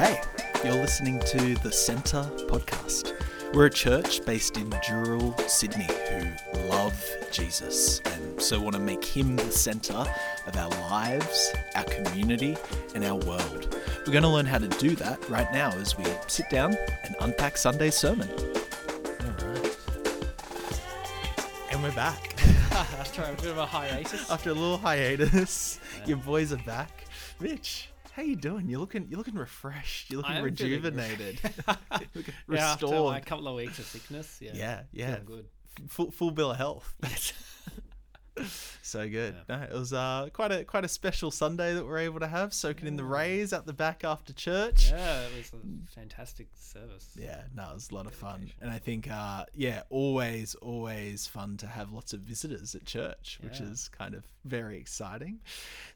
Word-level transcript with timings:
Hey, 0.00 0.18
you're 0.64 0.72
listening 0.72 1.20
to 1.26 1.56
the 1.56 1.70
Centre 1.70 2.22
podcast. 2.48 3.12
We're 3.52 3.66
a 3.66 3.70
church 3.70 4.24
based 4.24 4.56
in 4.56 4.70
Dural, 4.70 5.38
Sydney, 5.46 5.86
who 6.08 6.58
love 6.70 6.98
Jesus 7.30 8.00
and 8.06 8.40
so 8.40 8.58
want 8.58 8.76
to 8.76 8.80
make 8.80 9.04
him 9.04 9.36
the 9.36 9.52
centre 9.52 10.02
of 10.46 10.56
our 10.56 10.70
lives, 10.88 11.52
our 11.74 11.84
community, 11.84 12.56
and 12.94 13.04
our 13.04 13.16
world. 13.16 13.78
We're 14.06 14.12
going 14.14 14.22
to 14.22 14.30
learn 14.30 14.46
how 14.46 14.56
to 14.56 14.68
do 14.68 14.96
that 14.96 15.28
right 15.28 15.52
now 15.52 15.68
as 15.72 15.98
we 15.98 16.06
sit 16.28 16.48
down 16.48 16.78
and 17.04 17.14
unpack 17.20 17.58
Sunday's 17.58 17.94
sermon. 17.94 18.30
All 18.30 19.48
right. 19.48 19.78
And 21.72 21.82
we're 21.82 21.92
back. 21.92 22.36
After 22.72 23.22
a 23.24 23.34
bit 23.34 23.50
of 23.50 23.58
a 23.58 23.66
hiatus. 23.66 24.30
After 24.30 24.48
a 24.48 24.54
little 24.54 24.78
hiatus, 24.78 25.78
your 26.06 26.16
boys 26.16 26.54
are 26.54 26.62
back. 26.64 27.04
Mitch, 27.38 27.90
how 28.20 28.26
you 28.26 28.36
doing? 28.36 28.68
You're 28.68 28.80
looking 28.80 29.06
you're 29.08 29.18
looking 29.18 29.34
refreshed. 29.34 30.10
You're 30.10 30.18
looking 30.18 30.36
I 30.36 30.38
am 30.40 30.54
feeling 30.54 30.82
rejuvenated. 30.82 31.40
looking 32.14 32.34
yeah, 32.50 32.72
after 32.72 32.86
a 32.86 33.20
couple 33.20 33.48
of 33.48 33.56
weeks 33.56 33.78
of 33.78 33.86
sickness. 33.86 34.38
Yeah. 34.40 34.52
yeah, 34.54 34.80
yeah. 34.92 35.06
Feeling 35.06 35.24
good. 35.24 35.46
Full 35.88 36.10
full 36.10 36.30
bill 36.30 36.50
of 36.50 36.58
health. 36.58 36.94
So 38.82 39.08
good. 39.08 39.36
No, 39.48 39.56
it 39.60 39.72
was 39.72 39.92
uh, 39.92 40.30
quite 40.32 40.50
a 40.50 40.64
quite 40.64 40.84
a 40.84 40.88
special 40.88 41.30
Sunday 41.30 41.74
that 41.74 41.84
we're 41.84 41.98
able 41.98 42.18
to 42.20 42.26
have, 42.26 42.52
soaking 42.52 42.88
in 42.88 42.96
the 42.96 43.04
rays 43.04 43.52
out 43.52 43.66
the 43.66 43.72
back 43.74 44.04
after 44.04 44.32
church. 44.32 44.90
Yeah, 44.90 45.26
it 45.26 45.36
was 45.36 45.52
a 45.52 45.94
fantastic 45.94 46.48
service. 46.56 47.10
Yeah, 47.14 47.42
no, 47.54 47.68
it 47.70 47.74
was 47.74 47.90
a 47.90 47.94
lot 47.94 48.06
of 48.06 48.14
fun, 48.14 48.50
and 48.60 48.70
I 48.70 48.78
think, 48.78 49.08
uh, 49.10 49.44
yeah, 49.54 49.82
always, 49.90 50.54
always 50.56 51.26
fun 51.26 51.56
to 51.58 51.66
have 51.66 51.92
lots 51.92 52.12
of 52.14 52.20
visitors 52.20 52.74
at 52.74 52.84
church, 52.84 53.38
which 53.42 53.60
is 53.60 53.88
kind 53.96 54.14
of 54.14 54.24
very 54.44 54.78
exciting. 54.78 55.40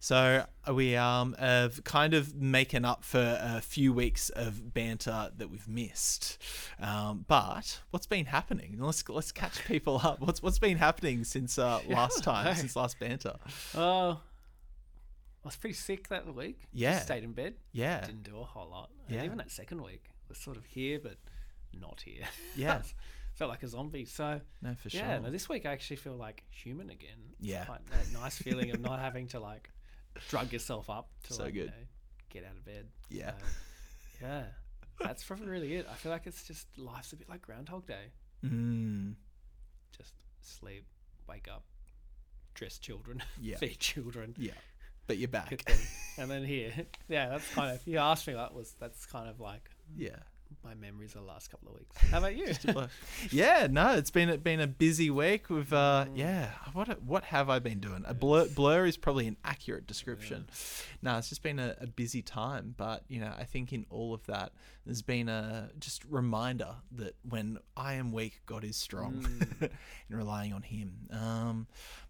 So 0.01 0.45
uh, 0.69 0.75
we 0.75 0.97
um 0.97 1.35
have 1.39 1.83
kind 1.85 2.15
of 2.15 2.35
making 2.35 2.85
up 2.85 3.03
for 3.05 3.39
a 3.41 3.61
few 3.61 3.93
weeks 3.93 4.29
of 4.31 4.75
banter 4.75 5.31
that 5.37 5.51
we've 5.51 5.67
missed. 5.67 6.39
Um, 6.81 7.25
but 7.27 7.81
what's 7.91 8.07
been 8.07 8.27
happening? 8.27 8.77
Let's 8.79 9.09
let's 9.09 9.33
catch 9.33 9.65
people 9.65 10.01
up. 10.05 10.21
What's 10.21 10.43
what's 10.43 10.59
been 10.59 10.77
happening 10.77 11.25
since 11.25 11.59
uh, 11.59 11.81
last 11.89 12.23
time, 12.25 12.34
know. 12.43 12.55
since 12.55 12.75
last 12.77 12.99
banter? 12.99 13.37
Oh, 13.75 14.21
I 15.45 15.49
was 15.49 15.57
pretty 15.57 15.75
sick 15.75 16.09
that 16.09 16.27
week. 16.35 16.61
Just 16.63 16.73
Yeah. 16.73 16.99
stayed 17.01 17.23
in 17.23 17.33
bed. 17.33 17.55
Yeah, 17.73 18.01
Didn't 18.05 18.23
do 18.25 18.39
a 18.41 18.45
whole 18.45 18.69
lot. 18.71 18.91
And 19.07 19.17
Yeah. 19.17 19.25
even 19.25 19.39
that 19.39 19.51
second 19.51 19.83
week 19.83 20.11
was 20.29 20.39
sort 20.39 20.57
of 20.57 20.65
here, 20.65 20.99
but 20.99 21.19
not 21.73 22.01
here. 22.01 22.25
Yeah. 22.57 22.83
Felt 23.35 23.51
like 23.51 23.63
a 23.65 23.69
zombie. 23.69 24.05
So 24.05 24.41
no, 24.63 24.75
for 24.77 24.89
sure. 24.91 25.01
yeah, 25.01 25.19
no, 25.19 25.31
this 25.31 25.49
week 25.49 25.67
I 25.67 25.73
actually 25.73 25.97
feel 25.97 26.15
like 26.17 26.45
human 26.51 26.89
again. 26.91 27.35
Yeah. 27.41 27.65
that 27.91 28.13
nice 28.13 28.39
feeling 28.39 28.71
of 28.71 28.81
not 28.81 28.99
having 29.09 29.27
to 29.29 29.41
like 29.41 29.71
drug 30.29 30.53
yourself 30.53 30.89
up 30.89 31.11
to 31.25 31.35
So 31.35 31.45
like, 31.45 31.55
you 31.55 31.63
good. 31.65 31.71
know, 31.71 31.87
get 32.31 32.45
out 32.45 32.57
of 32.57 32.65
bed. 32.65 32.89
Yeah. 33.11 33.33
So, 33.39 33.45
yeah. 34.27 34.47
That's 35.01 35.25
probably 35.25 35.49
really 35.49 35.75
it. 35.75 35.87
I 35.91 35.95
feel 35.95 36.13
like 36.13 36.27
it's 36.29 36.45
just 36.47 36.69
life's 36.79 37.13
a 37.13 37.17
bit 37.17 37.29
like 37.29 37.43
Groundhog 37.43 37.87
Day. 37.87 38.13
Mm, 38.45 39.17
Just 39.99 40.13
sleep, 40.41 40.87
wake 41.29 41.49
up, 41.49 41.65
dress 42.55 42.79
children, 42.79 43.23
Yeah. 43.41 43.57
feed 43.57 43.79
children, 43.81 44.35
yeah, 44.39 44.53
but 45.07 45.19
you're 45.19 45.29
back. 45.29 45.71
and 46.19 46.31
then 46.31 46.45
here. 46.45 46.73
Yeah, 47.09 47.29
that's 47.31 47.49
kind 47.55 47.75
of. 47.75 47.87
You 47.87 47.99
asked 47.99 48.27
me 48.27 48.35
that 48.35 48.55
was 48.55 48.75
that's 48.81 49.05
kind 49.07 49.29
of 49.29 49.41
like 49.41 49.69
yeah. 49.97 50.17
my 50.65 50.75
memories 50.75 51.15
of 51.15 51.23
the 51.23 51.27
last 51.27 51.51
couple 51.51 51.69
of 51.69 51.75
weeks. 51.75 51.97
How 52.11 52.19
about 52.19 52.37
you? 52.37 52.47
Yeah, 53.31 53.67
no, 53.71 53.95
it's 53.95 54.11
been 54.11 54.39
been 54.41 54.61
a 54.61 54.67
busy 54.67 55.11
week. 55.11 55.51
With 55.51 55.73
uh, 55.73 56.07
Mm. 56.09 56.17
yeah, 56.17 56.51
what 56.73 57.03
what 57.03 57.25
have 57.25 57.51
I 57.51 57.59
been 57.59 57.81
doing? 57.81 58.05
A 58.07 58.15
blur 58.15 58.47
blur 58.49 58.87
is 58.87 58.97
probably 58.97 59.27
an 59.27 59.37
accurate 59.45 59.87
description. 59.87 60.47
No, 61.03 61.19
it's 61.19 61.29
just 61.29 61.43
been 61.43 61.59
a, 61.59 61.75
a 61.81 61.87
busy 61.87 62.23
time, 62.23 62.75
but 62.77 63.03
you 63.09 63.21
know, 63.21 63.33
I 63.37 63.45
think 63.45 63.73
in 63.73 63.85
all 63.91 64.15
of 64.15 64.25
that, 64.27 64.53
there's 64.87 65.03
been 65.03 65.29
a 65.29 65.71
just 65.79 66.05
reminder 66.09 66.77
that 66.93 67.17
when 67.29 67.59
I 67.77 67.95
am 67.95 68.13
weak, 68.13 68.41
God 68.47 68.65
is 68.65 68.77
strong, 68.77 69.23
Mm. 69.25 69.61
and 70.09 70.19
relying 70.19 70.53
on 70.53 70.63
Him. 70.63 71.09
Um, 71.11 71.67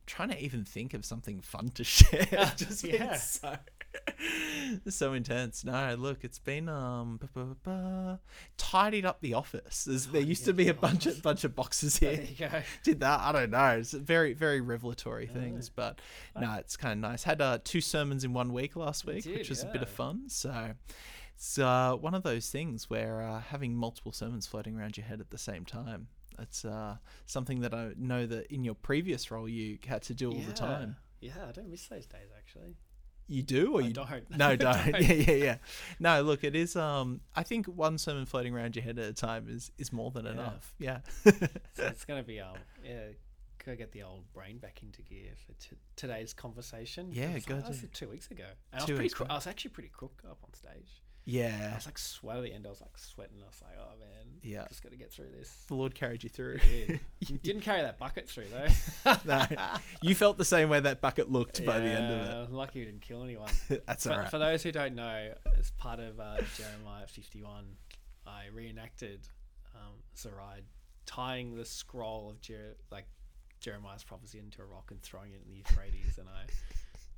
trying 0.06 0.28
to 0.30 0.42
even 0.42 0.64
think 0.64 0.94
of 0.94 1.04
something 1.04 1.40
fun 1.40 1.68
to 1.70 1.84
share. 1.84 2.26
It's 2.30 2.54
just 2.66 2.84
Yeah. 2.84 3.16
so 3.16 3.56
so 4.88 5.12
intense. 5.12 5.64
No, 5.64 5.94
look, 5.98 6.24
it's 6.24 6.38
been 6.38 6.68
um 6.68 7.20
tidied 8.56 9.04
up 9.04 9.20
the 9.20 9.34
office. 9.34 9.84
There's, 9.84 10.06
there 10.06 10.20
used 10.20 10.44
to 10.46 10.52
be 10.52 10.68
a 10.68 10.74
bunch 10.74 11.06
of 11.06 11.22
bunch 11.22 11.44
of 11.44 11.54
boxes 11.54 11.98
there 11.98 12.16
here. 12.16 12.48
you 12.48 12.48
go. 12.50 12.62
Did 12.82 13.00
that? 13.00 13.20
I 13.20 13.32
don't 13.32 13.50
know. 13.50 13.78
It's 13.78 13.92
very 13.92 14.32
very 14.32 14.60
revelatory 14.60 15.26
things, 15.26 15.68
but 15.68 16.00
no, 16.38 16.54
it's 16.54 16.76
kind 16.76 16.92
of 17.04 17.10
nice. 17.10 17.22
Had 17.22 17.40
uh, 17.40 17.58
two 17.62 17.80
sermons 17.80 18.24
in 18.24 18.32
one 18.32 18.52
week 18.52 18.76
last 18.76 19.06
week, 19.06 19.24
did, 19.24 19.38
which 19.38 19.48
was 19.50 19.62
a 19.62 19.66
bit 19.66 19.82
of 19.82 19.88
fun. 19.88 20.28
So. 20.28 20.72
It's 21.36 21.58
uh, 21.58 21.96
one 21.96 22.14
of 22.14 22.22
those 22.22 22.48
things 22.48 22.88
where 22.88 23.20
uh, 23.20 23.40
having 23.40 23.74
multiple 23.74 24.12
sermons 24.12 24.46
floating 24.46 24.76
around 24.78 24.96
your 24.96 25.04
head 25.04 25.18
at 25.20 25.30
the 25.30 25.36
same 25.36 25.64
time. 25.64 26.06
It's 26.38 26.64
uh, 26.64 26.96
something 27.26 27.60
that 27.60 27.74
I 27.74 27.92
know 27.96 28.26
that 28.26 28.52
in 28.52 28.64
your 28.64 28.74
previous 28.74 29.30
role 29.30 29.48
you 29.48 29.78
had 29.86 30.02
to 30.02 30.14
do 30.14 30.30
all 30.32 30.40
the 30.40 30.52
time. 30.52 30.96
Yeah, 31.20 31.32
I 31.48 31.52
don't 31.52 31.70
miss 31.70 31.86
those 31.86 32.06
days 32.06 32.28
actually. 32.36 32.76
You 33.26 33.42
do, 33.42 33.74
or 33.76 33.80
I 33.82 33.86
you 33.86 33.92
don't. 33.94 34.08
No, 34.36 34.54
don't. 34.56 34.92
Don't. 34.92 35.00
Yeah, 35.02 35.12
yeah, 35.14 35.32
yeah. 35.44 35.56
No, 35.98 36.20
look, 36.22 36.44
it 36.44 36.54
is. 36.54 36.76
Um, 36.76 37.20
I 37.34 37.42
think 37.42 37.66
one 37.66 37.96
sermon 37.96 38.26
floating 38.26 38.54
around 38.54 38.76
your 38.76 38.84
head 38.84 38.98
at 38.98 39.06
a 39.06 39.12
time 39.14 39.46
is 39.48 39.70
is 39.78 39.92
more 39.92 40.10
than 40.10 40.26
Yeah. 40.26 40.32
enough. 40.32 40.74
Yeah. 40.78 40.98
So 41.24 41.32
it's 41.78 42.04
gonna 42.04 42.22
be 42.22 42.40
um 42.40 42.56
yeah. 42.84 43.06
Gotta 43.64 43.78
get 43.78 43.92
the 43.92 44.02
old 44.02 44.30
brain 44.34 44.58
back 44.58 44.82
into 44.82 45.00
gear 45.00 45.30
for 45.46 45.52
t- 45.54 45.76
today's 45.96 46.34
conversation. 46.34 47.08
Yeah, 47.14 47.30
like- 47.32 47.46
go 47.46 47.62
was 47.66 47.78
do. 47.78 47.86
two 47.94 48.08
weeks 48.10 48.30
ago. 48.30 48.44
And 48.74 48.82
Two 48.86 48.92
I 48.92 48.96
was 48.96 48.98
pretty. 48.98 49.14
Cro- 49.14 49.26
I 49.30 49.34
was 49.36 49.46
actually 49.46 49.70
pretty 49.70 49.88
crook 49.88 50.20
up 50.30 50.36
on 50.44 50.52
stage. 50.52 51.00
I 51.26 51.30
yeah. 51.30 51.74
was 51.74 51.86
like 51.86 51.96
sweat 51.98 52.36
at 52.36 52.42
the 52.42 52.52
end. 52.52 52.66
I 52.66 52.70
was 52.70 52.80
like 52.82 52.96
sweating. 52.98 53.36
I 53.42 53.46
was 53.46 53.60
like, 53.62 53.72
oh 53.80 53.98
man, 53.98 54.26
Yeah. 54.42 54.66
just 54.68 54.82
got 54.82 54.92
to 54.92 54.98
get 54.98 55.10
through 55.10 55.30
this. 55.38 55.50
The 55.68 55.74
Lord 55.74 55.94
carried 55.94 56.22
you 56.22 56.28
through. 56.28 56.58
Did. 56.58 57.00
Didn't 57.42 57.62
carry 57.62 57.80
that 57.80 57.98
bucket 57.98 58.28
through 58.28 58.44
though. 58.52 59.14
no, 59.24 59.42
you 60.02 60.14
felt 60.14 60.36
the 60.36 60.44
same 60.44 60.68
way 60.68 60.80
that 60.80 61.00
bucket 61.00 61.30
looked 61.32 61.64
by 61.64 61.78
the 61.80 61.86
end 61.88 62.12
of 62.12 62.26
Yeah, 62.50 62.56
Lucky 62.56 62.80
we 62.80 62.84
didn't 62.84 63.00
kill 63.00 63.22
anyone. 63.22 63.50
it. 63.70 63.84
That's 63.86 64.04
for, 64.04 64.12
all 64.12 64.18
right. 64.18 64.30
for 64.30 64.38
those 64.38 64.62
who 64.62 64.70
don't 64.72 64.94
know, 64.94 65.32
as 65.58 65.70
part 65.72 65.98
of 65.98 66.20
uh, 66.20 66.36
Jeremiah 66.58 67.06
51, 67.06 67.64
I 68.26 68.42
reenacted 68.54 69.20
um, 69.74 69.92
Seraiah 70.16 70.60
tying 71.06 71.54
the 71.56 71.64
scroll 71.64 72.28
of 72.30 72.40
Jer- 72.40 72.76
like 72.90 73.06
Jeremiah's 73.60 74.04
prophecy 74.04 74.38
into 74.38 74.60
a 74.60 74.66
rock 74.66 74.90
and 74.90 75.00
throwing 75.02 75.32
it 75.32 75.40
in 75.46 75.50
the 75.52 75.56
Euphrates, 75.58 76.18
and 76.18 76.28
I 76.28 76.44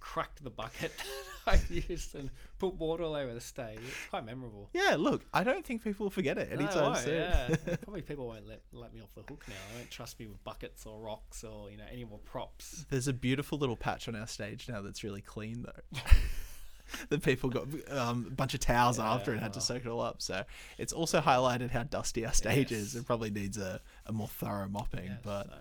cracked 0.00 0.42
the 0.42 0.50
bucket 0.50 0.92
I 1.46 1.60
used 1.70 2.14
and 2.16 2.30
put 2.58 2.74
water 2.74 3.04
all 3.04 3.14
over 3.14 3.32
the 3.32 3.40
stage. 3.40 3.78
It's 3.86 4.06
quite 4.10 4.26
memorable. 4.26 4.68
yeah, 4.72 4.96
look, 4.98 5.22
I 5.32 5.44
don't 5.44 5.64
think 5.64 5.84
people 5.84 6.06
will 6.06 6.10
forget 6.10 6.38
it 6.38 6.52
anytime 6.52 6.96
soon. 6.96 7.14
yeah. 7.14 7.54
Probably 7.82 8.02
people 8.02 8.26
won't 8.26 8.48
let, 8.48 8.62
let 8.72 8.92
me 8.92 9.00
off 9.00 9.14
the 9.14 9.22
hook 9.22 9.44
now. 9.46 9.54
They 9.70 9.78
won't 9.78 9.90
trust 9.90 10.18
me 10.18 10.26
with 10.26 10.42
buckets 10.42 10.86
or 10.86 10.98
rocks 11.00 11.44
or 11.44 11.70
you 11.70 11.76
know 11.76 11.84
any 11.92 12.04
more 12.04 12.18
props. 12.18 12.84
There's 12.90 13.06
a 13.06 13.12
beautiful 13.12 13.58
little 13.58 13.76
patch 13.76 14.08
on 14.08 14.16
our 14.16 14.26
stage 14.26 14.68
now 14.68 14.82
that's 14.82 15.04
really 15.04 15.20
clean 15.20 15.64
though. 15.64 16.00
the 17.08 17.18
people 17.18 17.50
got 17.50 17.66
um, 17.90 18.26
a 18.28 18.34
bunch 18.34 18.54
of 18.54 18.60
towels 18.60 18.98
after 18.98 19.32
and 19.32 19.40
had 19.40 19.52
to 19.52 19.60
soak 19.60 19.84
it 19.84 19.88
all 19.88 20.00
up. 20.00 20.20
So 20.22 20.42
it's 20.78 20.92
also 20.92 21.20
highlighted 21.20 21.70
how 21.70 21.84
dusty 21.84 22.26
our 22.26 22.32
stage 22.32 22.72
is. 22.72 22.94
It 22.96 23.06
probably 23.06 23.30
needs 23.30 23.58
a, 23.58 23.80
a 24.06 24.12
more 24.12 24.28
thorough 24.28 24.68
mopping, 24.68 25.06
Yeah, 25.06 25.16
but 25.22 25.46
so, 25.46 25.54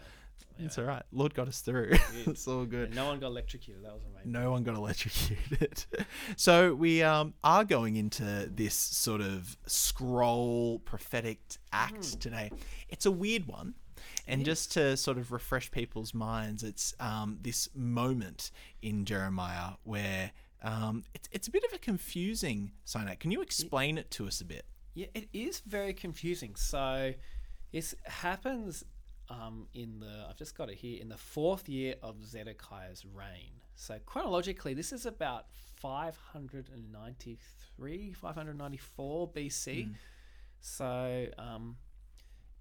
it's 0.60 0.78
all 0.78 0.86
right. 0.86 1.04
Lord 1.12 1.34
got 1.34 1.48
us 1.48 1.60
through. 1.62 1.92
it's 2.26 2.48
all 2.48 2.66
good. 2.66 2.88
And 2.88 2.96
no 2.96 3.06
one 3.08 3.20
got 3.20 3.28
electrocuted. 3.28 3.84
That 3.84 3.94
was 3.94 4.04
amazing. 4.12 4.32
No 4.32 4.52
one 4.52 4.64
got 4.64 4.76
electrocuted. 4.76 5.86
so 6.36 6.74
we 6.74 7.04
um, 7.04 7.34
are 7.44 7.64
going 7.64 7.96
into 7.96 8.50
this 8.54 8.74
sort 8.74 9.22
of 9.22 9.58
scroll 9.66 10.80
prophetic 10.80 11.40
act 11.72 12.20
today. 12.22 12.52
It's 12.90 13.06
a 13.06 13.12
weird 13.12 13.46
one. 13.48 13.76
And 14.28 14.44
just 14.44 14.72
to 14.74 14.98
sort 14.98 15.18
of 15.18 15.32
refresh 15.32 15.70
people's 15.72 16.14
minds, 16.14 16.64
it's 16.64 16.94
um, 17.00 17.38
this 17.42 17.70
moment 17.76 18.52
in 18.82 19.06
Jeremiah 19.06 19.74
where 19.84 20.32
um, 20.64 21.04
it's, 21.14 21.30
it's 21.32 21.48
a 21.48 21.52
bit 21.52 21.64
of 21.64 21.74
a 21.74 21.78
confusing 21.78 22.72
sign 22.86 23.08
out. 23.08 23.20
Can 23.20 23.32
you 23.32 23.42
explain 23.42 23.98
it 23.98 24.10
to 24.12 24.28
us 24.28 24.42
a 24.42 24.46
bit? 24.46 24.66
Yeah, 24.96 25.08
it 25.14 25.30
is 25.34 25.62
very 25.68 25.94
confusing. 25.94 26.56
So 26.56 27.14
it 27.72 27.94
happens 28.06 28.84
um, 29.30 29.68
in 29.74 30.00
the, 30.00 30.26
I've 30.30 30.38
just 30.38 30.56
got 30.58 30.70
it 30.70 30.78
here, 30.78 31.02
in 31.02 31.10
the 31.10 31.18
fourth 31.18 31.68
year 31.68 31.96
of 32.04 32.24
Zedekiah's 32.24 33.06
reign. 33.06 33.52
So 33.76 33.98
chronologically, 34.06 34.74
this 34.74 34.94
is 34.94 35.06
about 35.06 35.48
593, 35.76 38.14
594 38.14 39.28
BC. 39.30 39.90
So 40.62 41.28
um, 41.38 41.76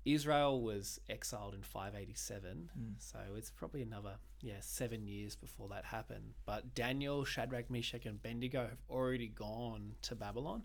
Israel 0.05 0.61
was 0.61 1.01
exiled 1.09 1.55
in 1.55 1.63
587. 1.63 2.69
So 2.99 3.19
it's 3.37 3.51
probably 3.51 3.83
another, 3.83 4.17
yeah, 4.43 4.55
seven 4.61 5.07
years 5.07 5.37
before 5.37 5.69
that 5.69 5.85
happened. 5.85 6.35
But 6.45 6.75
Daniel, 6.75 7.25
Shadrach, 7.25 7.71
Meshach, 7.71 8.05
and 8.07 8.17
Abednego 8.17 8.63
have 8.63 8.83
already 8.91 9.29
gone 9.29 9.93
to 10.03 10.15
Babylon 10.15 10.63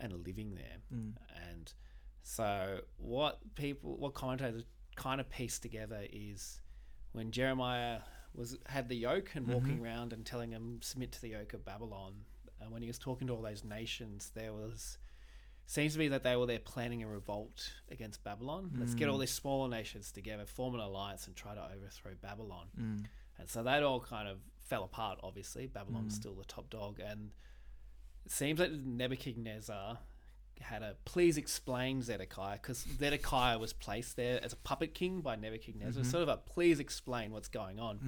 and 0.00 0.12
are 0.12 0.16
living 0.18 0.54
there. 0.54 0.76
And 1.50 1.72
so 2.22 2.80
what 2.98 3.38
people, 3.56 3.96
what 3.96 4.14
commentators 4.14 4.62
kind 4.98 5.20
of 5.20 5.30
piece 5.30 5.58
together 5.58 6.00
is 6.12 6.60
when 7.12 7.30
Jeremiah 7.30 8.00
was 8.34 8.58
had 8.66 8.88
the 8.88 8.96
yoke 8.96 9.30
and 9.34 9.46
walking 9.46 9.76
mm-hmm. 9.76 9.84
around 9.84 10.12
and 10.12 10.26
telling 10.26 10.50
them 10.50 10.80
submit 10.82 11.12
to 11.12 11.20
the 11.22 11.28
yoke 11.30 11.54
of 11.54 11.64
Babylon. 11.64 12.14
And 12.60 12.72
when 12.72 12.82
he 12.82 12.88
was 12.88 12.98
talking 12.98 13.28
to 13.28 13.34
all 13.34 13.42
those 13.42 13.64
nations, 13.64 14.32
there 14.34 14.52
was 14.52 14.98
seems 15.66 15.92
to 15.92 15.98
be 15.98 16.08
that 16.08 16.24
they 16.24 16.34
were 16.34 16.46
there 16.46 16.58
planning 16.58 17.02
a 17.02 17.08
revolt 17.08 17.72
against 17.90 18.24
Babylon. 18.24 18.72
Let's 18.78 18.94
get 18.94 19.08
all 19.08 19.18
mm. 19.18 19.20
these 19.20 19.30
smaller 19.30 19.68
nations 19.68 20.10
together, 20.10 20.46
form 20.46 20.74
an 20.74 20.80
alliance, 20.80 21.26
and 21.26 21.36
try 21.36 21.54
to 21.54 21.62
overthrow 21.76 22.12
Babylon. 22.20 22.66
Mm. 22.78 23.04
And 23.38 23.48
so 23.48 23.62
that 23.62 23.82
all 23.82 24.00
kind 24.00 24.28
of 24.28 24.38
fell 24.66 24.82
apart. 24.82 25.20
Obviously, 25.22 25.66
Babylon's 25.66 26.06
was 26.06 26.14
still 26.14 26.34
the 26.34 26.44
top 26.44 26.70
dog, 26.70 27.00
and 27.00 27.30
it 28.24 28.32
seems 28.32 28.58
that 28.58 28.72
Nebuchadnezzar 28.72 29.98
had 30.60 30.82
a 30.82 30.96
please 31.04 31.36
explain 31.36 32.02
Zedekiah 32.02 32.54
because 32.60 32.84
Zedekiah 32.98 33.58
was 33.58 33.72
placed 33.72 34.16
there 34.16 34.42
as 34.44 34.52
a 34.52 34.56
puppet 34.56 34.94
king 34.94 35.20
by 35.20 35.36
Nebuchadnezzar. 35.36 36.02
Sort 36.04 36.22
of 36.22 36.28
a 36.28 36.36
please 36.36 36.80
explain 36.80 37.30
what's 37.32 37.48
going 37.48 37.78
on. 37.80 37.98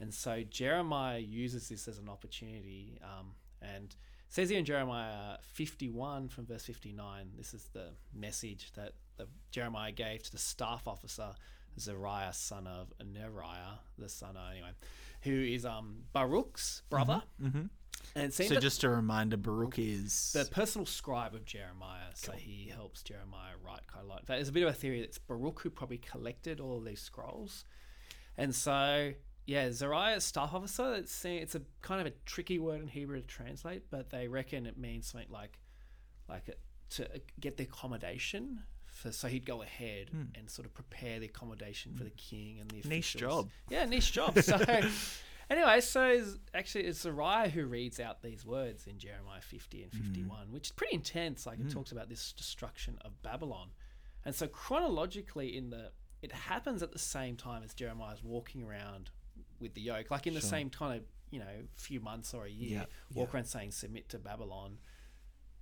And 0.00 0.12
so 0.12 0.42
Jeremiah 0.48 1.18
uses 1.18 1.68
this 1.68 1.88
as 1.88 1.98
an 1.98 2.08
opportunity 2.08 2.98
um, 3.02 3.32
and 3.62 3.94
says 4.28 4.50
here 4.50 4.58
in 4.58 4.64
Jeremiah 4.64 5.36
51 5.42 6.28
from 6.28 6.46
verse 6.46 6.64
59, 6.64 7.30
this 7.36 7.54
is 7.54 7.68
the 7.72 7.90
message 8.12 8.72
that 8.74 8.92
the, 9.16 9.28
Jeremiah 9.52 9.92
gave 9.92 10.24
to 10.24 10.32
the 10.32 10.38
staff 10.38 10.88
officer, 10.88 11.30
Seraiah, 11.78 12.34
son 12.34 12.66
of 12.66 12.92
Neriah, 12.98 13.78
the 13.96 14.08
son 14.08 14.36
of, 14.36 14.50
anyway, 14.50 14.70
who 15.22 15.30
is 15.30 15.64
um, 15.64 15.98
Baruch's 16.12 16.82
brother. 16.90 17.22
Mm-hmm. 17.42 17.66
And 18.14 18.24
it 18.24 18.34
seems 18.34 18.50
So 18.50 18.60
just 18.60 18.84
a 18.84 18.88
reminder, 18.88 19.36
Baruch 19.36 19.78
is 19.78 20.32
the 20.32 20.44
personal 20.50 20.86
scribe 20.86 21.34
of 21.34 21.44
Jeremiah. 21.44 22.10
So 22.14 22.32
he 22.32 22.70
helps 22.74 23.02
Jeremiah 23.02 23.54
write 23.64 23.86
quite 23.86 24.04
a 24.04 24.06
lot. 24.06 24.20
In 24.20 24.26
fact, 24.26 24.38
there's 24.38 24.48
a 24.48 24.52
bit 24.52 24.62
of 24.62 24.68
a 24.68 24.72
theory 24.72 25.00
that 25.00 25.18
Baruch 25.26 25.60
who 25.60 25.70
probably 25.70 25.98
collected 25.98 26.60
all 26.60 26.78
of 26.78 26.84
these 26.84 27.00
scrolls. 27.00 27.64
And 28.36 28.54
so, 28.54 29.12
yeah, 29.46 29.68
Seraiah, 29.68 30.20
staff 30.20 30.54
officer, 30.54 30.94
it's, 30.94 31.24
it's 31.24 31.54
a 31.54 31.62
kind 31.82 32.00
of 32.00 32.06
a 32.06 32.12
tricky 32.24 32.58
word 32.58 32.80
in 32.80 32.88
Hebrew 32.88 33.20
to 33.20 33.26
translate, 33.26 33.90
but 33.90 34.10
they 34.10 34.28
reckon 34.28 34.66
it 34.66 34.76
means 34.76 35.06
something 35.06 35.30
like, 35.30 35.58
like 36.28 36.56
to 36.90 37.08
get 37.40 37.56
the 37.56 37.64
accommodation. 37.64 38.60
For, 38.86 39.10
so 39.10 39.26
he'd 39.26 39.44
go 39.44 39.62
ahead 39.62 40.10
hmm. 40.10 40.22
and 40.36 40.48
sort 40.48 40.66
of 40.66 40.74
prepare 40.74 41.18
the 41.18 41.26
accommodation 41.26 41.94
for 41.94 42.04
hmm. 42.04 42.10
the 42.10 42.14
king 42.16 42.58
and 42.60 42.70
the 42.70 42.78
officials. 42.78 42.90
Niche 42.90 43.16
job. 43.16 43.50
Yeah, 43.68 43.84
niche 43.86 44.12
job. 44.12 44.38
So 44.42 44.56
anyway, 45.50 45.80
so 45.80 46.06
it's, 46.06 46.36
actually 46.54 46.84
it's 46.84 47.04
Seraiah 47.04 47.50
who 47.50 47.66
reads 47.66 48.00
out 48.00 48.22
these 48.22 48.44
words 48.44 48.86
in 48.86 48.98
Jeremiah 48.98 49.40
50 49.40 49.82
and 49.82 49.92
mm. 49.92 50.06
51, 50.08 50.52
which 50.52 50.68
is 50.68 50.72
pretty 50.72 50.94
intense. 50.94 51.46
Like 51.46 51.58
it 51.60 51.68
mm. 51.68 51.72
talks 51.72 51.92
about 51.92 52.08
this 52.08 52.32
destruction 52.32 52.98
of 53.04 53.20
Babylon. 53.22 53.68
And 54.24 54.34
so 54.34 54.46
chronologically 54.46 55.56
in 55.56 55.70
the 55.70 55.90
it 56.22 56.32
happens 56.32 56.82
at 56.82 56.90
the 56.90 56.98
same 56.98 57.36
time 57.36 57.62
as 57.62 57.74
Jeremiah's 57.74 58.22
walking 58.22 58.62
around 58.62 59.10
with 59.60 59.74
the 59.74 59.82
yoke, 59.82 60.10
like 60.10 60.26
in 60.26 60.32
the 60.32 60.40
same 60.40 60.70
kind 60.70 60.96
of, 60.96 61.04
you 61.30 61.38
know, 61.38 61.44
few 61.76 62.00
months 62.00 62.32
or 62.32 62.46
a 62.46 62.50
year, 62.50 62.78
Yeah, 62.78 62.84
walk 63.14 63.34
around 63.34 63.44
saying 63.44 63.72
submit 63.72 64.08
to 64.08 64.18
Babylon. 64.18 64.78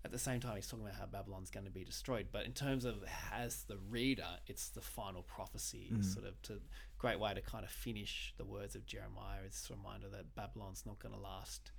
At 0.05 0.11
the 0.11 0.19
same 0.19 0.41
time, 0.41 0.57
he's 0.57 0.67
talking 0.67 0.85
about 0.85 0.99
how 0.99 1.07
Babylon's 1.07 1.51
going 1.51 1.65
to 1.67 1.71
be 1.71 1.85
destroyed. 1.85 2.27
But 2.33 2.45
in 2.45 2.53
terms 2.53 2.85
of 2.85 3.05
as 3.33 3.63
the 3.69 3.77
reader, 3.89 4.27
it's 4.49 4.69
the 4.71 4.81
final 4.81 5.23
prophecy, 5.23 5.93
sort 6.03 6.27
of 6.27 6.41
to 6.43 6.61
great 6.99 7.21
way 7.21 7.35
to 7.35 7.41
kind 7.41 7.65
of 7.65 7.71
finish 7.71 8.35
the 8.37 8.45
words 8.45 8.75
of 8.75 8.85
Jeremiah. 8.85 9.41
It's 9.47 9.71
a 9.71 9.75
reminder 9.75 10.09
that 10.11 10.35
Babylon's 10.35 10.85
not 10.85 10.99
going 10.99 11.15
to 11.15 11.21
last 11.21 11.71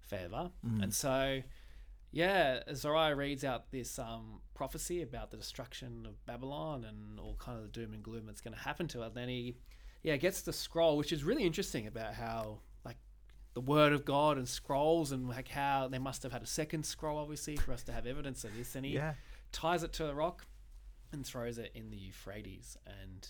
forever. 0.00 0.50
And 0.82 0.94
so, 0.94 1.42
yeah, 2.12 2.60
Seraiah 2.70 3.16
reads 3.16 3.44
out 3.44 3.70
this 3.72 3.98
um, 3.98 4.40
prophecy 4.54 5.02
about 5.02 5.30
the 5.32 5.36
destruction 5.36 6.06
of 6.06 6.24
Babylon 6.24 6.84
and 6.84 7.18
all 7.18 7.36
kind 7.38 7.58
of 7.58 7.64
the 7.64 7.70
doom 7.70 7.92
and 7.94 8.02
gloom 8.02 8.26
that's 8.26 8.40
going 8.40 8.54
to 8.54 8.60
happen 8.60 8.86
to 8.88 9.02
it. 9.02 9.14
Then 9.14 9.28
he, 9.28 9.56
yeah, 10.04 10.16
gets 10.16 10.42
the 10.42 10.52
scroll, 10.52 10.96
which 10.96 11.12
is 11.12 11.24
really 11.24 11.42
interesting 11.44 11.88
about 11.88 12.14
how 12.14 12.60
the 13.56 13.60
word 13.62 13.94
of 13.94 14.04
God 14.04 14.36
and 14.36 14.46
scrolls 14.46 15.12
and 15.12 15.30
like 15.30 15.48
how 15.48 15.88
they 15.88 15.98
must 15.98 16.22
have 16.24 16.30
had 16.30 16.42
a 16.42 16.46
second 16.46 16.84
scroll, 16.84 17.16
obviously, 17.16 17.56
for 17.56 17.72
us 17.72 17.82
to 17.84 17.90
have 17.92 18.06
evidence 18.06 18.44
of 18.44 18.54
this. 18.54 18.74
And 18.76 18.84
he 18.84 18.92
Yeah. 18.92 19.14
ties 19.50 19.82
it 19.82 19.94
to 19.94 20.04
the 20.04 20.14
rock 20.14 20.44
and 21.10 21.24
throws 21.24 21.56
it 21.56 21.70
in 21.74 21.88
the 21.88 21.96
Euphrates. 21.96 22.76
And 22.86 23.26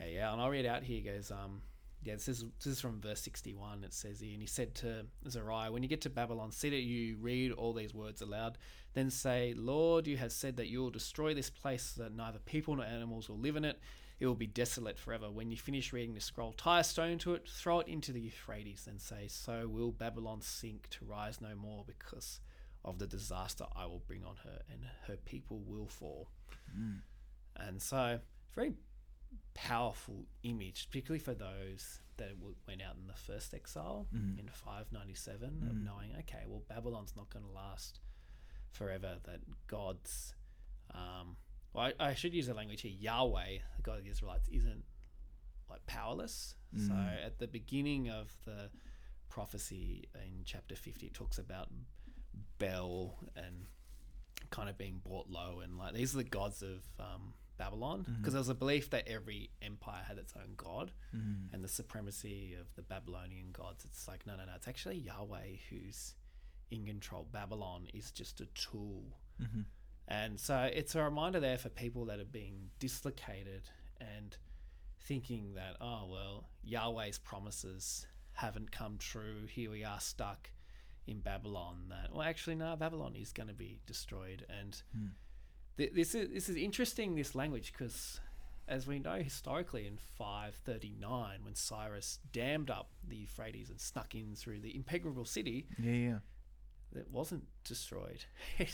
uh, 0.00 0.06
yeah, 0.06 0.32
and 0.32 0.42
I'll 0.42 0.50
read 0.50 0.66
out 0.66 0.82
here. 0.82 0.96
He 0.96 1.02
goes, 1.02 1.30
um, 1.30 1.62
yeah, 2.02 2.14
this 2.14 2.26
is 2.26 2.44
this 2.58 2.66
is 2.66 2.80
from 2.80 3.00
verse 3.00 3.20
sixty-one. 3.20 3.84
It 3.84 3.94
says 3.94 4.18
here, 4.18 4.32
and 4.32 4.40
he 4.40 4.48
said 4.48 4.74
to 4.76 5.06
Seraiah, 5.28 5.70
"When 5.70 5.84
you 5.84 5.88
get 5.88 6.00
to 6.02 6.10
Babylon, 6.10 6.50
see 6.50 6.70
that 6.70 6.82
you 6.82 7.16
read 7.16 7.52
all 7.52 7.72
these 7.72 7.94
words 7.94 8.20
aloud. 8.22 8.58
Then 8.94 9.10
say, 9.10 9.54
Lord, 9.56 10.08
you 10.08 10.16
have 10.16 10.32
said 10.32 10.56
that 10.56 10.66
you 10.66 10.80
will 10.80 10.90
destroy 10.90 11.34
this 11.34 11.50
place, 11.50 11.94
so 11.94 12.02
that 12.02 12.14
neither 12.14 12.40
people 12.40 12.74
nor 12.74 12.84
animals 12.84 13.28
will 13.28 13.38
live 13.38 13.54
in 13.56 13.64
it. 13.64 13.78
It 14.18 14.26
will 14.26 14.34
be 14.34 14.46
desolate 14.46 14.98
forever. 14.98 15.30
When 15.30 15.50
you 15.50 15.56
finish 15.56 15.92
reading 15.92 16.14
the 16.14 16.20
scroll, 16.20 16.52
tie 16.52 16.80
a 16.80 16.84
stone 16.84 17.18
to 17.18 17.34
it, 17.34 17.46
throw 17.48 17.80
it 17.80 17.88
into 17.88 18.12
the 18.12 18.20
Euphrates, 18.20 18.86
and 18.88 19.00
say, 19.00 19.26
So 19.28 19.68
will 19.68 19.92
Babylon 19.92 20.40
sink 20.40 20.88
to 20.90 21.04
rise 21.04 21.40
no 21.40 21.54
more, 21.54 21.84
because." 21.86 22.40
Of 22.84 23.00
the 23.00 23.06
disaster 23.08 23.64
I 23.74 23.86
will 23.86 24.04
bring 24.06 24.22
on 24.24 24.36
her, 24.44 24.60
and 24.70 24.82
her 25.08 25.16
people 25.16 25.60
will 25.66 25.88
fall. 25.88 26.28
Mm. 26.72 27.00
And 27.56 27.82
so, 27.82 28.20
very 28.54 28.74
powerful 29.54 30.26
image, 30.42 30.88
particularly 30.88 31.18
for 31.18 31.34
those 31.34 32.00
that 32.18 32.30
went 32.66 32.82
out 32.82 32.96
in 33.00 33.06
the 33.06 33.14
first 33.14 33.54
exile 33.54 34.06
mm-hmm. 34.14 34.38
in 34.38 34.48
597, 34.48 35.44
of 35.44 35.52
mm-hmm. 35.52 35.84
knowing, 35.84 36.12
okay, 36.20 36.44
well, 36.46 36.62
Babylon's 36.68 37.14
not 37.16 37.30
going 37.30 37.44
to 37.44 37.50
last 37.50 38.00
forever, 38.70 39.16
that 39.24 39.40
God's, 39.66 40.34
um, 40.94 41.36
well, 41.76 41.92
I, 41.98 42.08
I 42.08 42.14
should 42.14 42.34
use 42.34 42.46
the 42.46 42.54
language 42.54 42.82
here, 42.82 42.92
Yahweh, 42.98 43.58
the 43.76 43.82
God 43.82 43.98
of 43.98 44.04
the 44.04 44.10
Israelites, 44.10 44.48
isn't 44.50 44.84
like 45.68 45.84
powerless. 45.86 46.54
So, 46.76 46.92
mm. 46.92 47.24
at 47.24 47.38
the 47.38 47.46
beginning 47.46 48.10
of 48.10 48.34
the 48.44 48.70
prophecy 49.28 50.08
in 50.14 50.42
chapter 50.44 50.74
50, 50.74 51.06
it 51.06 51.14
talks 51.14 51.38
about 51.38 51.68
Bel 52.58 53.14
and 53.36 53.66
kind 54.50 54.68
of 54.68 54.78
being 54.78 55.00
brought 55.04 55.28
low 55.28 55.60
and 55.62 55.76
like 55.78 55.92
these 55.94 56.14
are 56.14 56.18
the 56.18 56.24
gods 56.24 56.62
of 56.62 56.84
um, 57.00 57.34
Babylon 57.58 58.00
mm-hmm. 58.00 58.20
because 58.20 58.32
there 58.34 58.40
was 58.40 58.48
a 58.48 58.54
belief 58.54 58.90
that 58.90 59.08
every 59.08 59.50
empire 59.62 60.02
had 60.06 60.18
its 60.18 60.34
own 60.36 60.52
god 60.56 60.92
mm. 61.14 61.52
and 61.52 61.64
the 61.64 61.68
supremacy 61.68 62.54
of 62.60 62.66
the 62.76 62.82
Babylonian 62.82 63.48
gods. 63.52 63.84
It's 63.84 64.06
like 64.06 64.26
no, 64.26 64.36
no, 64.36 64.44
no. 64.44 64.52
It's 64.54 64.68
actually 64.68 64.96
Yahweh 64.98 65.56
who's 65.70 66.14
in 66.70 66.84
control. 66.84 67.26
Babylon 67.30 67.86
is 67.94 68.10
just 68.10 68.40
a 68.40 68.46
tool, 68.54 69.02
mm-hmm. 69.42 69.62
And 70.08 70.38
so 70.38 70.68
it's 70.72 70.94
a 70.94 71.02
reminder 71.02 71.40
there 71.40 71.58
for 71.58 71.68
people 71.68 72.04
that 72.06 72.20
are 72.20 72.24
being 72.24 72.70
dislocated 72.78 73.62
and 74.00 74.36
thinking 75.02 75.54
that 75.54 75.76
oh 75.80 76.06
well, 76.10 76.48
Yahweh's 76.64 77.18
promises 77.18 78.06
haven't 78.34 78.70
come 78.70 78.98
true. 78.98 79.46
Here 79.48 79.70
we 79.70 79.84
are 79.84 80.00
stuck 80.00 80.50
in 81.06 81.20
Babylon 81.20 81.84
that 81.88 82.12
well 82.12 82.22
actually 82.22 82.56
no 82.56 82.74
Babylon 82.76 83.14
is 83.16 83.32
going 83.32 83.48
to 83.48 83.54
be 83.54 83.78
destroyed 83.86 84.44
and 84.48 84.82
hmm. 84.96 85.06
th- 85.76 85.92
this 85.94 86.14
is 86.14 86.32
this 86.32 86.48
is 86.48 86.56
interesting 86.56 87.14
this 87.14 87.34
language 87.34 87.72
because 87.72 88.20
as 88.68 88.86
we 88.86 88.98
know 88.98 89.14
historically 89.14 89.86
in 89.86 89.96
539 90.18 91.38
when 91.44 91.54
Cyrus 91.54 92.18
dammed 92.32 92.70
up 92.70 92.90
the 93.06 93.16
Euphrates 93.16 93.70
and 93.70 93.80
snuck 93.80 94.16
in 94.16 94.34
through 94.34 94.60
the 94.60 94.74
impregnable 94.74 95.24
city 95.24 95.66
Yeah, 95.78 95.92
yeah. 95.92 96.18
That 96.92 97.10
wasn't 97.10 97.44
destroyed. 97.64 98.24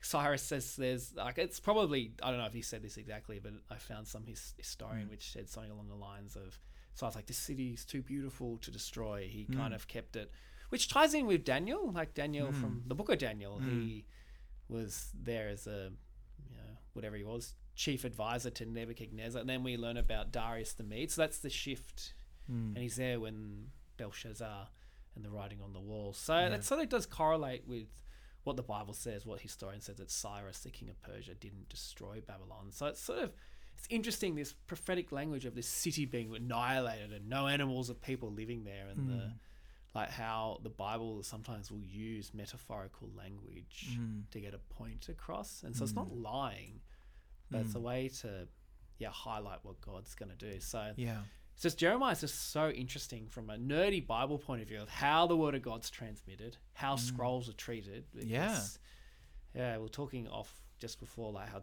Cyrus 0.00 0.42
says 0.42 0.76
there's 0.76 1.14
like 1.14 1.38
it's 1.38 1.60
probably 1.60 2.12
I 2.22 2.30
don't 2.30 2.38
know 2.38 2.46
if 2.46 2.52
he 2.52 2.62
said 2.62 2.82
this 2.82 2.96
exactly, 2.96 3.40
but 3.42 3.52
I 3.70 3.76
found 3.76 4.06
some 4.06 4.26
his, 4.26 4.54
historian 4.56 5.06
hmm. 5.06 5.10
which 5.10 5.32
said 5.32 5.48
something 5.48 5.72
along 5.72 5.88
the 5.88 5.94
lines 5.96 6.36
of 6.36 6.58
so 6.94 7.06
I 7.06 7.08
was 7.08 7.16
like 7.16 7.26
this 7.26 7.38
city 7.38 7.72
is 7.72 7.84
too 7.84 8.02
beautiful 8.02 8.58
to 8.58 8.70
destroy. 8.70 9.28
He 9.30 9.44
hmm. 9.44 9.58
kind 9.58 9.74
of 9.74 9.88
kept 9.88 10.16
it, 10.16 10.30
which 10.68 10.88
ties 10.88 11.14
in 11.14 11.26
with 11.26 11.44
Daniel, 11.44 11.90
like 11.92 12.14
Daniel 12.14 12.52
from 12.52 12.80
hmm. 12.82 12.88
the 12.88 12.94
book 12.94 13.10
of 13.10 13.18
Daniel. 13.18 13.58
He 13.58 14.04
was 14.68 15.10
there 15.20 15.48
as 15.48 15.66
a 15.66 15.90
you 16.50 16.56
know 16.56 16.76
whatever 16.92 17.16
he 17.16 17.24
was 17.24 17.54
chief 17.74 18.04
advisor 18.04 18.50
to 18.50 18.66
Nebuchadnezzar, 18.66 19.40
and 19.40 19.48
then 19.48 19.62
we 19.62 19.76
learn 19.76 19.96
about 19.96 20.32
Darius 20.32 20.72
the 20.72 20.82
Mede. 20.82 21.10
So 21.10 21.22
that's 21.22 21.38
the 21.38 21.50
shift, 21.50 22.12
and 22.48 22.78
he's 22.78 22.96
there 22.96 23.20
when 23.20 23.68
Belshazzar 23.96 24.68
and 25.18 25.24
the 25.26 25.30
writing 25.30 25.58
on 25.62 25.72
the 25.72 25.80
wall. 25.80 26.12
So 26.14 26.32
that 26.32 26.64
sort 26.64 26.80
of 26.80 26.88
does 26.88 27.04
correlate 27.04 27.64
with 27.66 27.88
what 28.44 28.56
the 28.56 28.62
Bible 28.62 28.94
says, 28.94 29.26
what 29.26 29.40
historian 29.40 29.80
says 29.80 29.96
that 29.96 30.10
Cyrus, 30.10 30.60
the 30.60 30.70
king 30.70 30.88
of 30.88 31.00
Persia, 31.02 31.34
didn't 31.34 31.68
destroy 31.68 32.22
Babylon. 32.26 32.68
So 32.70 32.86
it's 32.86 33.02
sort 33.02 33.18
of 33.18 33.32
it's 33.76 33.86
interesting 33.90 34.34
this 34.34 34.54
prophetic 34.66 35.12
language 35.12 35.44
of 35.44 35.54
this 35.54 35.68
city 35.68 36.04
being 36.06 36.34
annihilated 36.34 37.12
and 37.12 37.28
no 37.28 37.46
animals 37.46 37.90
or 37.90 37.94
people 37.94 38.30
living 38.30 38.64
there, 38.64 38.86
and 38.90 39.08
the 39.08 39.22
hmm. 39.24 39.28
like 39.94 40.10
how 40.10 40.60
the 40.62 40.70
Bible 40.70 41.22
sometimes 41.22 41.70
will 41.70 41.84
use 41.84 42.32
metaphorical 42.32 43.10
language 43.16 43.96
hmm. 43.96 44.20
to 44.30 44.40
get 44.40 44.54
a 44.54 44.58
point 44.74 45.08
across, 45.08 45.62
and 45.64 45.76
so 45.76 45.84
it's 45.84 45.92
hmm. 45.92 46.00
not 46.00 46.16
lying, 46.16 46.80
but 47.50 47.60
it's 47.60 47.74
a 47.74 47.80
way 47.80 48.08
to 48.20 48.48
yeah 48.98 49.10
highlight 49.10 49.58
what 49.62 49.80
God's 49.80 50.14
going 50.14 50.30
to 50.30 50.52
do. 50.52 50.58
So 50.60 50.92
Yeah. 50.96 51.18
It's 51.66 51.74
Jeremiah 51.74 52.12
is 52.12 52.20
just 52.20 52.52
so 52.52 52.70
interesting 52.70 53.26
from 53.28 53.50
a 53.50 53.56
nerdy 53.56 54.06
Bible 54.06 54.38
point 54.38 54.62
of 54.62 54.68
view 54.68 54.80
of 54.80 54.88
how 54.88 55.26
the 55.26 55.36
word 55.36 55.54
of 55.56 55.62
God's 55.62 55.90
transmitted, 55.90 56.56
how 56.74 56.94
scrolls 56.96 57.48
are 57.48 57.52
treated. 57.54 58.04
Yeah. 58.14 58.46
because, 58.48 58.78
yeah. 59.54 59.76
We're 59.78 59.88
talking 59.88 60.28
off 60.28 60.52
just 60.78 61.00
before 61.00 61.32
like 61.32 61.48
how 61.48 61.58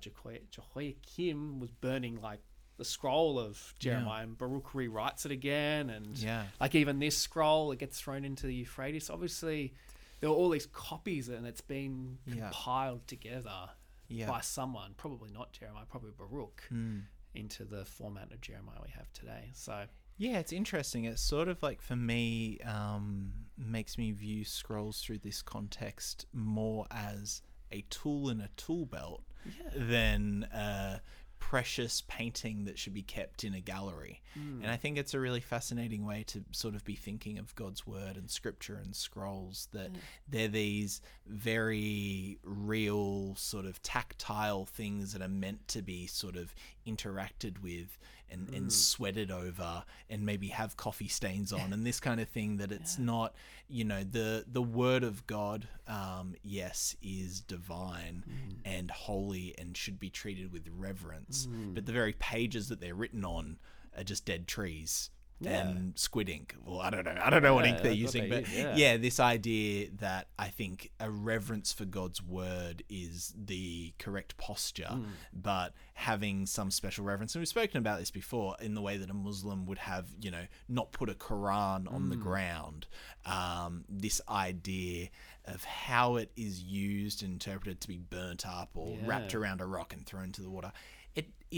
Jehoiakim 0.52 1.60
was 1.60 1.72
burning 1.72 2.20
like 2.22 2.40
the 2.78 2.84
scroll 2.86 3.40
of 3.40 3.74
Jeremiah, 3.80 4.24
and 4.24 4.38
Baruch 4.38 4.72
rewrites 4.74 5.26
it 5.26 5.32
again, 5.32 5.90
and 5.90 6.18
Yeah. 6.18 6.46
like 6.60 6.76
even 6.76 7.00
this 7.00 7.18
scroll, 7.18 7.72
it 7.72 7.80
gets 7.80 8.00
thrown 8.02 8.26
into 8.26 8.48
the 8.48 8.54
Euphrates. 8.54 9.10
Obviously, 9.10 9.74
there 10.20 10.30
are 10.30 10.34
all 10.34 10.50
these 10.50 10.66
copies, 10.66 11.30
and 11.30 11.48
it's 11.48 11.62
been 11.62 12.18
Yeah. 12.26 12.50
compiled 12.50 13.08
together 13.08 13.70
Yeah. 14.10 14.28
by 14.28 14.42
someone, 14.42 14.94
probably 14.96 15.32
not 15.32 15.54
Jeremiah, 15.54 15.86
probably 15.86 16.12
Baruch, 16.12 16.64
Mm. 16.70 17.04
Into 17.36 17.64
the 17.66 17.86
format 17.86 18.32
of 18.32 18.42
Jeremiah 18.42 18.80
we 18.84 18.92
have 18.92 19.12
today. 19.14 19.52
So 19.54 19.86
Yeah, 20.18 20.40
it's 20.40 20.54
interesting. 20.54 21.06
It's 21.06 21.22
sort 21.22 21.48
of 21.48 21.62
like 21.62 21.82
for 21.82 21.96
me, 21.96 22.60
um, 22.66 23.32
makes 23.58 23.98
me 23.98 24.12
view 24.12 24.46
scrolls 24.46 25.02
through 25.02 25.20
this 25.20 25.42
context 25.42 26.26
more 26.34 26.86
as 26.92 27.42
a 27.72 27.84
tool 27.90 28.30
in 28.30 28.42
a 28.42 28.50
tool 28.58 28.86
belt 28.86 29.24
yeah, 29.46 29.70
than 29.76 30.48
a 30.54 31.02
precious 31.50 32.02
painting 32.08 32.66
that 32.66 32.80
should 32.80 32.94
be 32.96 33.04
kept 33.04 33.44
in 33.44 33.54
a 33.54 33.60
gallery. 33.60 34.20
Hmm. 34.34 34.64
And 34.64 34.72
I 34.72 34.78
think 34.78 34.98
it's 34.98 35.14
a 35.14 35.20
really 35.20 35.40
fascinating 35.40 36.04
way 36.04 36.24
to 36.30 36.44
sort 36.52 36.74
of 36.74 36.84
be 36.84 36.96
thinking 36.96 37.38
of 37.38 37.54
God's 37.54 37.86
word 37.86 38.18
and 38.18 38.32
scripture 38.32 38.82
and 38.84 38.96
scrolls 38.96 39.68
that 39.72 39.92
they're 40.28 40.48
these 40.48 41.02
very 41.28 42.40
real, 42.44 43.36
sort 43.36 43.66
of 43.66 43.80
tactile 43.84 44.66
things 44.66 45.14
that 45.14 45.22
are 45.22 45.28
meant 45.28 45.68
to 45.68 45.84
be 45.84 46.08
sort 46.08 46.36
of 46.36 46.56
interacted 46.88 47.62
with 47.62 48.00
and, 48.30 48.50
and 48.50 48.68
mm. 48.68 48.72
sweated 48.72 49.32
over 49.32 49.84
and 50.10 50.26
maybe 50.26 50.48
have 50.48 50.78
coffee 50.78 51.08
stains 51.08 51.54
on 51.54 51.74
and 51.74 51.86
this 51.86 52.00
kind 52.00 52.20
of 52.20 52.28
thing 52.28 52.58
that 52.58 52.72
it's 52.72 52.98
not 52.98 53.34
you 53.68 53.84
know 53.84 54.04
the 54.04 54.46
the 54.52 54.62
word 54.62 55.04
of 55.04 55.26
god 55.28 55.68
um, 55.88 56.36
yes 56.44 56.96
is 57.02 57.42
divine 57.42 58.24
mm. 58.28 58.56
and 58.66 58.92
holy 58.92 59.54
and 59.58 59.78
should 59.78 60.00
be 60.00 60.10
treated 60.10 60.52
with 60.52 60.68
reverence 60.76 61.48
but 61.74 61.84
mm. 61.84 61.86
the 61.86 61.92
very 61.92 62.14
pages 62.14 62.70
that 62.70 62.80
they're 62.80 62.96
written 62.96 63.24
on 63.24 63.58
are 63.98 64.04
just 64.04 64.26
dead 64.26 64.48
trees 64.48 65.10
Yeah. 65.42 65.68
and 65.68 66.00
squid 66.00 66.30
ink 66.30 66.56
well 66.66 66.80
i 66.80 66.90
don't 66.90 67.04
know 67.04 67.18
i 67.22 67.30
don't 67.30 67.44
know 67.44 67.54
what 67.54 67.66
ink 67.66 67.82
they're 67.84 67.92
using 67.92 68.24
they 68.24 68.30
but 68.30 68.40
use, 68.48 68.54
yeah. 68.56 68.76
yeah 68.76 68.98
this 68.98 69.20
idea 69.20 69.90
that 70.00 70.28
i 70.40 70.48
think 70.48 70.92
a 71.02 71.12
reverence 71.12 71.74
for 71.74 71.84
god's 71.84 72.24
word 72.24 72.84
is 72.90 73.34
the 73.38 73.94
correct 74.00 74.38
posture 74.38 74.88
Hmm. 74.88 75.04
but 75.34 75.74
having 75.96 76.46
some 76.46 76.72
special 76.72 77.04
reverence 77.04 77.36
and 77.36 77.42
we've 77.42 77.50
spoken 77.50 77.78
about 77.80 78.00
this 78.00 78.12
before 78.12 78.56
in 78.62 78.76
the 78.76 78.82
way 78.82 78.96
that 78.96 79.10
a 79.10 79.14
muslim 79.14 79.66
would 79.66 79.80
have 79.80 80.06
you 80.22 80.32
know 80.32 80.46
not 80.70 80.94
put 80.94 81.10
a 81.10 81.14
quran 81.14 81.92
on 81.94 82.04
Hmm. 82.04 82.10
the 82.12 82.16
ground 82.16 82.88
um, 83.26 83.84
this 83.90 84.22
idea 84.30 85.10
of 85.46 85.64
how 85.64 86.16
it 86.16 86.32
is 86.38 86.62
used 86.64 87.24
and 87.24 87.34
interpreted 87.34 87.82
to 87.82 87.88
be 87.88 87.98
burnt 87.98 88.48
up 88.48 88.70
or 88.76 88.98
wrapped 89.06 89.36
around 89.36 89.62
a 89.62 89.66
rock 89.66 89.94
and 89.94 90.06
thrown 90.06 90.32
to 90.32 90.42
the 90.42 90.50
water 90.50 90.72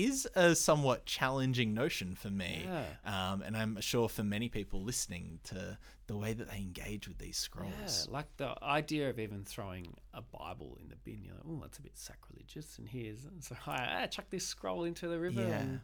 is 0.04 0.27
a 0.36 0.56
somewhat 0.56 1.06
challenging 1.06 1.74
notion 1.74 2.16
for 2.16 2.30
me 2.30 2.66
Yeah. 2.66 3.32
um, 3.32 3.42
and 3.42 3.56
i'm 3.58 3.80
sure 3.82 4.08
for 4.10 4.24
many 4.24 4.50
people 4.50 4.82
listening 4.82 5.39
to 5.46 5.77
the 6.08 6.16
way 6.18 6.34
that 6.34 6.50
they 6.50 6.58
engage 6.58 7.08
with 7.08 7.18
these 7.18 7.39
Yeah, 7.54 7.62
scrolls 7.66 8.08
like 8.10 8.27
the 8.38 8.56
idea 8.63 9.10
of 9.10 9.20
even 9.20 9.44
throwing 9.44 9.96
a 10.13 10.22
Bible 10.22 10.77
in 10.82 10.88
the 10.89 10.96
bin, 10.96 11.22
you're 11.24 11.34
like, 11.36 11.44
oh, 11.48 11.60
that's 11.62 11.77
a 11.80 11.82
bit 11.82 11.98
sacrilegious. 11.98 12.77
And 12.77 12.88
here's 12.88 13.20
so 13.42 13.56
I 13.68 14.04
ah, 14.04 14.08
chuck 14.08 14.25
this 14.30 14.46
scroll 14.48 14.86
into 14.86 15.08
the 15.10 15.20
river. 15.20 15.42
Yeah. 15.42 15.60
And, 15.60 15.80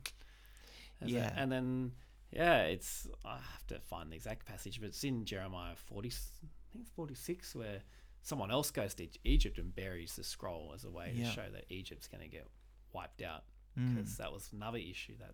as 1.01 1.13
a- 1.13 1.33
and 1.39 1.51
then 1.51 1.91
yeah, 2.31 2.63
it's 2.63 3.07
I 3.25 3.33
have 3.35 3.67
to 3.67 3.79
find 3.81 4.11
the 4.11 4.15
exact 4.15 4.45
passage, 4.47 4.79
but 4.79 4.87
it's 4.87 5.03
in 5.03 5.25
Jeremiah 5.25 5.75
forty, 5.75 6.07
I 6.09 6.71
think 6.71 6.81
it's 6.83 6.91
forty 6.91 7.15
six, 7.15 7.53
where 7.53 7.81
someone 8.23 8.49
else 8.49 8.71
goes 8.71 8.93
to 8.95 9.07
Egypt 9.25 9.57
and 9.59 9.75
buries 9.75 10.15
the 10.15 10.23
scroll 10.23 10.71
as 10.73 10.83
a 10.85 10.89
way 10.89 11.11
Yeah. 11.15 11.25
to 11.27 11.31
show 11.31 11.45
that 11.51 11.65
Egypt's 11.69 12.07
going 12.07 12.23
to 12.23 12.29
get 12.29 12.47
wiped 12.93 13.21
out 13.21 13.43
Mm. 13.79 13.95
because 13.95 14.17
that 14.17 14.31
was 14.31 14.49
another 14.53 14.77
issue 14.77 15.13
that 15.19 15.33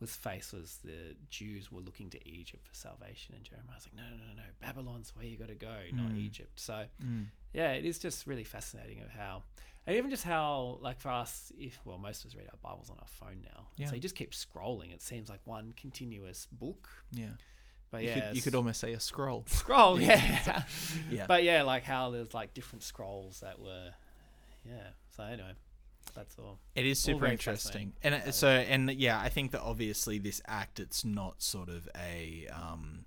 was 0.00 0.14
faced 0.14 0.52
was 0.52 0.78
the 0.84 1.16
Jews 1.30 1.72
were 1.72 1.80
looking 1.80 2.10
to 2.10 2.28
Egypt 2.28 2.66
for 2.68 2.74
salvation, 2.74 3.34
and 3.34 3.42
Jeremiah's 3.44 3.86
like, 3.86 3.94
no, 3.96 4.02
no, 4.10 4.16
no, 4.16 4.34
no, 4.36 4.42
Babylon's 4.60 5.14
where 5.16 5.24
you 5.24 5.38
got 5.38 5.48
to 5.48 5.54
go, 5.54 5.74
not 5.92 6.10
Mm. 6.10 6.18
Egypt. 6.18 6.60
So 6.60 6.86
Mm. 7.02 7.26
yeah, 7.54 7.72
it 7.72 7.86
is 7.86 7.98
just 7.98 8.26
really 8.26 8.44
fascinating 8.44 9.00
of 9.00 9.08
how, 9.10 9.44
and 9.86 9.96
even 9.96 10.10
just 10.10 10.24
how, 10.24 10.78
like 10.82 11.00
for 11.00 11.08
us, 11.10 11.50
if 11.58 11.80
well, 11.86 11.96
most 11.96 12.24
of 12.24 12.30
us 12.30 12.36
read 12.36 12.46
our 12.52 12.58
Bibles 12.62 12.90
on 12.90 12.98
our 12.98 13.06
phone 13.08 13.40
now, 13.54 13.68
Yeah. 13.76 13.86
so 13.88 13.94
you 13.94 14.00
just 14.00 14.16
keep 14.16 14.32
scrolling. 14.32 14.92
It 14.92 15.00
seems 15.00 15.30
like 15.30 15.40
one 15.46 15.72
continuous 15.76 16.46
book. 16.52 16.88
yeah 17.12 17.30
But 17.90 18.02
you, 18.02 18.08
yeah, 18.10 18.26
could, 18.28 18.36
you 18.36 18.42
could 18.42 18.54
almost 18.56 18.80
say 18.80 18.92
a 18.92 19.00
scroll 19.00 19.44
scroll, 19.48 19.98
yeah. 20.00 20.64
yeah 21.08 21.26
But 21.26 21.42
yeah, 21.44 21.62
like 21.62 21.84
how 21.84 22.10
there's 22.10 22.34
like 22.34 22.52
different 22.52 22.82
scrolls 22.82 23.40
that 23.40 23.58
were, 23.60 23.94
yeah. 24.64 24.88
So 25.16 25.22
anyway, 25.22 25.54
that's 26.16 26.36
all. 26.38 26.58
It 26.74 26.84
is 26.86 26.98
super 26.98 27.26
interesting, 27.26 27.92
and 28.02 28.14
it- 28.16 28.34
so 28.34 28.48
and 28.48 28.90
yeah, 28.92 29.20
I 29.20 29.28
think 29.28 29.52
that 29.52 29.60
obviously 29.62 30.18
this 30.18 30.40
act 30.48 30.80
it's 30.80 31.04
not 31.04 31.42
sort 31.42 31.68
of 31.68 31.88
a 31.96 32.48
um, 32.48 33.04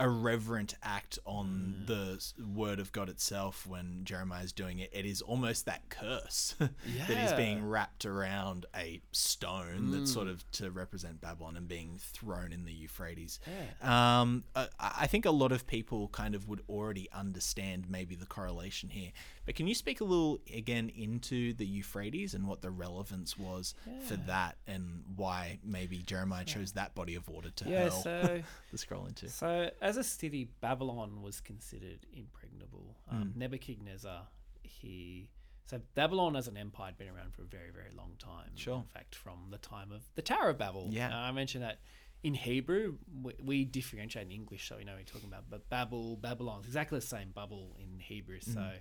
a 0.00 0.08
reverent 0.08 0.74
act 0.80 1.18
on 1.26 1.48
Mm. 1.48 1.86
the 1.88 2.44
word 2.44 2.78
of 2.78 2.92
God 2.92 3.08
itself 3.08 3.66
when 3.66 4.02
Jeremiah 4.04 4.44
is 4.44 4.52
doing 4.52 4.78
it. 4.78 4.90
It 4.92 5.04
is 5.04 5.22
almost 5.22 5.64
that 5.66 5.88
curse 5.88 6.54
that 6.58 7.10
is 7.24 7.32
being 7.32 7.64
wrapped 7.66 8.04
around 8.06 8.64
a 8.76 9.00
stone 9.10 9.90
that's 9.90 10.12
sort 10.12 10.28
Mm. 10.28 10.32
of 10.34 10.50
to 10.52 10.70
represent 10.70 11.20
Babylon 11.20 11.56
and 11.56 11.66
being 11.66 11.98
thrown 11.98 12.52
in 12.52 12.64
the 12.64 12.72
Euphrates. 12.72 13.40
Yeah. 13.82 14.20
Um, 14.20 14.44
I, 14.54 14.68
I 14.78 15.06
think 15.08 15.24
a 15.26 15.32
lot 15.32 15.50
of 15.50 15.66
people 15.66 16.06
kind 16.10 16.36
of 16.36 16.48
would 16.48 16.62
already 16.68 17.08
understand 17.10 17.90
maybe 17.90 18.14
the 18.14 18.26
correlation 18.26 18.90
here. 18.90 19.10
But 19.48 19.54
can 19.54 19.66
you 19.66 19.74
speak 19.74 20.02
a 20.02 20.04
little 20.04 20.40
again 20.54 20.90
into 20.90 21.54
the 21.54 21.64
Euphrates 21.64 22.34
and 22.34 22.46
what 22.46 22.60
the 22.60 22.68
relevance 22.70 23.38
was 23.38 23.74
for 24.06 24.16
that 24.26 24.58
and 24.66 25.02
why 25.16 25.58
maybe 25.64 26.02
Jeremiah 26.02 26.44
chose 26.44 26.72
that 26.72 26.94
body 26.94 27.14
of 27.14 27.26
water 27.30 27.48
to 27.48 27.64
Yeah. 27.70 27.84
hurl 27.84 27.90
So. 28.02 28.42
the 28.72 28.76
scroll 28.76 29.06
into? 29.06 29.30
So, 29.30 29.70
as 29.80 29.96
a 29.96 30.04
city, 30.04 30.50
Babylon 30.60 31.22
was 31.22 31.40
considered 31.40 32.04
impregnable. 32.12 32.94
Um, 33.10 33.32
Mm. 33.32 33.36
Nebuchadnezzar, 33.36 34.26
he. 34.62 35.30
So, 35.64 35.80
Babylon 35.94 36.36
as 36.36 36.46
an 36.46 36.58
empire 36.58 36.88
had 36.88 36.98
been 36.98 37.08
around 37.08 37.32
for 37.32 37.40
a 37.40 37.46
very, 37.46 37.70
very 37.70 37.90
long 37.96 38.16
time. 38.18 38.50
Sure. 38.54 38.76
In 38.76 38.82
fact, 38.82 39.14
from 39.14 39.48
the 39.50 39.56
time 39.56 39.92
of 39.92 40.02
the 40.14 40.20
Tower 40.20 40.50
of 40.50 40.58
Babel. 40.58 40.88
Yeah. 40.90 41.08
Uh, 41.08 41.20
I 41.20 41.32
mentioned 41.32 41.64
that 41.64 41.80
in 42.22 42.34
Hebrew, 42.34 42.98
we, 43.22 43.32
we 43.42 43.64
differentiate 43.64 44.26
in 44.26 44.32
English, 44.32 44.68
so 44.68 44.76
we 44.76 44.84
know 44.84 44.92
what 44.92 44.98
we're 45.00 45.04
talking 45.14 45.28
about. 45.28 45.44
But 45.48 45.70
Babel, 45.70 46.16
Babylon, 46.16 46.58
it's 46.58 46.66
exactly 46.68 46.98
the 46.98 47.06
same 47.06 47.30
bubble 47.30 47.78
in 47.80 47.98
Hebrew. 47.98 48.40
So, 48.40 48.60
Mm. 48.60 48.72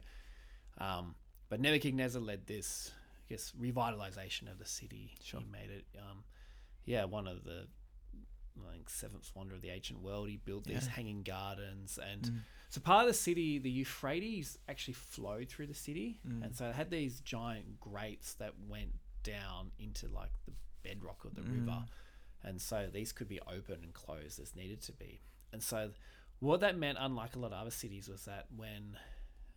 Um, 0.78 1.16
but 1.50 1.60
Nebuchadnezzar 1.60 2.22
led 2.22 2.48
this, 2.48 2.92
I 3.30 3.34
guess, 3.34 3.54
revitalization 3.60 4.52
of 4.52 4.60
the 4.60 4.66
city. 4.66 5.16
Sure. 5.24 5.40
He 5.40 5.46
made 5.46 5.70
it, 5.70 5.86
um, 6.00 6.24
yeah, 6.86 7.06
one 7.06 7.28
of 7.28 7.44
the 7.44 7.68
I 8.68 8.72
think 8.74 8.90
seventh 8.90 9.32
wonder 9.36 9.54
of 9.54 9.62
the 9.62 9.70
ancient 9.70 10.02
world. 10.02 10.30
He 10.30 10.38
built 10.38 10.64
these 10.66 10.86
Yeah. 10.88 10.92
hanging 10.94 11.22
gardens, 11.22 12.00
and 12.00 12.24
Mm. 12.24 12.40
so 12.70 12.82
part 12.82 13.02
of 13.04 13.08
the 13.08 13.14
city, 13.14 13.60
the 13.60 13.70
Euphrates 13.70 14.58
actually 14.68 14.96
flowed 14.96 15.48
through 15.48 15.68
the 15.68 15.76
city, 15.76 16.20
Mm. 16.26 16.44
and 16.44 16.56
so 16.56 16.68
it 16.70 16.74
had 16.76 16.90
these 16.90 17.22
giant 17.22 17.80
grates 17.80 18.34
that 18.36 18.58
went 18.60 18.96
down 19.22 19.72
into 19.78 20.08
like 20.08 20.32
the 20.46 20.54
bedrock 20.82 21.24
of 21.24 21.36
the 21.36 21.42
Mm. 21.44 21.52
river, 21.54 21.86
and 22.42 22.60
so 22.60 22.88
these 22.90 23.12
could 23.12 23.28
be 23.28 23.40
open 23.42 23.84
and 23.84 23.94
closed 23.94 24.40
as 24.40 24.56
needed 24.56 24.82
to 24.82 24.92
be. 24.94 25.22
And 25.52 25.62
so, 25.62 25.94
what 26.40 26.60
that 26.62 26.76
meant, 26.78 26.98
unlike 27.00 27.36
a 27.36 27.40
lot 27.40 27.52
of 27.54 27.60
other 27.60 27.70
cities, 27.72 28.08
was 28.08 28.26
that 28.26 28.52
when 28.52 28.98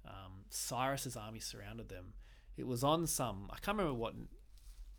um, 0.06 0.44
Cyrus's 0.50 1.16
army 1.16 1.40
surrounded 1.40 1.88
them, 1.88 2.14
it 2.56 2.66
was 2.66 2.82
on 2.84 3.06
some 3.06 3.48
I 3.50 3.58
can't 3.58 3.78
remember 3.78 3.98
what 3.98 4.14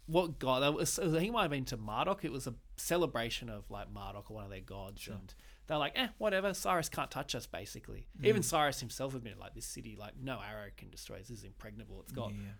what 0.08 0.40
god 0.40 0.62
that 0.64 0.74
was. 0.74 0.98
I 1.00 1.04
think 1.10 1.28
it 1.28 1.32
might 1.32 1.44
have 1.44 1.52
been 1.52 1.66
to 1.66 1.78
Marduk. 1.78 2.26
It 2.26 2.32
was 2.32 2.48
a 2.48 2.56
celebration 2.78 3.50
of 3.50 3.70
like 3.70 3.92
Marduk 3.92 4.30
or 4.30 4.36
one 4.36 4.44
of 4.44 4.50
their 4.50 4.60
gods, 4.60 5.08
and 5.08 5.34
they're 5.68 5.78
like, 5.78 5.94
eh, 5.96 6.08
whatever. 6.18 6.54
Cyrus 6.54 6.90
can't 6.90 7.10
touch 7.12 7.34
us. 7.36 7.46
Basically, 7.46 8.08
even 8.24 8.44
Cyrus 8.44 8.80
himself 8.80 9.16
admitted 9.16 9.40
like 9.40 9.54
this 9.56 9.66
city, 9.66 9.96
like 9.98 10.14
no 10.22 10.40
arrow 10.42 10.70
can 10.76 10.90
destroy. 10.90 11.18
This 11.20 11.30
is 11.30 11.44
impregnable. 11.44 12.02
It's 12.02 12.12
got 12.12 12.32
Yeah. 12.34 12.54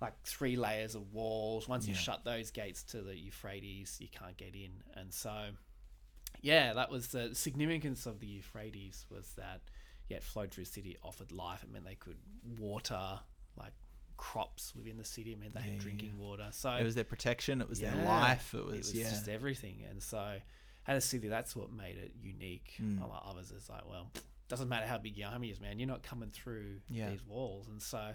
like 0.00 0.14
three 0.24 0.56
layers 0.56 0.94
of 0.94 1.12
walls. 1.12 1.68
Once 1.68 1.86
you 1.88 1.94
shut 1.94 2.24
those 2.24 2.50
gates 2.52 2.82
to 2.84 3.02
the 3.02 3.16
Euphrates, 3.18 3.98
you 4.00 4.08
can't 4.08 4.36
get 4.36 4.54
in. 4.54 4.82
And 4.94 5.12
so, 5.12 5.50
yeah, 6.40 6.72
that 6.74 6.90
was 6.90 7.08
the 7.08 7.34
significance 7.34 8.06
of 8.06 8.20
the 8.20 8.28
Euphrates 8.28 9.04
was 9.10 9.32
that 9.36 9.60
yeah, 10.08 10.16
it 10.18 10.22
flowed 10.22 10.50
through 10.50 10.64
the 10.64 10.70
city, 10.70 10.96
offered 11.02 11.32
life. 11.32 11.62
It 11.62 11.70
meant 11.72 11.84
they 11.84 11.94
could 11.94 12.16
water 12.58 13.20
like 13.56 13.72
crops 14.16 14.74
within 14.74 14.96
the 14.96 15.04
city. 15.04 15.32
It 15.32 15.40
meant 15.40 15.54
they 15.54 15.60
Yeah, 15.60 15.72
had 15.72 15.78
drinking 15.78 16.14
yeah. 16.16 16.22
water. 16.24 16.48
So 16.52 16.70
It 16.72 16.84
was 16.84 16.94
their 16.94 17.04
protection. 17.04 17.60
It 17.60 17.68
was 17.68 17.80
their 17.80 17.94
life. 18.04 18.54
It 18.54 18.64
was, 18.64 18.92
yeah. 18.94 19.08
just 19.08 19.28
everything. 19.28 19.84
And 19.88 20.02
so, 20.02 20.36
as 20.86 21.04
a 21.04 21.06
city, 21.06 21.28
that's 21.28 21.54
what 21.54 21.70
made 21.72 21.96
it 21.96 22.12
unique. 22.20 22.74
Mm. 22.80 23.02
Unlike 23.02 23.22
others, 23.26 23.52
it's 23.54 23.68
like, 23.68 23.88
well, 23.88 24.10
doesn't 24.48 24.68
matter 24.68 24.86
how 24.86 24.96
big 24.98 25.16
your 25.16 25.28
army 25.28 25.50
is, 25.50 25.60
man. 25.60 25.78
You're 25.78 25.88
not 25.88 26.02
coming 26.02 26.30
through 26.30 26.80
Yeah. 26.88 27.10
these 27.10 27.22
walls. 27.24 27.68
And 27.68 27.82
so, 27.82 28.14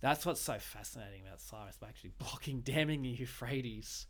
that's 0.00 0.26
what's 0.26 0.40
so 0.40 0.58
fascinating 0.58 1.22
about 1.26 1.40
Cyrus 1.40 1.76
by 1.76 1.88
actually 1.88 2.12
blocking, 2.18 2.60
damming 2.64 3.02
the 3.02 3.08
Euphrates, 3.10 4.06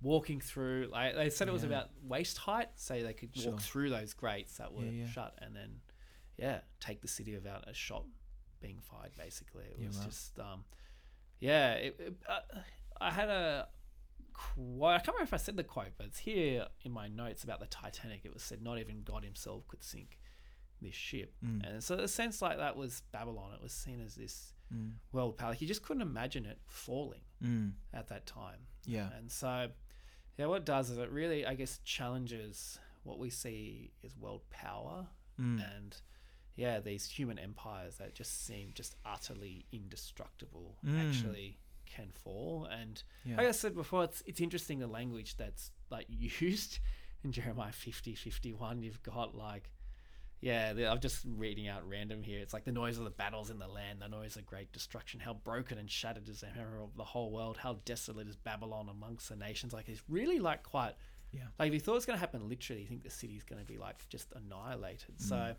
walking 0.00 0.40
through. 0.40 0.88
Like 0.90 1.14
they 1.14 1.30
said, 1.30 1.48
it 1.48 1.52
was 1.52 1.62
Yeah. 1.62 1.68
about 1.68 1.90
waist 2.02 2.38
height, 2.38 2.70
so 2.76 3.00
they 3.02 3.12
could 3.14 3.30
walk 3.36 3.42
Sure. 3.44 3.58
through 3.58 3.90
those 3.90 4.14
grates 4.14 4.56
that 4.56 4.72
were 4.72 4.84
Yeah, 4.84 4.90
yeah. 5.04 5.08
shut, 5.10 5.38
and 5.40 5.54
then, 5.54 5.80
yeah, 6.36 6.60
take 6.80 7.00
the 7.02 7.08
city 7.08 7.34
without 7.34 7.68
a 7.68 7.74
shot 7.74 8.04
being 8.60 8.78
fired. 8.80 9.12
Basically, 9.16 9.64
it 9.64 9.76
Yeah, 9.78 9.86
was 9.88 9.98
wow. 9.98 10.04
just, 10.04 10.38
um, 10.40 10.64
yeah. 11.40 11.72
It, 11.74 11.96
it, 11.98 12.14
uh, 12.28 12.40
I 13.00 13.10
had 13.10 13.28
a 13.28 13.68
quote. 14.32 14.90
I 14.94 14.98
can't 14.98 15.08
remember 15.08 15.24
if 15.24 15.34
I 15.34 15.38
said 15.38 15.56
the 15.56 15.64
quote, 15.64 15.92
but 15.96 16.06
it's 16.06 16.18
here 16.18 16.66
in 16.84 16.92
my 16.92 17.08
notes 17.08 17.44
about 17.44 17.60
the 17.60 17.66
Titanic. 17.66 18.20
It 18.24 18.32
was 18.32 18.42
said, 18.42 18.62
"Not 18.62 18.78
even 18.78 19.02
God 19.02 19.24
Himself 19.24 19.66
could 19.68 19.82
sink 19.82 20.18
this 20.80 20.94
ship." 20.94 21.34
Mm. 21.44 21.68
And 21.68 21.84
so, 21.84 21.96
the 21.96 22.08
sense 22.08 22.40
like 22.40 22.58
that 22.58 22.76
was 22.76 23.02
Babylon. 23.12 23.52
It 23.54 23.62
was 23.62 23.72
seen 23.72 24.00
as 24.00 24.14
this 24.14 24.52
world 25.12 25.36
power. 25.36 25.50
Like 25.50 25.60
you 25.60 25.68
just 25.68 25.82
couldn't 25.82 26.00
imagine 26.02 26.46
it 26.46 26.58
falling 26.66 27.20
Mm. 27.44 27.72
at 27.92 28.08
that 28.08 28.24
time. 28.24 28.60
Yeah. 28.86 29.10
And 29.18 29.30
so, 29.30 29.68
yeah, 30.38 30.46
what 30.46 30.62
it 30.62 30.64
does 30.64 30.88
is 30.88 30.96
it 30.98 31.10
really, 31.10 31.44
I 31.44 31.54
guess, 31.54 31.78
challenges 31.84 32.78
what 33.02 33.18
we 33.18 33.28
see 33.30 33.90
as 34.04 34.16
world 34.16 34.48
power 34.50 35.08
Mm. 35.40 35.76
and, 35.76 35.96
yeah, 36.56 36.80
these 36.80 37.08
human 37.08 37.38
empires 37.38 37.96
that 37.96 38.14
just 38.14 38.44
seem 38.46 38.72
just 38.74 38.94
utterly 39.04 39.64
indestructible 39.72 40.76
Mm. 40.84 41.08
actually 41.08 41.58
can 41.86 42.10
fall. 42.12 42.66
And 42.66 43.02
Yeah. 43.24 43.36
like 43.36 43.46
I 43.48 43.52
said 43.52 43.74
before, 43.74 44.04
it's, 44.04 44.22
it's 44.26 44.40
interesting 44.40 44.78
the 44.78 44.86
language 44.86 45.36
that's 45.36 45.70
like 45.90 46.06
used 46.40 46.78
in 47.24 47.32
Jeremiah 47.32 47.72
50, 47.72 48.14
51. 48.14 48.82
You've 48.82 49.02
got 49.02 49.34
like, 49.34 49.70
yeah, 50.40 50.72
I'm 50.90 50.98
just 50.98 51.24
reading 51.24 51.68
out 51.68 51.88
random 51.88 52.22
here. 52.22 52.40
It's 52.40 52.52
like 52.52 52.64
the 52.64 52.72
noise 52.72 52.98
of 52.98 53.04
the 53.04 53.10
battles 53.10 53.48
in 53.50 53.58
the 53.60 53.68
land, 53.68 54.00
the 54.02 54.08
noise 54.08 54.36
of 54.36 54.44
great 54.44 54.72
destruction. 54.72 55.20
How 55.20 55.34
broken 55.34 55.78
and 55.78 55.88
shattered 55.88 56.28
is 56.28 56.40
the 56.40 56.48
hammer 56.48 56.82
of 56.82 56.96
the 56.96 57.04
whole 57.04 57.30
world. 57.30 57.56
How 57.58 57.74
desolate 57.84 58.26
is 58.26 58.36
Babylon 58.36 58.88
amongst 58.88 59.28
the 59.28 59.36
nations. 59.36 59.72
Like 59.72 59.88
it's 59.88 60.02
really 60.08 60.40
like 60.40 60.64
quite. 60.64 60.94
Yeah. 61.30 61.42
Like 61.58 61.68
if 61.68 61.74
you 61.74 61.80
thought 61.80 61.96
it's 61.96 62.06
going 62.06 62.16
to 62.16 62.20
happen 62.20 62.48
literally, 62.48 62.82
you 62.82 62.88
think 62.88 63.04
the 63.04 63.10
city's 63.10 63.44
going 63.44 63.60
to 63.64 63.66
be 63.66 63.78
like 63.78 64.06
just 64.08 64.32
annihilated. 64.34 65.20
So, 65.20 65.54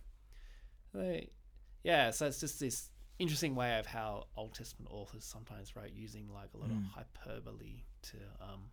yeah. 1.83 2.12
So 2.12 2.27
it's 2.27 2.39
just 2.39 2.59
this 2.59 2.89
interesting 3.19 3.55
way 3.55 3.77
of 3.79 3.85
how 3.85 4.25
Old 4.35 4.53
Testament 4.53 4.91
authors 4.91 5.23
sometimes 5.23 5.75
write 5.75 5.93
using 5.93 6.27
like 6.33 6.50
a 6.53 6.57
lot 6.57 6.69
of 6.69 6.77
hyperbole 6.93 7.83
to, 8.03 8.17
um, 8.41 8.69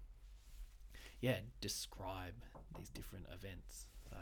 yeah, 1.21 1.39
describe 1.61 2.35
these 2.77 2.89
different 2.91 3.27
events. 3.33 3.87
So. 4.09 4.17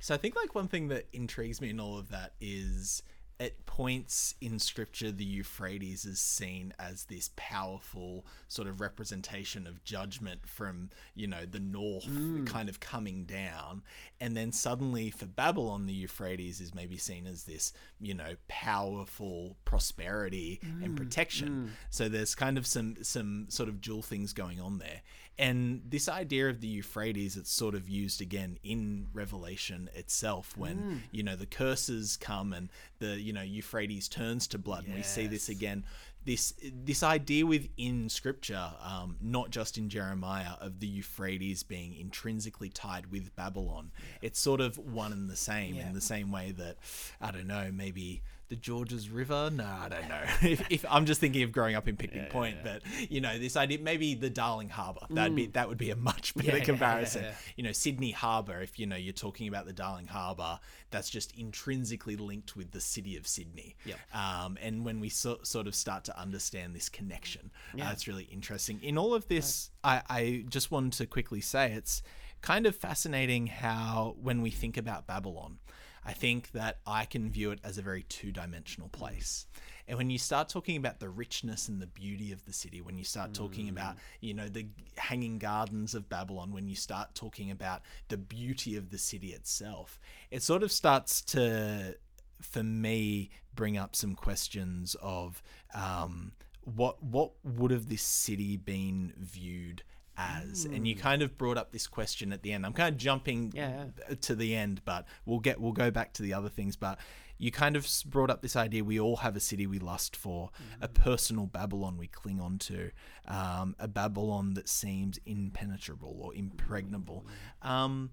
So 0.00 0.14
I 0.14 0.16
think 0.16 0.34
like 0.34 0.54
one 0.54 0.66
thing 0.66 0.88
that 0.88 1.06
intrigues 1.12 1.60
me 1.60 1.70
in 1.70 1.78
all 1.78 1.98
of 1.98 2.08
that 2.08 2.32
is 2.40 3.02
at 3.40 3.64
points 3.64 4.34
in 4.42 4.58
scripture 4.58 5.10
the 5.10 5.24
Euphrates 5.24 6.04
is 6.04 6.20
seen 6.20 6.74
as 6.78 7.04
this 7.04 7.30
powerful 7.36 8.26
sort 8.48 8.68
of 8.68 8.82
representation 8.82 9.66
of 9.66 9.82
judgment 9.82 10.46
from, 10.46 10.90
you 11.14 11.26
know, 11.26 11.46
the 11.50 11.58
north 11.58 12.06
mm. 12.06 12.46
kind 12.46 12.68
of 12.68 12.78
coming 12.80 13.24
down. 13.24 13.82
And 14.20 14.36
then 14.36 14.52
suddenly 14.52 15.08
for 15.08 15.24
Babylon 15.24 15.86
the 15.86 15.94
Euphrates 15.94 16.60
is 16.60 16.74
maybe 16.74 16.98
seen 16.98 17.26
as 17.26 17.44
this, 17.44 17.72
you 17.98 18.12
know, 18.12 18.34
powerful 18.46 19.56
prosperity 19.64 20.60
and 20.62 20.92
mm, 20.92 20.96
protection. 20.96 21.48
Mm. 21.48 21.70
So 21.88 22.10
there's 22.10 22.34
kind 22.34 22.58
of 22.58 22.66
some 22.66 22.96
some 23.02 23.46
sort 23.48 23.70
of 23.70 23.80
dual 23.80 24.02
things 24.02 24.34
going 24.34 24.60
on 24.60 24.78
there. 24.78 25.00
And 25.38 25.80
this 25.88 26.06
idea 26.06 26.50
of 26.50 26.60
the 26.60 26.66
Euphrates, 26.66 27.34
it's 27.34 27.50
sort 27.50 27.74
of 27.74 27.88
used 27.88 28.20
again 28.20 28.58
in 28.62 29.06
Revelation 29.14 29.88
itself 29.94 30.54
when, 30.54 31.04
you 31.12 31.22
know, 31.22 31.34
the 31.34 31.46
curses 31.46 32.18
come 32.18 32.52
and 32.52 32.68
the, 33.00 33.20
you 33.20 33.32
know, 33.32 33.42
Euphrates 33.42 34.08
turns 34.08 34.46
to 34.48 34.58
blood. 34.58 34.86
And 34.86 34.94
we 34.94 35.02
see 35.02 35.26
this 35.26 35.48
again. 35.48 35.84
This 36.24 36.52
this 36.84 37.02
idea 37.02 37.46
within 37.46 38.08
scripture, 38.10 38.72
um, 38.82 39.16
not 39.22 39.50
just 39.50 39.78
in 39.78 39.88
Jeremiah, 39.88 40.52
of 40.60 40.78
the 40.78 40.86
Euphrates 40.86 41.62
being 41.62 41.96
intrinsically 41.96 42.68
tied 42.68 43.10
with 43.10 43.34
Babylon. 43.36 43.90
It's 44.20 44.38
sort 44.38 44.60
of 44.60 44.76
one 44.76 45.12
and 45.12 45.30
the 45.30 45.36
same 45.36 45.74
Yeah. 45.76 45.88
in 45.88 45.94
the 45.94 46.00
same 46.00 46.30
way 46.30 46.52
that 46.52 46.76
I 47.22 47.30
don't 47.30 47.46
know, 47.46 47.70
maybe 47.72 48.22
the 48.50 48.56
Georges 48.56 49.08
River. 49.08 49.48
No, 49.50 49.64
I 49.64 49.88
don't 49.88 50.08
know. 50.08 50.20
if, 50.42 50.62
if 50.70 50.84
I'm 50.90 51.06
just 51.06 51.20
thinking 51.20 51.42
of 51.44 51.52
growing 51.52 51.74
up 51.76 51.88
in 51.88 51.96
Picnic 51.96 52.28
Point, 52.28 52.58
but 52.62 52.82
you 53.08 53.20
know, 53.22 53.38
this 53.38 53.56
idea 53.56 53.78
maybe 53.78 54.14
the 54.14 54.28
Darling 54.28 54.68
Harbour. 54.68 55.00
That'd 55.08 55.34
be 55.34 55.46
that 55.46 55.68
would 55.68 55.78
be 55.78 55.90
a 55.90 55.96
much 55.96 56.34
better 56.36 56.50
Mm. 56.50 56.58
yeah, 56.58 56.64
comparison. 56.64 57.22
yeah. 57.24 57.32
You 57.56 57.64
know, 57.64 57.72
Sydney 57.72 58.10
Harbour. 58.10 58.60
If 58.60 58.78
you 58.78 58.86
know 58.86 58.96
you're 58.96 59.12
talking 59.14 59.48
about 59.48 59.64
the 59.66 59.72
Darling 59.72 60.08
Harbour, 60.08 60.58
that's 60.90 61.08
just 61.08 61.32
intrinsically 61.38 62.16
linked 62.16 62.56
with 62.56 62.72
the 62.72 62.80
city 62.80 63.16
of 63.16 63.26
Sydney. 63.26 63.76
Yep. 63.86 63.98
Um, 64.12 64.58
and 64.60 64.84
when 64.84 65.00
we 65.00 65.08
so, 65.08 65.38
sort 65.42 65.66
of 65.66 65.74
start 65.74 66.04
to 66.04 66.18
understand 66.20 66.74
this 66.74 66.88
connection, 66.88 67.50
uh, 67.72 67.76
Yeah. 67.78 67.92
it's 67.92 68.06
really 68.08 68.24
interesting. 68.24 68.80
In 68.82 68.98
all 68.98 69.14
of 69.14 69.28
this, 69.28 69.70
I, 69.84 70.02
I 70.10 70.44
just 70.48 70.70
wanted 70.70 70.92
to 70.94 71.06
quickly 71.06 71.40
say 71.40 71.72
it's 71.72 72.02
kind 72.42 72.66
of 72.66 72.74
fascinating 72.74 73.46
how 73.46 74.16
when 74.20 74.42
we 74.42 74.50
think 74.50 74.76
about 74.76 75.06
Babylon, 75.06 75.58
I 76.04 76.12
think 76.12 76.52
that 76.52 76.78
I 76.86 77.04
can 77.04 77.30
view 77.30 77.50
it 77.50 77.60
as 77.62 77.78
a 77.78 77.82
very 77.82 78.04
two 78.04 78.32
dimensional 78.32 78.88
place. 78.88 79.46
And 79.86 79.98
when 79.98 80.08
you 80.08 80.18
start 80.18 80.48
talking 80.48 80.76
about 80.76 81.00
the 81.00 81.08
richness 81.08 81.68
and 81.68 81.82
the 81.82 81.86
beauty 81.88 82.30
of 82.30 82.44
the 82.44 82.52
city, 82.52 82.80
when 82.80 82.96
you 82.96 83.04
start 83.04 83.34
talking 83.34 83.68
about, 83.68 83.96
you 84.20 84.34
know, 84.34 84.48
the 84.48 84.66
hanging 84.96 85.38
gardens 85.38 85.96
of 85.96 86.08
Babylon, 86.08 86.52
when 86.52 86.68
you 86.68 86.76
start 86.76 87.14
talking 87.16 87.50
about 87.50 87.82
the 88.06 88.16
beauty 88.16 88.76
of 88.76 88.90
the 88.90 88.98
city 88.98 89.32
itself, 89.32 89.98
it 90.30 90.44
sort 90.44 90.62
of 90.62 90.70
starts 90.70 91.20
to, 91.22 91.96
for 92.40 92.62
me, 92.62 93.30
bring 93.54 93.76
up 93.76 93.96
some 93.96 94.14
questions 94.14 94.94
of 95.02 95.42
um, 95.74 96.32
what 96.62 97.02
what 97.02 97.32
would 97.42 97.72
have 97.72 97.88
this 97.88 98.02
city 98.02 98.56
been 98.56 99.12
viewed 99.18 99.82
as? 100.20 100.64
And 100.64 100.86
you 100.86 100.94
kind 100.94 101.22
of 101.22 101.36
brought 101.38 101.56
up 101.56 101.72
this 101.72 101.86
question 101.86 102.32
at 102.32 102.42
the 102.42 102.52
end. 102.52 102.66
I'm 102.66 102.72
kind 102.72 102.92
of 102.94 102.98
jumping 102.98 103.52
Yeah, 103.54 103.84
to 104.20 104.34
the 104.34 104.54
end, 104.54 104.82
but 104.84 105.06
we'll 105.24 105.40
get 105.40 105.60
we'll 105.60 105.72
go 105.72 105.90
back 105.90 106.12
to 106.14 106.22
the 106.22 106.34
other 106.34 106.48
things. 106.48 106.76
But 106.76 106.98
you 107.38 107.50
kind 107.50 107.74
of 107.74 107.88
brought 108.06 108.30
up 108.30 108.42
this 108.42 108.56
idea: 108.56 108.84
we 108.84 109.00
all 109.00 109.16
have 109.16 109.36
a 109.36 109.40
city 109.40 109.66
we 109.66 109.78
lust 109.78 110.14
for, 110.16 110.50
a 110.80 110.88
personal 110.88 111.46
Babylon 111.46 111.96
we 111.96 112.06
cling 112.06 112.40
on 112.40 112.58
to, 112.58 112.90
um, 113.26 113.74
a 113.78 113.88
Babylon 113.88 114.54
that 114.54 114.68
seems 114.68 115.18
impenetrable 115.24 116.18
or 116.20 116.34
impregnable. 116.34 117.26
Um, 117.62 118.10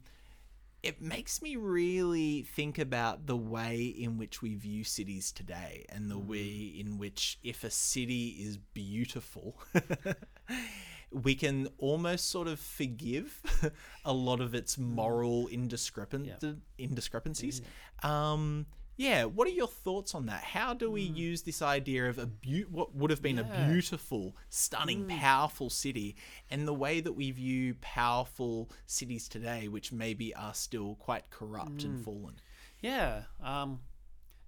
it 0.84 1.02
makes 1.02 1.42
me 1.42 1.56
really 1.56 2.44
think 2.44 2.78
about 2.78 3.26
the 3.26 3.36
way 3.36 3.86
in 3.86 4.18
which 4.18 4.42
we 4.42 4.56
view 4.56 4.84
cities 4.84 5.32
today 5.32 5.86
and 5.90 6.10
the 6.10 6.20
way 6.20 6.46
in 6.80 6.98
which 6.98 7.40
if 7.44 7.64
a 7.64 7.70
city 7.72 8.28
is 8.40 8.58
beautiful 8.58 9.58
we 11.12 11.36
can 11.36 11.68
almost 11.78 12.30
sort 12.30 12.48
of 12.48 12.60
forgive 12.60 13.42
a 14.06 14.14
lot 14.14 14.42
of 14.42 14.54
its 14.54 14.78
moral 14.78 15.48
indiscrepan- 15.52 16.26
Yeah. 16.42 16.54
indiscrepancies. 16.80 17.62
Um 18.04 18.66
yeah 19.00 19.26
what 19.26 19.48
are 19.48 19.52
your 19.52 19.68
thoughts 19.68 20.16
on 20.16 20.26
that? 20.26 20.44
How 20.44 20.74
do 20.74 20.90
we 20.90 21.02
use 21.04 21.44
this 21.44 21.62
idea 21.62 22.10
of 22.10 22.18
a 22.18 22.26
beau- 22.26 22.66
what 22.72 22.96
would 22.96 23.12
have 23.12 23.22
been 23.22 23.38
a 23.40 23.44
beautiful 23.70 24.36
stunning 24.50 25.06
powerful 25.08 25.70
city 25.70 26.16
and 26.50 26.68
the 26.68 26.74
way 26.74 27.00
that 27.02 27.14
we 27.14 27.30
view 27.32 27.76
powerful 27.80 28.70
cities 28.86 29.28
today 29.30 29.68
which 29.68 29.92
maybe 29.92 30.34
are 30.36 30.54
still 30.54 30.96
quite 30.96 31.30
corrupt 31.30 31.84
and 31.84 32.04
fallen? 32.04 32.36
Yeah. 32.82 33.24
Um, 33.44 33.82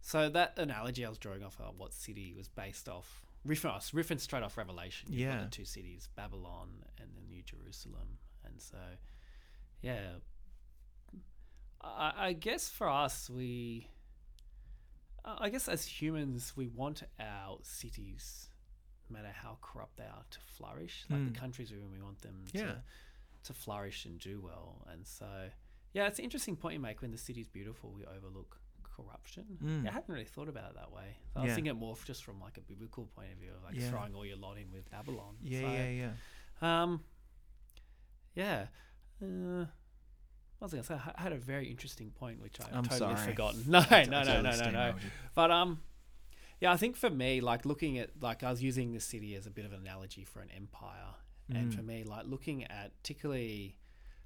so 0.01 0.29
that 0.29 0.57
analogy 0.57 1.05
I 1.05 1.09
was 1.09 1.17
drawing 1.19 1.43
off 1.43 1.57
of 1.59 1.77
what 1.77 1.93
city 1.93 2.33
was 2.35 2.47
based 2.47 2.87
off, 2.89 3.21
riffing, 3.47 3.73
us- 3.75 3.91
riffing 3.91 4.19
straight 4.19 4.43
off 4.43 4.57
Revelation. 4.57 5.11
You've 5.11 5.29
got 5.29 5.35
Yeah. 5.37 5.43
the 5.45 5.49
two 5.49 5.65
cities, 5.65 6.09
Babylon 6.15 6.83
and 6.97 7.09
the 7.15 7.21
New 7.21 7.41
Jerusalem. 7.43 8.17
And 8.43 8.61
so, 8.61 8.77
yeah. 9.81 10.15
I, 11.81 12.13
I 12.17 12.33
guess 12.33 12.69
for 12.69 12.89
us, 12.89 13.29
we, 13.29 13.87
I 15.23 15.49
guess 15.49 15.67
as 15.67 15.85
humans, 15.85 16.53
we 16.55 16.67
want 16.67 17.03
our 17.19 17.59
cities, 17.61 18.49
no 19.09 19.17
matter 19.17 19.33
how 19.33 19.57
corrupt 19.61 19.97
they 19.97 20.03
are, 20.03 20.25
to 20.29 20.39
flourish. 20.57 21.05
Like 21.09 21.19
the 21.19 21.25
hmm. 21.27 21.35
countries 21.35 21.71
we 21.71 21.77
we 21.77 22.01
want 22.01 22.21
them 22.21 22.45
Yeah. 22.51 22.61
to, 22.63 22.83
to 23.45 23.53
flourish 23.53 24.05
and 24.05 24.19
do 24.19 24.41
well. 24.41 24.85
And 24.91 25.07
so, 25.07 25.27
yeah, 25.93 26.07
it's 26.07 26.19
an 26.19 26.25
interesting 26.25 26.55
point 26.55 26.73
you 26.73 26.79
make. 26.79 27.01
When 27.01 27.11
the 27.11 27.17
city's 27.17 27.47
beautiful, 27.47 27.91
we 27.91 28.03
overlook 28.05 28.59
corruption. 29.03 29.45
Yeah, 29.83 29.89
I 29.89 29.93
hadn't 29.93 30.13
really 30.13 30.25
thought 30.25 30.49
about 30.49 30.71
it 30.71 30.75
that 30.75 30.91
way. 30.91 31.17
I 31.35 31.41
was 31.41 31.49
Yeah. 31.49 31.55
thinking 31.55 31.71
it 31.71 31.75
more 31.75 31.95
just 32.05 32.23
from 32.23 32.39
like 32.41 32.57
a 32.57 32.61
biblical 32.61 33.05
point 33.15 33.31
of 33.33 33.37
view 33.39 33.51
of 33.55 33.63
like 33.63 33.75
Yeah. 33.75 33.89
throwing 33.89 34.13
all 34.15 34.25
your 34.25 34.37
lot 34.37 34.57
in 34.57 34.71
with 34.71 34.89
Babylon. 34.89 35.35
yeah 35.41 35.59
So, 35.61 35.67
yeah 35.67 35.89
yeah 35.89 36.83
Um, 36.83 37.03
yeah. 38.35 38.67
Uh, 39.21 39.65
was 40.59 40.73
I 40.73 40.77
going 40.77 40.83
to 40.83 40.83
say? 40.83 40.99
I 41.17 41.21
had 41.21 41.31
a 41.31 41.37
very 41.37 41.69
interesting 41.69 42.11
point 42.11 42.41
which 42.41 42.59
I 42.59 42.65
I'm 42.77 42.83
totally 42.83 43.15
sorry. 43.15 43.27
forgotten. 43.31 43.63
No, 43.67 43.79
I 43.89 44.05
no, 44.05 44.23
no, 44.23 44.41
no, 44.41 44.55
no, 44.55 44.71
no. 44.71 44.93
But 45.35 45.51
um, 45.51 45.81
yeah, 46.59 46.71
I 46.71 46.77
think 46.77 46.95
for 46.97 47.09
me, 47.09 47.39
like 47.41 47.65
looking 47.65 47.97
at 47.97 48.09
like 48.21 48.43
I 48.43 48.49
was 48.51 48.61
using 48.61 48.93
the 48.93 48.99
city 48.99 49.35
as 49.35 49.45
a 49.47 49.51
bit 49.51 49.65
of 49.65 49.71
an 49.73 49.79
analogy 49.81 50.25
for 50.25 50.41
an 50.41 50.49
empire, 50.55 51.15
and 51.49 51.69
Mm. 51.71 51.73
for 51.75 51.81
me, 51.81 52.03
like 52.03 52.25
looking 52.27 52.65
at 52.65 52.95
particularly, 52.97 53.77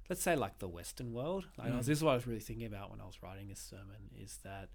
let's 0.08 0.22
say 0.22 0.36
like 0.36 0.58
the 0.58 0.68
Western 0.68 1.12
world. 1.12 1.46
Like 1.56 1.68
I 1.68 1.70
Mm. 1.70 1.78
was, 1.78 1.86
this 1.86 1.98
is 1.98 2.04
what 2.04 2.12
I 2.12 2.14
was 2.16 2.26
really 2.26 2.40
thinking 2.40 2.66
about 2.66 2.90
when 2.90 3.00
I 3.00 3.04
was 3.06 3.22
writing 3.22 3.48
this 3.48 3.60
sermon 3.60 4.10
is 4.18 4.38
that 4.44 4.68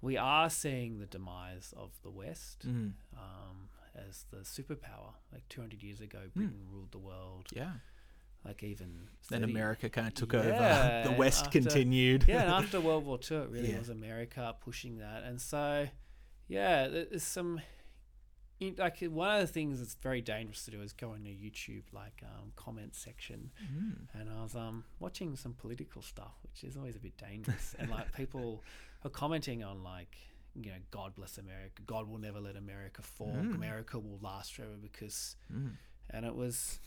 we 0.00 0.16
are 0.16 0.50
seeing 0.50 0.98
the 0.98 1.06
demise 1.06 1.72
of 1.76 1.90
the 2.02 2.10
West 2.10 2.66
Mm. 2.66 2.94
um, 3.16 3.68
as 3.94 4.24
the 4.30 4.38
superpower. 4.38 5.14
Like 5.32 5.48
200 5.48 5.82
years 5.82 6.00
ago, 6.00 6.20
Britain 6.34 6.66
ruled 6.70 6.90
the 6.92 6.98
world. 6.98 7.46
yeah 7.52 7.74
Like 8.44 8.62
even 8.64 9.08
then 9.30 9.44
America 9.44 9.88
kind 9.88 10.08
of 10.08 10.14
took 10.14 10.32
Yeah, 10.32 10.40
over 10.40 11.08
the 11.10 11.16
West 11.16 11.46
after- 11.46 11.60
continued 11.60 12.24
yeah, 12.26 12.42
and 12.42 12.50
after 12.50 12.80
World 12.80 13.04
War 13.06 13.18
II, 13.30 13.36
it 13.38 13.48
really 13.50 13.70
Yeah. 13.72 13.78
was 13.78 13.88
America 13.90 14.56
pushing 14.60 14.98
that, 14.98 15.22
and 15.22 15.40
so 15.40 15.88
yeah, 16.48 16.88
there's 16.88 17.22
some 17.22 17.60
like 18.70 19.00
one 19.02 19.34
of 19.34 19.40
the 19.46 19.52
things 19.52 19.78
that's 19.80 19.94
very 19.96 20.20
dangerous 20.20 20.64
to 20.66 20.70
do 20.70 20.80
is 20.82 20.92
go 20.92 21.14
into 21.14 21.30
YouTube 21.30 21.82
like 21.92 22.22
um, 22.22 22.52
comment 22.56 22.94
section, 22.94 23.50
Mm. 23.62 23.96
and 24.20 24.30
I 24.30 24.42
was 24.42 24.54
um 24.54 24.84
watching 25.00 25.36
some 25.36 25.54
political 25.54 26.02
stuff, 26.02 26.34
which 26.42 26.64
is 26.64 26.76
always 26.76 26.96
a 26.96 27.00
bit 27.00 27.16
dangerous, 27.16 27.74
and 27.78 27.90
like 27.90 28.12
people 28.16 28.62
are 29.04 29.10
commenting 29.10 29.62
on 29.64 29.82
like 29.82 30.16
you 30.54 30.70
know, 30.70 30.76
God 30.90 31.14
bless 31.14 31.38
America. 31.38 31.80
God 31.86 32.08
will 32.08 32.18
never 32.18 32.38
let 32.38 32.56
America 32.56 33.00
fall. 33.00 33.34
Mm. 33.34 33.54
America 33.54 33.98
will 33.98 34.18
last 34.22 34.54
forever 34.54 34.76
because 34.80 35.36
Mm. 35.52 35.72
and 36.10 36.26
it 36.26 36.34
was 36.34 36.78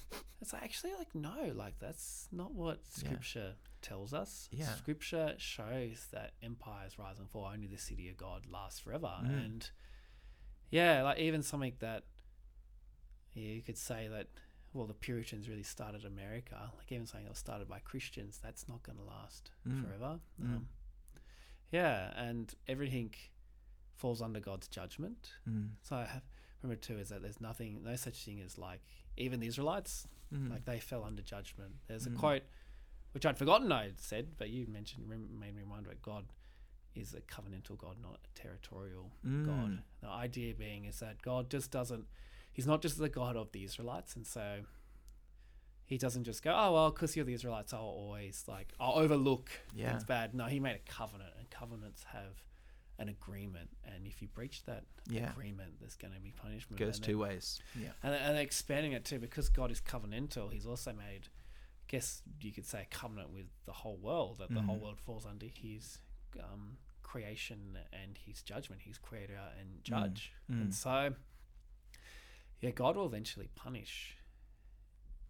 it's 0.41 0.53
actually 0.53 0.93
like 0.99 1.13
no 1.15 1.51
like 1.55 1.79
that's 1.79 2.27
not 2.31 2.51
what 2.53 2.79
Yeah. 2.83 2.99
scripture 3.07 3.55
tells 3.81 4.13
us 4.13 4.47
Yeah. 4.51 4.73
scripture 4.75 5.33
shows 5.37 6.07
that 6.11 6.33
empires 6.43 6.97
rise 6.99 7.17
and 7.19 7.29
fall 7.29 7.45
only 7.51 7.67
the 7.67 7.77
city 7.77 8.09
of 8.09 8.17
god 8.17 8.45
lasts 8.47 8.79
forever 8.79 9.13
Mm. 9.23 9.45
and 9.45 9.69
yeah 10.71 11.01
like 11.03 11.19
even 11.19 11.41
something 11.43 11.73
that 11.79 12.03
yeah, 13.33 13.49
you 13.53 13.61
could 13.61 13.77
say 13.77 14.07
that 14.07 14.27
well 14.73 14.85
the 14.85 14.93
puritans 14.93 15.47
really 15.49 15.63
started 15.63 16.05
america 16.05 16.71
like 16.77 16.91
even 16.91 17.05
something 17.05 17.25
that 17.25 17.31
was 17.31 17.37
started 17.39 17.67
by 17.67 17.79
christians 17.79 18.39
that's 18.41 18.67
not 18.67 18.81
going 18.83 18.97
to 18.97 19.03
last 19.03 19.51
Mm. 19.67 19.83
forever 19.85 20.19
Mm. 20.41 20.45
um, 20.55 20.67
yeah 21.71 22.11
and 22.15 22.53
everything 22.67 23.13
falls 23.95 24.21
under 24.21 24.39
god's 24.39 24.67
judgment 24.67 25.31
Mm. 25.49 25.69
so 25.81 25.95
I 25.97 26.05
have 26.05 26.23
remember 26.61 26.81
too 26.81 26.97
is 26.97 27.09
that 27.09 27.21
there's 27.21 27.39
nothing, 27.39 27.83
no 27.83 27.95
such 27.95 28.23
thing 28.25 28.41
as 28.41 28.57
like 28.57 28.79
even 29.17 29.39
the 29.39 29.45
Israelites, 29.47 30.07
Mm. 30.33 30.49
like 30.49 30.65
they 30.65 30.79
fell 30.79 31.03
under 31.03 31.21
judgment. 31.21 31.75
There's 31.87 32.07
a 32.07 32.09
Mm. 32.09 32.17
quote 32.17 32.41
which 33.11 33.23
I'd 33.25 33.37
forgotten 33.37 33.71
I 33.71 33.83
had 33.83 33.99
said, 33.99 34.35
but 34.35 34.49
you 34.49 34.65
mentioned 34.65 35.07
rem- 35.07 35.39
made 35.39 35.53
me 35.55 35.61
remind 35.61 35.85
that 35.85 36.01
God 36.01 36.25
is 36.95 37.13
a 37.13 37.21
covenantal 37.21 37.77
God, 37.77 37.97
not 38.01 38.19
a 38.23 38.39
territorial 38.39 39.11
Mm. 39.25 39.45
God. 39.45 39.83
The 40.01 40.07
idea 40.09 40.53
being 40.53 40.85
is 40.85 40.99
that 40.99 41.21
God 41.21 41.49
just 41.49 41.71
doesn't. 41.71 42.05
He's 42.53 42.65
not 42.67 42.81
just 42.81 42.97
the 42.97 43.09
God 43.09 43.35
of 43.35 43.51
the 43.51 43.63
Israelites, 43.63 44.15
and 44.15 44.25
so 44.25 44.63
he 45.85 45.97
doesn't 45.97 46.23
just 46.23 46.41
go, 46.41 46.51
"Oh 46.55 46.73
well, 46.73 46.91
because 46.91 47.15
you're 47.15 47.25
the 47.25 47.33
Israelites, 47.33 47.73
I'll 47.73 47.81
always 47.81 48.45
like 48.47 48.73
I'll 48.79 48.93
overlook 48.95 49.51
Yeah. 49.73 49.91
things 49.91 50.03
bad." 50.03 50.33
No, 50.33 50.45
he 50.45 50.59
made 50.59 50.75
a 50.75 50.79
covenant, 50.91 51.33
and 51.37 51.49
covenants 51.49 52.03
have 52.05 52.43
an 52.97 53.09
agreement, 53.09 53.69
and 53.83 54.07
if 54.07 54.21
you 54.21 54.27
breach 54.29 54.63
that 54.63 54.85
Yeah. 55.09 55.29
agreement, 55.31 55.79
there's 55.81 55.97
going 55.97 56.13
to 56.13 56.19
be 56.21 56.31
punishment. 56.31 56.79
Goes 56.79 56.95
and 56.95 57.03
two 57.05 57.11
then- 57.11 57.19
ways. 57.19 57.61
Yeah. 57.77 57.91
and, 58.01 58.15
and 58.15 58.37
expanding 58.37 58.93
it 58.93 59.03
too, 59.03 59.19
because 59.19 59.49
God 59.49 59.69
is 59.69 59.81
covenantal, 59.81 60.51
He's 60.53 60.65
also 60.65 60.93
made, 60.93 61.27
I 61.27 61.85
guess 61.89 62.23
you 62.39 62.53
could 62.53 62.65
say, 62.65 62.83
a 62.83 62.85
covenant 62.85 63.31
with 63.31 63.47
the 63.65 63.73
whole 63.73 63.97
world, 63.97 64.37
that 64.37 64.49
the 64.49 64.61
whole 64.61 64.77
Mhm. 64.77 64.81
world 64.81 65.01
falls 65.01 65.25
under 65.25 65.45
His 65.47 65.99
um, 66.41 66.77
creation 67.05 67.77
and 67.93 68.17
His 68.17 68.41
judgment. 68.41 68.81
He's 68.83 68.97
creator 68.97 69.39
and 69.59 69.77
Mm. 69.79 69.83
judge. 69.83 70.33
Mm. 70.51 70.61
And 70.61 70.73
so, 70.75 71.15
yeah, 72.61 72.71
God 72.71 72.95
will 72.97 73.05
eventually 73.05 73.49
punish 73.55 74.17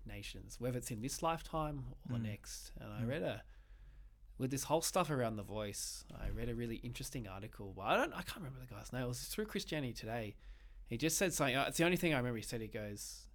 nations, 0.06 0.60
whether 0.60 0.78
it's 0.78 0.92
in 0.92 1.02
this 1.02 1.22
lifetime 1.22 1.86
or 2.10 2.16
Mm. 2.16 2.24
the 2.24 2.28
next. 2.30 2.72
And 2.80 2.92
I 2.92 3.02
Mm. 3.02 3.08
read 3.08 3.24
a 3.24 3.44
with 4.38 4.52
this 4.52 4.64
whole 4.66 4.82
stuff 4.82 5.10
around 5.10 5.38
the 5.38 5.44
voice. 5.44 6.04
I 6.14 6.28
read 6.28 6.50
a 6.50 6.56
really 6.56 6.76
interesting 6.78 7.26
article. 7.26 7.72
But 7.74 7.84
I 7.84 7.96
don't. 7.96 8.12
I 8.14 8.22
can't 8.22 8.38
remember 8.44 8.60
the 8.60 8.66
guy's 8.68 8.92
name. 8.92 9.04
It 9.04 9.08
was 9.08 9.26
through 9.30 9.46
Christianity 9.46 9.94
Today. 9.94 10.36
He 10.88 10.98
just 10.98 11.18
said 11.18 11.34
something. 11.34 11.56
uh, 11.56 11.66
It's 11.70 11.78
the 11.78 11.86
only 11.86 11.96
thing 11.98 12.14
I 12.14 12.18
remember. 12.18 12.36
He 12.38 12.44
said 12.44 12.60
he 12.60 12.68
goes, 12.68 13.28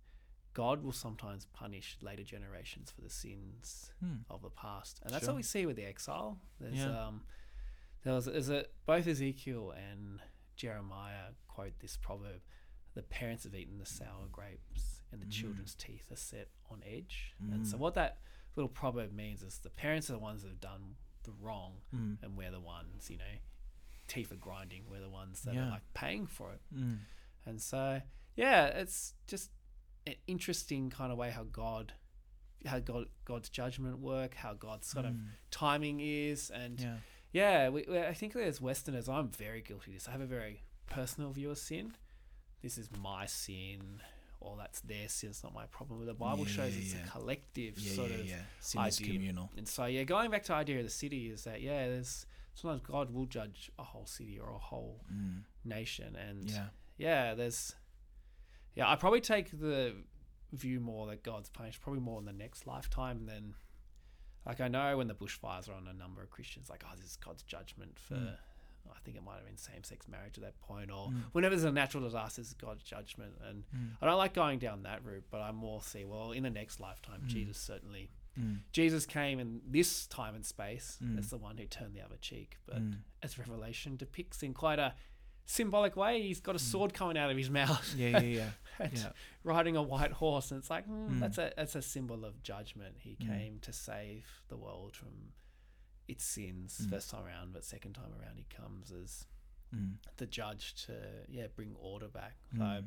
God 0.53 0.83
will 0.83 0.93
sometimes 0.93 1.47
punish 1.47 1.97
later 2.03 2.23
generations 2.23 2.91
for 2.91 3.01
the 3.01 3.09
sins 3.09 3.93
Mm. 4.05 4.25
of 4.29 4.43
the 4.43 4.51
past, 4.51 5.01
and 5.03 5.11
that's 5.13 5.25
Sure. 5.25 5.33
what 5.33 5.37
we 5.37 5.43
see 5.43 5.65
with 5.65 5.77
the 5.77 5.85
exile. 5.87 6.39
There's 6.59 6.77
Yeah. 6.79 7.07
um, 7.07 7.25
there 8.03 8.15
was 8.15 8.25
there's 8.27 8.51
a 8.51 8.67
both 8.87 9.07
Ezekiel 9.07 9.73
and 9.73 10.21
Jeremiah 10.57 11.33
quote 11.49 11.79
this 11.81 11.97
proverb: 11.97 12.41
"The 12.95 13.03
parents 13.03 13.45
have 13.45 13.55
eaten 13.55 13.79
the 13.79 13.87
sour 13.87 14.27
grapes, 14.31 15.03
and 15.13 15.21
the 15.21 15.27
Mm. 15.27 15.31
children's 15.33 15.75
teeth 15.75 16.11
are 16.11 16.17
set 16.17 16.49
on 16.71 16.83
edge." 16.85 17.35
And 17.53 17.67
so 17.67 17.77
Mm. 17.77 17.81
what 17.81 17.95
that 17.95 18.21
little 18.57 18.69
proverb 18.69 19.13
means 19.13 19.43
is 19.43 19.59
the 19.61 19.71
parents 19.71 20.11
are 20.11 20.15
the 20.15 20.19
ones 20.19 20.43
that 20.43 20.49
have 20.49 20.61
done 20.61 20.97
the 21.23 21.33
wrong, 21.33 21.83
Mm. 21.95 22.19
and 22.23 22.37
we're 22.37 22.51
the 22.51 22.61
ones, 22.61 23.11
you 23.11 23.17
know, 23.19 23.39
teeth 24.07 24.33
are 24.33 24.37
grinding. 24.37 24.89
We're 24.89 25.01
the 25.01 25.11
ones 25.11 25.43
that 25.43 25.55
Yeah. 25.55 25.67
are 25.67 25.71
like 25.71 25.95
paying 25.95 26.27
for 26.27 26.53
it. 26.53 26.61
Mm. 26.75 27.01
And 27.47 27.61
so, 27.63 28.03
yeah, 28.35 28.67
it's 28.67 29.15
just 29.27 29.51
an 30.07 30.15
interesting 30.27 30.91
kind 30.91 31.13
of 31.13 31.19
way 31.19 31.31
how 31.31 31.45
God, 31.45 31.95
how 32.67 32.81
God, 32.81 33.09
God's 33.25 33.49
judgment 33.51 33.99
work, 33.99 34.35
how 34.35 34.55
God's 34.55 34.89
sort 34.89 35.05
of 35.05 35.15
Mm. 35.15 35.29
timing 35.51 36.01
is, 36.01 36.51
and 36.51 36.81
Yeah. 36.81 36.99
Yeah, 37.33 37.69
we, 37.69 37.85
we, 37.89 37.99
I 37.99 38.15
think 38.15 38.35
as 38.37 38.61
Westerners, 38.61 39.09
I'm 39.09 39.29
very 39.29 39.63
guilty 39.63 39.91
of 39.93 39.97
this. 39.97 40.09
I 40.09 40.13
have 40.13 40.21
a 40.21 40.27
very 40.27 40.63
personal 40.89 41.31
view 41.33 41.51
of 41.51 41.59
sin. 41.59 41.95
This 42.63 42.77
is 42.77 42.89
my 43.01 43.27
sin, 43.27 44.01
or 44.41 44.57
that's 44.59 44.81
their 44.81 45.09
sin. 45.09 45.31
It's 45.31 45.43
not 45.43 45.55
my 45.55 45.67
problem. 45.67 46.05
The 46.07 46.15
Bible 46.15 46.41
Yeah, 46.47 46.53
shows 46.53 46.75
yeah, 46.77 46.83
it's 46.83 46.95
yeah. 46.95 47.05
a 47.07 47.09
collective 47.11 47.79
sort 47.79 48.11
yeah. 48.11 48.17
of 48.17 48.27
yeah. 48.27 48.37
Sin 48.61 48.83
is 48.83 49.01
idea. 49.01 49.13
communal. 49.15 49.51
and 49.57 49.67
so, 49.69 49.87
yeah, 49.87 50.03
going 50.05 50.31
back 50.31 50.43
to 50.45 50.49
the 50.49 50.55
idea 50.55 50.79
of 50.79 50.85
the 50.85 50.91
city 50.91 51.29
is 51.31 51.45
that, 51.45 51.61
yeah, 51.63 51.87
there's 51.89 52.27
sometimes 52.55 52.83
God 52.83 53.15
will 53.15 53.27
judge 53.27 53.71
a 53.79 53.83
whole 53.85 54.07
city 54.07 54.39
or 54.39 54.51
a 54.53 54.59
whole 54.59 55.01
Mm. 55.13 55.43
nation. 55.65 56.17
And 56.17 56.51
Yeah. 56.51 56.67
yeah, 56.99 57.35
there's, 57.35 57.75
yeah, 58.75 58.91
I 58.91 58.97
probably 58.97 59.21
take 59.21 59.51
the 59.59 59.95
view 60.53 60.81
more 60.81 61.07
that 61.07 61.23
God's 61.23 61.49
punished 61.49 61.81
probably 61.81 62.01
more 62.03 62.19
in 62.19 62.27
the 62.27 62.33
next 62.33 62.67
lifetime 62.67 63.25
than, 63.27 63.55
like, 64.47 64.61
I 64.61 64.69
know 64.69 64.97
when 64.97 65.09
the 65.09 65.15
bushfires 65.15 65.69
are 65.69 65.75
on 65.75 65.87
a 65.89 65.93
number 65.93 66.23
of 66.23 66.31
Christians, 66.31 66.69
like, 66.71 66.85
oh, 66.87 66.95
this 66.97 67.07
is 67.11 67.17
God's 67.17 67.43
judgment 67.43 67.99
for, 67.99 68.15
Mm. 68.15 68.37
I 68.93 68.99
think 69.05 69.17
it 69.17 69.23
might 69.23 69.37
have 69.37 69.47
been 69.47 69.57
same 69.57 69.85
sex 69.85 70.09
marriage 70.09 70.37
at 70.39 70.43
that 70.45 70.59
point, 70.61 70.91
or 70.91 71.09
Mm. 71.09 71.25
whenever 71.33 71.55
there's 71.55 71.65
a 71.65 71.73
natural 71.73 72.03
disaster, 72.03 72.41
it's 72.41 72.55
God's 72.55 72.83
judgment. 72.83 73.35
And 73.43 73.65
Mm. 73.75 73.97
I 74.01 74.07
don't 74.07 74.17
like 74.19 74.35
going 74.35 74.59
down 74.59 74.83
that 74.83 75.05
route, 75.05 75.25
but 75.31 75.41
I 75.41 75.53
more 75.53 75.83
see, 75.83 76.05
well, 76.05 76.33
in 76.33 76.43
the 76.43 76.51
next 76.51 76.81
lifetime, 76.81 77.23
Mm. 77.23 77.27
Jesus 77.29 77.59
certainly 77.59 78.11
Mm. 78.39 78.61
Jesus 78.73 79.07
came 79.07 79.39
in 79.41 79.61
this 79.67 80.07
time 80.07 80.35
and 80.37 80.47
space 80.47 80.99
Mm. 81.03 81.19
as 81.19 81.31
the 81.31 81.37
one 81.37 81.59
who 81.59 81.67
turned 81.67 81.95
the 81.95 82.01
other 82.01 82.17
cheek. 82.17 82.57
But 82.65 82.77
Mm. 82.81 83.03
as 83.23 83.39
Revelation 83.39 83.97
depicts 83.97 84.43
in 84.43 84.55
quite 84.55 84.79
a 84.79 84.95
symbolic 85.51 85.97
way, 85.97 86.23
he's 86.23 86.41
got 86.41 86.55
a 86.55 86.59
sword 86.59 86.95
coming 86.95 87.19
out 87.19 87.31
of 87.31 87.37
his 87.37 87.51
mouth. 87.51 87.95
Yeah. 87.97 88.21
Yeah. 88.21 88.21
Yeah. 88.21 88.51
and 88.79 88.93
yeah. 88.97 89.09
riding 89.45 89.77
a 89.77 89.83
white 89.83 90.13
horse, 90.13 90.51
and 90.51 90.59
it's 90.61 90.71
like 90.71 90.89
mm, 90.89 91.09
Mm. 91.11 91.21
that's 91.21 91.39
a 91.39 91.53
that's 91.57 91.75
a 91.75 91.83
symbol 91.83 92.25
of 92.25 92.43
judgment. 92.43 92.97
He 92.99 93.17
Mm. 93.21 93.27
came 93.29 93.59
to 93.63 93.73
save 93.73 94.27
the 94.49 94.57
world 94.57 94.97
from 94.97 95.33
its 96.09 96.25
sins 96.25 96.81
Mm. 96.83 96.91
first 96.91 97.11
time 97.11 97.25
around, 97.25 97.53
but 97.53 97.65
second 97.65 97.93
time 97.95 98.13
around 98.21 98.37
he 98.39 98.47
comes 98.55 98.91
as 98.93 99.27
Mm. 99.75 99.97
the 100.17 100.27
judge 100.27 100.75
to 100.87 100.93
yeah 101.29 101.47
bring 101.55 101.75
order 101.79 102.09
back. 102.09 102.37
So 102.57 102.85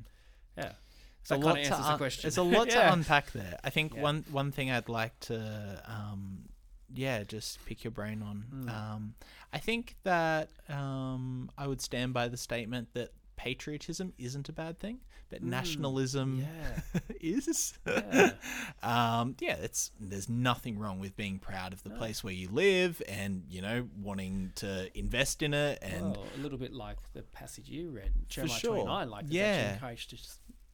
yeah, 0.57 0.73
It's 1.21 1.29
that 1.29 1.37
a 1.39 1.45
lot 1.45 1.55
to 1.63 1.75
un- 1.91 1.97
question. 1.97 2.27
It's 2.27 2.37
a 2.37 2.43
lot 2.43 2.67
Yeah. 2.73 2.87
to 2.87 2.93
unpack 2.93 3.31
there. 3.31 3.57
I 3.63 3.69
think 3.69 3.93
Yeah. 3.93 4.01
one 4.01 4.25
one 4.31 4.51
thing 4.51 4.69
I'd 4.71 4.89
like 4.89 5.17
to, 5.21 5.81
um, 5.85 6.49
yeah, 6.93 7.23
just 7.23 7.63
pick 7.65 7.83
your 7.83 7.91
brain 7.91 8.21
on. 8.21 8.45
Mm. 8.53 8.69
Um, 8.69 9.13
I 9.51 9.57
think 9.59 9.95
that 10.03 10.49
um, 10.69 11.49
I 11.57 11.67
would 11.67 11.81
stand 11.81 12.13
by 12.13 12.27
the 12.27 12.37
statement 12.37 12.89
that 12.93 13.09
patriotism 13.35 14.13
isn't 14.17 14.47
a 14.47 14.53
bad 14.53 14.79
thing, 14.79 14.99
but 15.29 15.41
Mm. 15.41 15.47
nationalism 15.49 16.39
yeah. 16.41 16.99
is. 17.21 17.73
Yeah. 17.85 18.31
um, 18.83 19.35
yeah, 19.39 19.55
it's 19.55 19.91
there's 19.99 20.29
nothing 20.29 20.77
wrong 20.79 20.99
with 20.99 21.15
being 21.17 21.39
proud 21.39 21.73
of 21.73 21.83
the 21.83 21.89
No. 21.89 21.95
place 21.97 22.23
where 22.23 22.33
you 22.33 22.47
live 22.49 23.01
and 23.07 23.43
you 23.49 23.61
know 23.61 23.87
wanting 24.01 24.51
to 24.55 24.95
invest 24.97 25.41
in 25.41 25.53
it 25.53 25.79
and 25.81 26.15
well, 26.15 26.25
a 26.37 26.39
little 26.41 26.57
bit 26.59 26.73
like 26.73 26.97
the 27.13 27.23
passage 27.23 27.67
you 27.69 27.89
read, 27.89 28.11
Jeremiah 28.29 28.57
sure. 28.59 28.75
29, 28.75 29.09
like 29.09 29.25
Yeah. 29.29 29.73
encouraged 29.73 30.11
to 30.11 30.17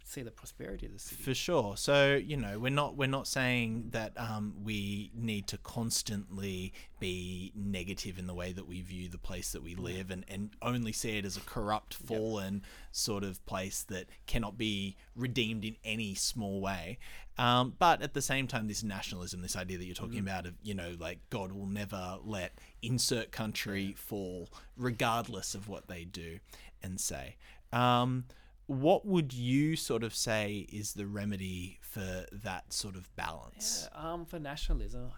see 0.09 0.21
the 0.21 0.31
prosperity 0.31 0.85
of 0.85 0.93
the 0.93 0.99
city. 0.99 1.21
For 1.21 1.33
sure. 1.33 1.77
So 1.77 2.15
you 2.15 2.37
know, 2.37 2.59
we're 2.59 2.69
not 2.69 2.95
we're 2.95 3.07
not 3.07 3.27
saying 3.27 3.89
that 3.91 4.13
um, 4.17 4.55
we 4.63 5.11
need 5.13 5.47
to 5.47 5.57
constantly 5.57 6.73
be 6.99 7.51
negative 7.55 8.17
in 8.17 8.27
the 8.27 8.33
way 8.33 8.51
that 8.51 8.67
we 8.67 8.81
view 8.81 9.07
the 9.07 9.17
place 9.17 9.51
that 9.51 9.63
we 9.63 9.75
live, 9.75 10.11
and, 10.11 10.25
and 10.27 10.51
only 10.61 10.91
see 10.91 11.17
it 11.17 11.25
as 11.25 11.37
a 11.37 11.41
corrupt, 11.41 11.93
fallen 11.93 12.63
sort 12.91 13.23
of 13.23 13.45
place 13.45 13.83
that 13.83 14.07
cannot 14.25 14.57
be 14.57 14.97
redeemed 15.15 15.63
in 15.63 15.75
any 15.83 16.15
small 16.15 16.59
way. 16.59 16.97
Um, 17.37 17.73
but 17.79 18.01
at 18.01 18.13
the 18.13 18.21
same 18.21 18.47
time, 18.47 18.67
this 18.67 18.83
nationalism, 18.83 19.41
this 19.41 19.55
idea 19.55 19.77
that 19.77 19.85
you're 19.85 19.95
talking 19.95 20.19
about 20.19 20.45
of 20.45 20.55
you 20.63 20.73
know, 20.73 20.95
like 20.99 21.19
God 21.29 21.51
will 21.51 21.67
never 21.67 22.17
let 22.23 22.57
insert 22.81 23.31
country 23.31 23.93
fall, 23.97 24.49
regardless 24.75 25.55
of 25.55 25.69
what 25.69 25.87
they 25.87 26.03
do 26.03 26.39
and 26.81 26.99
say. 26.99 27.35
Um, 27.71 28.25
what 28.69 29.03
would 29.05 29.34
you 29.34 29.75
sort 29.75 30.03
of 30.03 30.13
say 30.13 30.67
is 30.71 30.93
the 30.93 31.08
remedy 31.08 31.79
for 31.82 32.25
that 32.32 32.71
sort 32.71 32.95
of 32.95 33.13
balance? 33.15 33.89
Yeah, 33.91 34.12
um, 34.13 34.25
for 34.25 34.38
nationalism, 34.38 35.12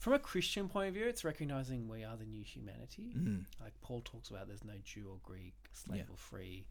from 0.00 0.12
a 0.12 0.18
Christian 0.18 0.68
point 0.68 0.88
of 0.88 0.94
view, 0.94 1.06
it's 1.06 1.24
recognizing 1.24 1.88
we 1.88 2.02
are 2.02 2.16
the 2.16 2.24
new 2.26 2.42
humanity. 2.42 3.14
Mm. 3.16 3.44
Like 3.60 3.72
Paul 3.80 4.02
talks 4.04 4.28
about, 4.28 4.48
there's 4.48 4.64
no 4.64 4.74
Jew 4.82 5.06
or 5.08 5.18
Greek, 5.22 5.54
slave 5.72 5.98
Yeah. 6.08 6.12
or 6.12 6.16
free, 6.16 6.66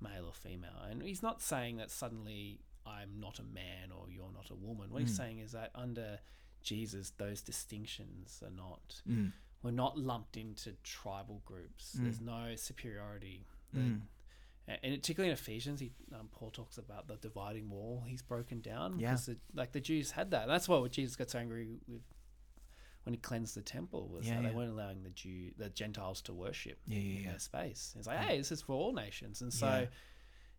male 0.00 0.24
or 0.26 0.32
female, 0.32 0.80
and 0.90 1.02
he's 1.02 1.22
not 1.22 1.42
saying 1.42 1.76
that 1.76 1.90
suddenly 1.90 2.60
I'm 2.86 3.20
not 3.20 3.38
a 3.38 3.44
man 3.44 3.92
or 3.96 4.10
you're 4.10 4.32
not 4.32 4.48
a 4.50 4.54
woman. 4.56 4.90
What 4.90 5.02
he's 5.02 5.12
Mm. 5.12 5.16
saying 5.18 5.38
is 5.40 5.52
that 5.52 5.70
under 5.74 6.18
Jesus, 6.62 7.10
those 7.18 7.42
distinctions 7.42 8.42
are 8.42 8.50
not. 8.50 9.02
Mm. 9.08 9.32
We're 9.62 9.70
not 9.70 9.98
lumped 9.98 10.36
into 10.38 10.72
tribal 10.82 11.42
groups. 11.44 11.94
Mm. 11.94 12.02
There's 12.04 12.20
no 12.20 12.56
superiority. 12.56 13.46
The- 13.74 13.80
Mm. 13.80 14.00
And 14.68 14.94
particularly 14.94 15.30
in 15.30 15.34
Ephesians, 15.34 15.80
he, 15.80 15.90
um, 16.14 16.28
Paul 16.32 16.50
talks 16.50 16.78
about 16.78 17.08
the 17.08 17.16
dividing 17.16 17.68
wall 17.68 18.04
he's 18.06 18.22
broken 18.22 18.60
down. 18.60 18.98
Yeah. 18.98 19.10
Because 19.10 19.26
the, 19.26 19.36
like 19.54 19.72
the 19.72 19.80
Jews 19.80 20.10
had 20.12 20.30
that. 20.30 20.42
And 20.42 20.50
that's 20.50 20.68
why 20.68 20.86
Jesus 20.88 21.16
got 21.16 21.30
so 21.30 21.38
angry 21.38 21.78
with 21.88 22.02
when 23.04 23.12
he 23.14 23.18
cleansed 23.18 23.56
the 23.56 23.62
temple 23.62 24.08
was 24.08 24.26
Yeah, 24.28 24.36
that 24.36 24.42
yeah. 24.44 24.48
they 24.50 24.54
weren't 24.54 24.70
allowing 24.70 25.02
the 25.02 25.10
Jew 25.10 25.50
the 25.58 25.68
Gentiles 25.70 26.20
to 26.22 26.32
worship 26.32 26.78
Yeah, 26.86 26.98
yeah, 26.98 27.16
in 27.18 27.24
yeah. 27.24 27.30
their 27.30 27.40
space. 27.40 27.94
It's 27.98 28.06
like, 28.06 28.18
hey, 28.18 28.38
this 28.38 28.52
is 28.52 28.62
for 28.62 28.74
all 28.74 28.92
nations, 28.92 29.42
and 29.42 29.52
so. 29.52 29.86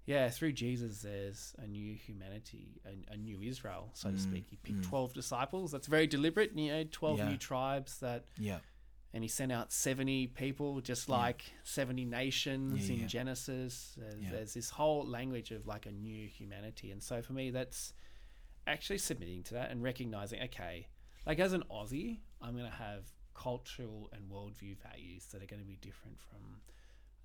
Yeah. 0.05 0.29
Through 0.31 0.51
Jesus, 0.51 1.01
there's 1.01 1.55
a 1.59 1.65
new 1.65 1.95
humanity, 1.95 2.81
a, 2.85 3.13
a 3.13 3.15
new 3.15 3.39
Israel, 3.41 3.89
so 3.93 4.09
to 4.09 4.17
Mm, 4.17 4.19
speak. 4.19 4.45
He 4.49 4.57
picked 4.57 4.81
mm. 4.81 4.89
12 4.89 5.13
disciples. 5.13 5.71
That's 5.71 5.87
very 5.87 6.07
deliberate. 6.07 6.51
You 6.57 6.73
know, 6.73 6.83
12 6.91 7.19
Yeah. 7.19 7.29
new 7.29 7.37
tribes 7.37 7.99
that 7.99 8.25
Yeah. 8.37 8.59
And 9.13 9.23
he 9.23 9.27
sent 9.27 9.51
out 9.51 9.71
70 9.71 10.27
people 10.27 10.81
just 10.81 11.07
like 11.07 11.43
70 11.63 12.05
nations 12.05 12.89
Yeah, 12.89 12.95
in 12.95 13.01
yeah. 13.01 13.07
genesis 13.07 13.93
there's, 13.97 14.15
Yeah. 14.21 14.29
there's 14.31 14.53
this 14.53 14.69
whole 14.71 15.05
language 15.05 15.51
of 15.51 15.67
like 15.67 15.85
a 15.85 15.91
new 15.91 16.27
humanity 16.27 16.91
and 16.91 17.01
so 17.01 17.21
for 17.21 17.33
me 17.33 17.51
that's 17.51 17.93
actually 18.65 18.97
submitting 18.97 19.43
to 19.43 19.53
that 19.55 19.71
and 19.71 19.83
recognizing 19.83 20.41
okay 20.41 20.87
like 21.25 21.39
as 21.39 21.53
an 21.53 21.63
aussie 21.71 22.19
i'm 22.41 22.53
going 22.57 22.69
to 22.69 22.77
have 22.77 23.05
cultural 23.35 24.09
and 24.13 24.29
worldview 24.31 24.75
values 24.89 25.25
that 25.31 25.41
are 25.43 25.47
going 25.47 25.61
to 25.61 25.67
be 25.67 25.77
different 25.81 26.17
from 26.19 26.61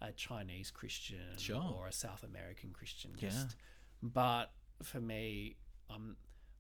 a 0.01 0.13
chinese 0.13 0.71
christian 0.71 1.19
Sure. 1.37 1.63
or 1.77 1.87
a 1.87 1.93
south 1.93 2.23
american 2.25 2.71
christian 2.73 3.13
Yeah. 3.17 3.29
just 3.31 3.57
but 4.03 4.51
for 4.83 5.01
me 5.01 5.57
i'm 5.91 6.17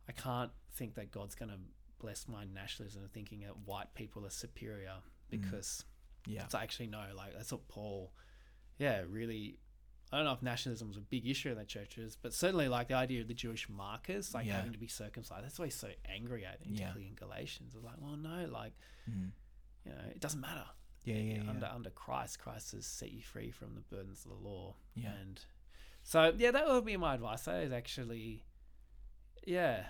i 0.08 0.12
can't 0.12 0.50
think 0.72 0.94
that 0.94 1.10
god's 1.10 1.34
going 1.34 1.50
to 1.50 1.58
bless 2.00 2.28
my 2.28 2.44
nationalism 2.44 3.02
and 3.02 3.12
thinking 3.12 3.40
that 3.40 3.56
white 3.64 3.92
people 3.94 4.24
are 4.24 4.30
superior 4.30 4.94
because 5.30 5.84
Yeah. 6.26 6.44
it's 6.44 6.54
actually 6.54 6.88
no 6.88 7.02
like 7.16 7.32
that's 7.34 7.52
what 7.52 7.66
paul 7.68 8.12
yeah 8.78 9.02
really 9.08 9.58
i 10.12 10.16
don't 10.16 10.24
know 10.26 10.32
if 10.32 10.42
nationalism 10.42 10.88
was 10.88 10.96
a 10.96 11.00
big 11.02 11.26
issue 11.26 11.50
in 11.50 11.56
the 11.58 11.64
churches 11.64 12.16
but 12.20 12.32
certainly 12.34 12.68
like 12.68 12.88
the 12.88 12.94
idea 12.94 13.20
of 13.20 13.28
the 13.28 13.34
jewish 13.34 13.68
markers 13.68 14.34
like 14.34 14.46
Yeah. 14.46 14.56
having 14.56 14.72
to 14.72 14.78
be 14.78 14.88
circumcised 14.88 15.44
that's 15.44 15.58
why 15.58 15.66
he's 15.66 15.74
so 15.74 15.90
angry 16.08 16.46
i 16.46 16.56
think 16.56 16.70
Yeah. 16.78 16.88
particularly 16.92 17.08
in 17.08 17.14
galatians 17.14 17.74
it's 17.74 17.84
like 17.84 17.96
well 18.00 18.16
no 18.16 18.46
like 18.46 18.72
Mm. 19.10 19.30
you 19.84 19.92
know 19.92 20.00
it 20.10 20.20
doesn't 20.20 20.40
matter 20.40 20.66
Yeah. 21.04 21.14
Yeah. 21.16 21.42
Yeah. 21.42 21.50
under 21.50 21.66
under 21.66 21.90
christ 21.90 22.38
christ 22.38 22.72
has 22.72 22.86
set 22.86 23.10
you 23.12 23.22
free 23.22 23.50
from 23.50 23.74
the 23.74 23.80
burdens 23.80 24.24
of 24.24 24.30
the 24.32 24.48
law 24.48 24.76
Yeah. 24.94 25.12
and 25.14 25.40
so 26.02 26.32
yeah 26.36 26.50
that 26.50 26.66
would 26.68 26.84
be 26.84 26.96
my 26.96 27.14
advice 27.14 27.42
that 27.44 27.62
is 27.62 27.72
actually 27.72 28.44
yeah 29.46 29.86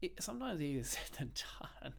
it, 0.00 0.22
sometimes 0.22 0.60
easier 0.60 0.84
said 0.96 1.10
than 1.18 1.32
done 1.82 1.94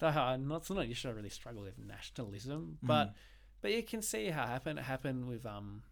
though 0.00 0.08
i'm 0.30 0.48
not, 0.48 0.56
it's 0.62 0.70
not 0.70 0.84
an 0.84 0.90
issue 0.90 1.08
i 1.08 1.12
really 1.12 1.28
struggle 1.30 1.62
with 1.62 1.78
nationalism 1.78 2.78
but 2.82 3.08
Mm. 3.08 3.14
but 3.62 3.72
you 3.72 3.82
can 3.82 4.02
see 4.02 4.26
how 4.30 4.42
it 4.44 4.48
happened 4.48 4.78
it 4.78 4.84
happened 4.84 5.28
with 5.28 5.46
um 5.46 5.82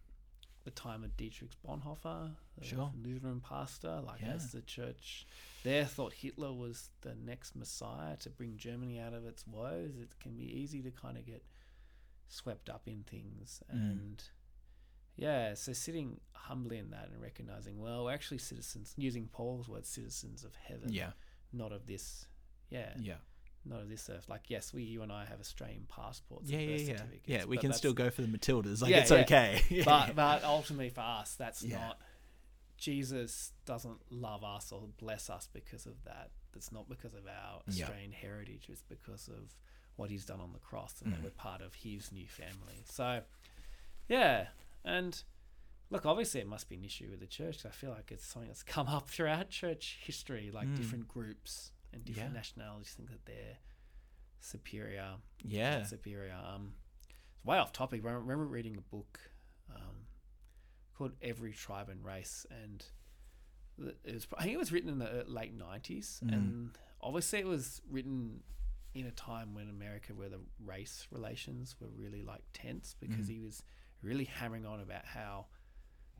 the 0.65 0.71
time 0.71 1.05
of 1.05 1.15
Dietrich 1.15 1.51
Bonhoeffer, 1.65 2.35
the 2.57 2.65
Sure. 2.65 2.91
Lutheran 3.01 3.39
pastor, 3.39 4.01
like 4.05 4.19
Yeah. 4.21 4.33
as 4.33 4.51
the 4.51 4.61
church 4.61 5.25
there 5.63 5.85
thought 5.85 6.11
Hitler 6.13 6.51
was 6.53 6.89
the 7.01 7.15
next 7.15 7.55
messiah 7.55 8.17
to 8.17 8.29
bring 8.29 8.57
Germany 8.57 8.99
out 8.99 9.13
of 9.13 9.25
its 9.25 9.47
woes, 9.47 9.95
it 9.97 10.19
can 10.19 10.35
be 10.35 10.43
easy 10.43 10.81
to 10.81 10.91
kind 10.91 11.17
of 11.17 11.25
get 11.25 11.43
swept 12.27 12.69
up 12.69 12.87
in 12.87 13.03
things. 13.03 13.63
Mm. 13.73 13.91
And 13.91 14.23
yeah, 15.15 15.53
so 15.53 15.71
sitting 15.73 16.19
humbly 16.33 16.77
in 16.77 16.89
that 16.91 17.09
and 17.11 17.21
recognizing, 17.21 17.79
well, 17.79 18.03
we're 18.05 18.13
actually 18.13 18.39
citizens, 18.39 18.93
using 18.97 19.27
Paul's 19.27 19.69
words, 19.69 19.87
citizens 19.89 20.43
of 20.43 20.55
heaven, 20.55 20.91
Yeah. 20.91 21.11
not 21.53 21.71
of 21.71 21.85
this, 21.87 22.25
yeah, 22.69 22.93
Yeah. 22.99 23.17
Not 23.65 23.81
of 23.81 23.89
this 23.89 24.09
earth. 24.09 24.27
Like, 24.29 24.49
yes, 24.49 24.73
we, 24.73 24.83
you 24.83 25.01
and 25.03 25.11
I 25.11 25.25
have 25.25 25.39
Australian 25.39 25.85
passports, 25.89 26.49
Yeah. 26.49 26.59
and 26.59 26.69
Yeah. 26.69 26.75
birth 26.77 26.81
Yeah. 26.87 26.97
certificates, 26.97 27.27
Yeah. 27.27 27.45
We 27.45 27.57
can 27.57 27.73
still 27.73 27.93
go 27.93 28.09
for 28.09 28.21
the 28.21 28.27
Matildas. 28.27 28.81
Like 28.81 28.91
Yeah, 28.91 28.97
it's 28.99 29.11
yeah. 29.11 29.17
okay. 29.17 29.83
but 29.85 30.15
but 30.15 30.43
ultimately 30.43 30.89
for 30.89 31.01
us 31.01 31.35
that's 31.35 31.63
not 31.63 31.99
jesus 32.77 33.51
doesn't 33.65 33.99
love 34.09 34.41
us 34.43 34.71
or 34.71 34.87
bless 34.97 35.29
us 35.29 35.49
because 35.51 35.85
of 35.85 36.01
that 36.05 36.29
that's 36.53 36.71
not 36.71 36.87
because 36.87 37.13
of 37.13 37.23
our 37.27 37.59
australian 37.67 38.13
heritage 38.13 38.67
it's 38.69 38.81
because 38.83 39.27
of 39.27 39.53
what 39.97 40.09
he's 40.09 40.23
done 40.23 40.39
on 40.39 40.53
the 40.53 40.59
cross 40.59 41.01
and 41.03 41.11
that 41.11 41.19
Mm. 41.19 41.23
we're 41.25 41.29
part 41.31 41.61
of 41.61 41.73
his 41.75 42.09
new 42.13 42.25
family 42.27 42.83
so 42.85 43.21
yeah 44.07 44.47
and 44.85 45.23
look 45.89 46.05
obviously 46.05 46.39
it 46.39 46.47
must 46.47 46.69
be 46.69 46.75
an 46.77 46.85
issue 46.85 47.09
with 47.11 47.19
the 47.19 47.27
church 47.27 47.57
'cause 47.57 47.65
i 47.65 47.69
feel 47.69 47.89
like 47.89 48.11
it's 48.13 48.25
something 48.25 48.47
that's 48.47 48.63
come 48.63 48.87
up 48.87 49.09
throughout 49.09 49.49
church 49.49 49.97
history 50.01 50.49
like 50.49 50.69
Mm. 50.69 50.77
different 50.77 51.07
groups 51.09 51.71
and 51.93 52.03
different 52.05 52.29
Yeah. 52.31 52.37
nationalities 52.37 52.93
think 52.95 53.09
that 53.09 53.25
they're 53.25 53.57
superior 54.39 55.15
yeah. 55.43 55.83
superior. 55.83 56.33
Um, 56.33 56.73
it's 57.35 57.45
way 57.45 57.57
off 57.57 57.71
topic. 57.71 58.05
I 58.05 58.09
remember 58.11 58.45
reading 58.45 58.77
a 58.77 58.81
book 58.81 59.19
um, 59.73 60.07
called 60.95 61.13
Every 61.21 61.53
Tribe 61.53 61.89
and 61.89 62.03
Race, 62.03 62.45
and 62.49 62.85
it 64.05 64.13
was 64.13 64.27
I 64.37 64.43
think 64.43 64.53
it 64.55 64.59
was 64.59 64.71
written 64.71 64.89
in 64.89 64.99
the 64.99 65.21
uh, 65.21 65.23
late 65.27 65.53
nineties, 65.53 66.19
Mm. 66.23 66.33
and 66.33 66.77
obviously 67.01 67.39
it 67.39 67.47
was 67.47 67.81
written 67.89 68.43
in 68.93 69.05
a 69.05 69.11
time 69.11 69.53
when 69.53 69.69
America, 69.69 70.13
where 70.15 70.29
the 70.29 70.41
race 70.65 71.07
relations 71.11 71.75
were 71.79 71.87
really 71.89 72.23
like 72.23 72.41
tense, 72.53 72.95
because 72.99 73.27
Mm. 73.27 73.33
he 73.33 73.39
was 73.39 73.63
really 74.01 74.25
hammering 74.25 74.65
on 74.65 74.79
about 74.79 75.05
how 75.05 75.47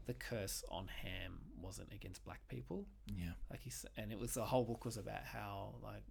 the 0.05 0.13
curse 0.13 0.63
on 0.69 0.87
Ham 0.87 1.48
wasn't 1.69 1.93
against 1.93 2.23
black 2.25 2.41
people 2.47 2.79
Yeah. 3.05 3.33
like 3.51 3.61
he's 3.61 3.85
and 3.95 4.11
it 4.11 4.19
was 4.19 4.33
the 4.33 4.43
whole 4.45 4.65
book 4.65 4.85
was 4.85 4.97
about 4.97 5.23
how 5.23 5.75
like 5.83 6.03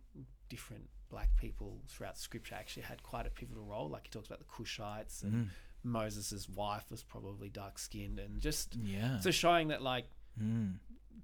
different 0.49 0.89
black 1.11 1.31
people 1.37 1.83
throughout 1.89 2.17
scripture 2.17 2.55
actually 2.55 2.85
had 2.85 3.03
quite 3.03 3.27
a 3.27 3.31
pivotal 3.31 3.65
role 3.65 3.89
like 3.89 4.05
he 4.07 4.11
talks 4.11 4.29
about 4.29 4.39
the 4.39 4.45
cushites 4.57 5.23
and 5.25 5.33
Mm. 5.35 5.49
moses' 5.83 6.49
wife 6.49 6.87
was 6.91 7.03
probably 7.03 7.49
dark 7.49 7.77
skinned 7.79 8.19
and 8.21 8.41
just 8.41 8.77
Yeah. 8.77 9.19
so 9.21 9.31
showing 9.33 9.69
that 9.69 9.83
like 9.83 10.07
Mm. 10.41 10.79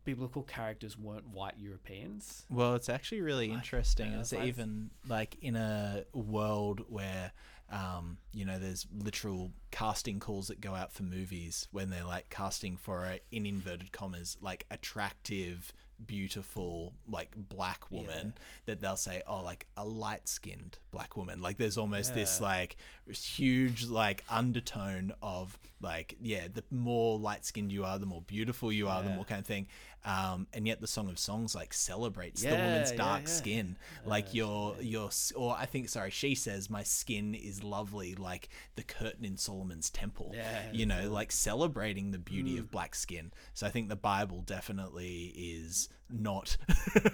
biblical 0.04 0.42
characters 0.42 0.98
weren't 0.98 1.28
white 1.28 1.56
europeans 1.58 2.44
Well, 2.50 2.74
it's 2.74 2.88
actually 2.88 3.20
really 3.20 3.48
Like, 3.48 3.58
interesting. 3.58 4.12
yeah, 4.12 4.20
it's 4.20 4.32
like- 4.32 4.48
even 4.48 4.90
like 5.06 5.36
in 5.42 5.54
a 5.56 6.04
world 6.12 6.78
where, 6.90 7.32
um, 7.70 8.18
you 8.32 8.44
know, 8.44 8.58
there's 8.58 8.86
literal 8.92 9.52
casting 9.74 10.20
calls 10.20 10.46
that 10.46 10.60
go 10.60 10.72
out 10.72 10.92
for 10.92 11.02
movies 11.02 11.66
when 11.72 11.90
they're 11.90 12.04
like 12.04 12.30
casting 12.30 12.76
for 12.76 13.04
a, 13.06 13.18
in 13.32 13.44
inverted 13.44 13.90
commas, 13.90 14.36
like 14.40 14.66
attractive, 14.70 15.72
beautiful, 16.06 16.92
like 17.10 17.32
black 17.36 17.90
woman 17.90 18.34
that 18.66 18.80
they'll 18.80 18.94
say, 18.94 19.20
oh, 19.26 19.42
like 19.42 19.66
a 19.76 19.84
light 19.84 20.28
skinned 20.28 20.78
black 20.92 21.16
woman. 21.16 21.42
Like 21.42 21.56
there's 21.56 21.76
almost 21.76 22.14
this 22.14 22.40
like 22.40 22.76
huge 23.08 23.86
like 23.86 24.22
undertone 24.30 25.12
of 25.20 25.58
like, 25.80 26.16
yeah, 26.20 26.46
the 26.52 26.62
more 26.70 27.18
light 27.18 27.44
skinned 27.44 27.72
you 27.72 27.84
are, 27.84 27.98
the 27.98 28.06
more 28.06 28.22
beautiful 28.22 28.70
you 28.70 28.86
are, 28.86 29.02
the 29.02 29.10
more 29.10 29.24
kind 29.24 29.40
of 29.40 29.46
thing. 29.46 29.66
Um, 30.06 30.46
and 30.52 30.66
yet 30.66 30.82
the 30.82 30.86
Song 30.86 31.08
of 31.08 31.18
Songs 31.18 31.54
like 31.54 31.72
celebrates 31.72 32.42
the 32.42 32.50
woman's 32.50 32.92
dark 32.92 33.22
yeah. 33.22 33.28
skin, 33.28 33.76
Yeah, 34.02 34.10
like 34.10 34.34
your 34.34 34.76
yeah. 34.78 34.82
your 34.82 35.10
or 35.34 35.56
I 35.58 35.64
think 35.64 35.88
sorry, 35.88 36.10
she 36.10 36.34
says 36.34 36.68
my 36.68 36.82
skin 36.82 37.34
is 37.34 37.64
lovely, 37.64 38.14
like 38.14 38.50
the 38.76 38.82
curtain 38.82 39.24
in 39.24 39.38
Solomon's 39.64 39.90
temple. 39.90 40.32
Yeah, 40.34 40.62
you 40.72 40.86
know, 40.86 41.10
like 41.10 41.32
celebrating 41.32 42.10
the 42.10 42.18
beauty 42.18 42.56
Mm. 42.56 42.58
of 42.60 42.70
black 42.70 42.94
skin. 42.94 43.32
So 43.54 43.66
I 43.66 43.70
think 43.70 43.88
the 43.88 43.96
Bible 43.96 44.42
definitely 44.42 45.32
is 45.36 45.88
not, 46.10 46.56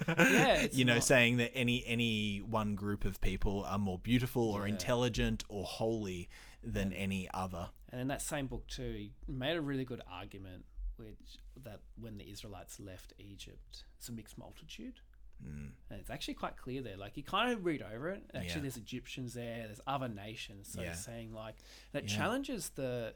it's 0.08 0.76
you 0.76 0.84
know, 0.84 0.94
not. 0.94 1.04
saying 1.04 1.36
that 1.38 1.52
any 1.54 1.84
any 1.86 2.38
one 2.38 2.74
group 2.74 3.04
of 3.04 3.20
people 3.20 3.64
are 3.64 3.78
more 3.78 3.98
beautiful 3.98 4.50
or 4.50 4.66
Yeah. 4.66 4.72
intelligent 4.74 5.44
or 5.48 5.64
holy 5.64 6.28
than 6.62 6.92
any 6.92 7.28
other. 7.32 7.70
and 7.92 8.00
in 8.00 8.08
that 8.08 8.22
same 8.22 8.46
book 8.46 8.66
too 8.68 8.92
he 8.92 9.12
made 9.26 9.56
a 9.56 9.60
really 9.62 9.84
good 9.84 10.02
argument 10.10 10.64
which 10.96 11.38
that 11.64 11.80
when 11.98 12.18
the 12.18 12.28
israelites 12.30 12.78
left 12.78 13.12
egypt 13.18 13.84
it's 13.98 14.08
a 14.08 14.12
mixed 14.12 14.36
multitude 14.38 15.00
Mm. 15.44 15.70
And 15.90 16.00
it's 16.00 16.10
actually 16.10 16.34
quite 16.34 16.56
clear 16.56 16.82
there. 16.82 16.96
Like 16.96 17.16
you 17.16 17.22
kind 17.22 17.52
of 17.52 17.64
read 17.64 17.82
over 17.82 18.10
it. 18.10 18.22
Actually, 18.34 18.48
Yeah. 18.48 18.58
there's 18.62 18.76
Egyptians 18.76 19.34
there. 19.34 19.66
There's 19.66 19.80
other 19.86 20.08
nations. 20.08 20.68
So 20.72 20.82
Yeah. 20.82 20.94
saying 20.94 21.32
like 21.32 21.56
that 21.92 22.04
Yeah. 22.08 22.16
challenges 22.16 22.70
the 22.70 23.14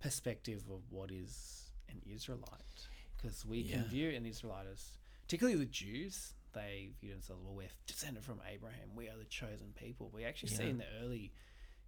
perspective 0.00 0.62
of 0.70 0.90
what 0.92 1.10
is 1.10 1.70
an 1.88 2.00
Israelite, 2.06 2.88
because 3.16 3.44
we 3.44 3.64
can 3.64 3.84
view 3.84 4.10
an 4.10 4.24
Israelite 4.26 4.66
as, 4.66 4.92
particularly 5.22 5.58
the 5.58 5.66
Jews, 5.66 6.34
they 6.52 6.90
view 7.00 7.12
themselves 7.12 7.42
well, 7.44 7.54
we're 7.54 7.68
descended 7.86 8.24
from 8.24 8.40
Abraham. 8.46 8.94
We 8.94 9.08
are 9.08 9.16
the 9.16 9.24
chosen 9.24 9.72
people. 9.74 10.10
We 10.10 10.24
actually 10.24 10.50
see 10.50 10.68
in 10.68 10.78
the 10.78 10.86
early 11.02 11.32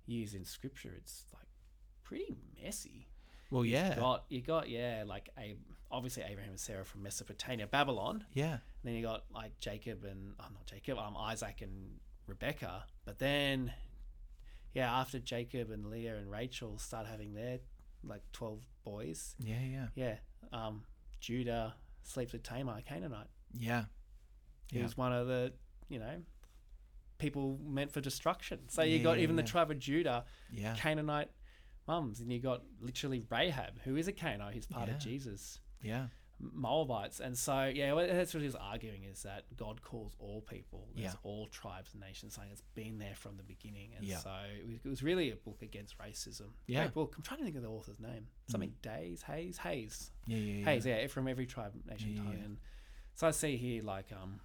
years 0.06 0.34
in 0.34 0.44
Scripture, 0.44 0.92
it's 0.96 1.24
like 1.32 1.46
pretty 2.02 2.34
messy 2.62 3.06
Well, 3.50 3.64
yeah, 3.64 3.94
got 3.96 4.24
you 4.28 4.40
got 4.40 4.68
yeah 4.68 5.04
like 5.06 5.30
a 5.38 5.56
obviously 5.90 6.22
Abraham 6.22 6.50
and 6.50 6.60
Sarah 6.60 6.84
from 6.84 7.02
Mesopotamia, 7.02 7.66
Babylon. 7.66 8.24
yeah, 8.32 8.52
And 8.52 8.60
Then 8.84 8.94
you 8.94 9.02
got 9.02 9.24
like 9.34 9.58
Jacob 9.60 10.04
and 10.04 10.34
I'm 10.38 10.46
oh, 10.50 10.54
not 10.54 10.66
Jacob, 10.66 10.98
um, 10.98 11.16
Isaac 11.16 11.60
and 11.62 11.98
Rebecca. 12.26 12.84
But 13.04 13.18
then, 13.18 13.72
yeah, 14.72 14.92
after 15.00 15.18
Jacob 15.18 15.70
and 15.70 15.86
Leah 15.90 16.16
and 16.16 16.30
Rachel 16.30 16.78
start 16.78 17.06
having 17.06 17.34
their 17.34 17.58
like 18.04 18.22
twelve 18.32 18.64
boys, 18.84 19.34
yeah, 19.38 19.60
yeah, 19.62 19.86
yeah, 19.94 20.16
um, 20.52 20.84
Judah 21.20 21.74
sleeps 22.02 22.32
with 22.32 22.42
Tamar, 22.42 22.76
a 22.78 22.82
Canaanite. 22.82 23.26
yeah, 23.52 23.84
He 24.70 24.78
Yeah. 24.78 24.84
was 24.84 24.96
one 24.96 25.12
of 25.12 25.26
the 25.26 25.52
you 25.88 25.98
know 25.98 26.22
people 27.18 27.58
meant 27.62 27.92
for 27.92 28.00
destruction. 28.00 28.60
So 28.68 28.82
you 28.82 28.98
Yeah, 28.98 29.02
got 29.02 29.16
yeah, 29.18 29.24
even 29.24 29.36
the 29.36 29.42
tribe 29.42 29.70
of 29.70 29.78
Judah, 29.78 30.24
yeah, 30.50 30.74
Canaanite 30.76 31.30
mums, 31.86 32.20
and 32.20 32.32
you 32.32 32.38
got 32.38 32.62
literally 32.80 33.22
Rahab, 33.28 33.80
who 33.82 33.96
is 33.96 34.08
a 34.08 34.12
Canaanite, 34.12 34.54
who's 34.54 34.66
part 34.66 34.88
Yeah. 34.88 34.94
of 34.94 35.00
Jesus. 35.00 35.60
Yeah, 35.82 36.06
Moabites. 36.38 37.20
And 37.20 37.36
so, 37.36 37.66
yeah, 37.66 37.92
what- 37.92 38.08
that's 38.08 38.32
what 38.32 38.42
he's 38.42 38.54
arguing 38.54 39.04
is 39.04 39.22
that 39.24 39.44
God 39.56 39.82
calls 39.82 40.16
all 40.18 40.40
people, 40.40 40.88
there's 40.94 41.12
Yeah. 41.12 41.18
all 41.22 41.48
tribes 41.48 41.92
and 41.92 42.00
nations, 42.00 42.34
saying 42.34 42.50
it's 42.50 42.62
been 42.74 42.98
there 42.98 43.14
from 43.14 43.36
the 43.36 43.42
beginning. 43.42 43.94
And 43.94 44.04
Yeah. 44.06 44.18
so 44.18 44.32
it 44.58 44.66
was, 44.66 44.84
was 44.84 45.02
really 45.02 45.30
a 45.30 45.36
book 45.36 45.60
against 45.62 45.98
racism. 45.98 46.52
Yeah. 46.66 46.84
Great 46.84 46.94
book. 46.94 47.14
I'm 47.16 47.22
trying 47.22 47.38
to 47.40 47.44
think 47.44 47.56
of 47.56 47.62
the 47.62 47.68
author's 47.70 48.00
name. 48.00 48.26
Something 48.48 48.74
Days, 48.80 49.22
Hays, 49.22 49.58
Hays. 49.58 50.12
Yeah, 50.26 50.38
yeah, 50.38 50.54
yeah. 50.60 50.64
Hays, 50.64 50.86
yeah, 50.86 51.06
from 51.08 51.28
every 51.28 51.46
tribe, 51.46 51.74
nation, 51.84 52.14
Yeah, 52.16 52.22
tongue. 52.22 52.32
yeah. 52.38 52.44
And 52.44 52.58
so 53.14 53.26
I 53.28 53.32
see 53.32 53.56
here, 53.58 53.82
like, 53.82 54.10
um, 54.12 54.40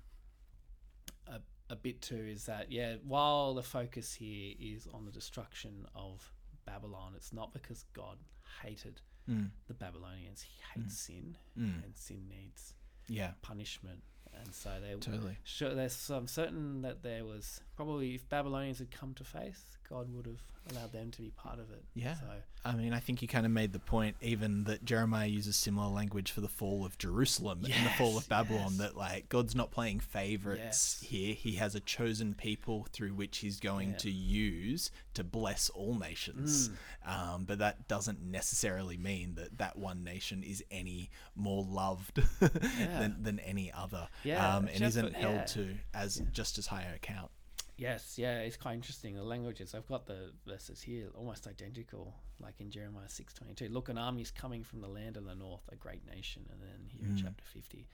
a, 1.27 1.41
a 1.69 1.75
bit 1.77 2.01
too 2.01 2.17
is 2.17 2.45
that, 2.45 2.71
yeah, 2.71 2.97
while 3.03 3.53
the 3.53 3.63
focus 3.63 4.13
here 4.15 4.53
is 4.59 4.85
on 4.87 5.05
the 5.05 5.11
destruction 5.11 5.87
of 5.95 6.33
Babylon, 6.65 7.13
it's 7.15 7.33
not 7.33 7.53
because 7.53 7.85
God 7.93 8.17
hated 8.63 9.01
Mm, 9.29 9.49
the 9.67 9.73
Babylonians. 9.73 10.43
He 10.43 10.61
hates 10.75 10.99
sin, 10.99 11.35
mm. 11.59 11.83
and 11.83 11.97
sin 11.97 12.27
needs 12.29 12.75
Yeah, 13.07 13.31
punishment. 13.41 14.03
And 14.39 14.53
so 14.53 14.69
they 14.81 14.93
totally. 14.99 15.37
sure 15.43 15.73
there's 15.73 16.09
I'm 16.09 16.27
certain 16.27 16.81
that 16.83 17.03
there 17.03 17.23
was 17.25 17.61
probably 17.75 18.15
if 18.15 18.27
Babylonians 18.29 18.79
had 18.79 18.91
come 18.91 19.13
to 19.15 19.23
faith, 19.23 19.77
God 19.89 20.07
would 20.13 20.25
have 20.25 20.41
allowed 20.71 20.91
them 20.93 21.11
to 21.11 21.21
be 21.21 21.29
part 21.29 21.59
of 21.59 21.69
it. 21.71 21.83
Yeah. 21.93 22.15
So 22.15 22.25
I 22.67 22.73
mean, 22.75 22.93
I 22.93 22.99
think 22.99 23.21
you 23.21 23.27
kind 23.27 23.45
of 23.45 23.51
made 23.51 23.71
the 23.73 23.79
point, 23.79 24.15
even 24.21 24.63
that 24.63 24.83
Jeremiah 24.83 25.27
uses 25.27 25.55
similar 25.55 25.87
language 25.87 26.31
for 26.31 26.41
the 26.41 26.47
fall 26.47 26.83
of 26.83 26.97
Jerusalem 26.97 27.59
and 27.63 27.85
the 27.85 27.91
fall 27.91 28.17
of 28.17 28.27
Babylon. 28.27 28.69
yes. 28.71 28.77
That 28.79 28.97
like 28.97 29.29
God's 29.29 29.53
not 29.55 29.69
playing 29.71 29.99
favorites 29.99 30.97
Yes. 31.01 31.09
here; 31.09 31.33
He 31.35 31.53
has 31.55 31.75
a 31.75 31.79
chosen 31.79 32.33
people 32.33 32.87
through 32.91 33.13
which 33.13 33.37
He's 33.39 33.59
going 33.59 33.91
Yeah. 33.91 33.97
to 33.97 34.11
use 34.11 34.89
to 35.13 35.23
bless 35.23 35.69
all 35.69 35.93
nations. 35.95 36.69
Mm. 36.69 36.75
Um, 37.07 37.45
but 37.45 37.59
that 37.59 37.87
doesn't 37.87 38.23
necessarily 38.23 38.97
mean 38.97 39.35
that 39.35 39.59
that 39.59 39.77
one 39.77 40.03
nation 40.03 40.41
is 40.41 40.63
any 40.71 41.11
more 41.35 41.63
loved 41.63 42.19
than, 42.39 43.17
than 43.21 43.37
any 43.39 43.71
other, 43.71 44.07
Yeah, 44.23 44.55
um, 44.55 44.67
and 44.67 44.77
just- 44.77 44.97
isn't 44.97 45.13
held 45.15 45.35
yeah. 45.35 45.45
to 45.45 45.75
as 45.93 46.21
just 46.31 46.57
as 46.57 46.67
high 46.67 46.81
an 46.83 46.93
account. 46.95 47.31
Yes, 47.77 48.17
yeah, 48.17 48.39
it's 48.39 48.55
quite 48.55 48.73
interesting. 48.75 49.15
The 49.15 49.23
languages 49.23 49.75
I've 49.75 49.85
got 49.87 50.05
the 50.05 50.31
verses 50.47 50.81
here 50.81 51.09
almost 51.13 51.45
identical, 51.45 52.15
like 52.39 52.61
in 52.61 52.71
Jeremiah 52.71 53.09
six 53.09 53.33
twenty 53.33 53.53
two. 53.53 53.67
Look, 53.67 53.89
an 53.89 53.97
army 53.97 54.21
is 54.21 54.31
coming 54.31 54.63
from 54.63 54.79
the 54.79 54.87
land 54.87 55.17
of 55.17 55.25
the 55.25 55.35
north, 55.35 55.67
a 55.71 55.75
great 55.75 56.05
nation, 56.07 56.45
and 56.51 56.61
then 56.61 56.89
here 56.89 57.05
in 57.09 57.15
Mm. 57.15 57.21
chapter 57.23 57.43
fifty, 57.43 57.85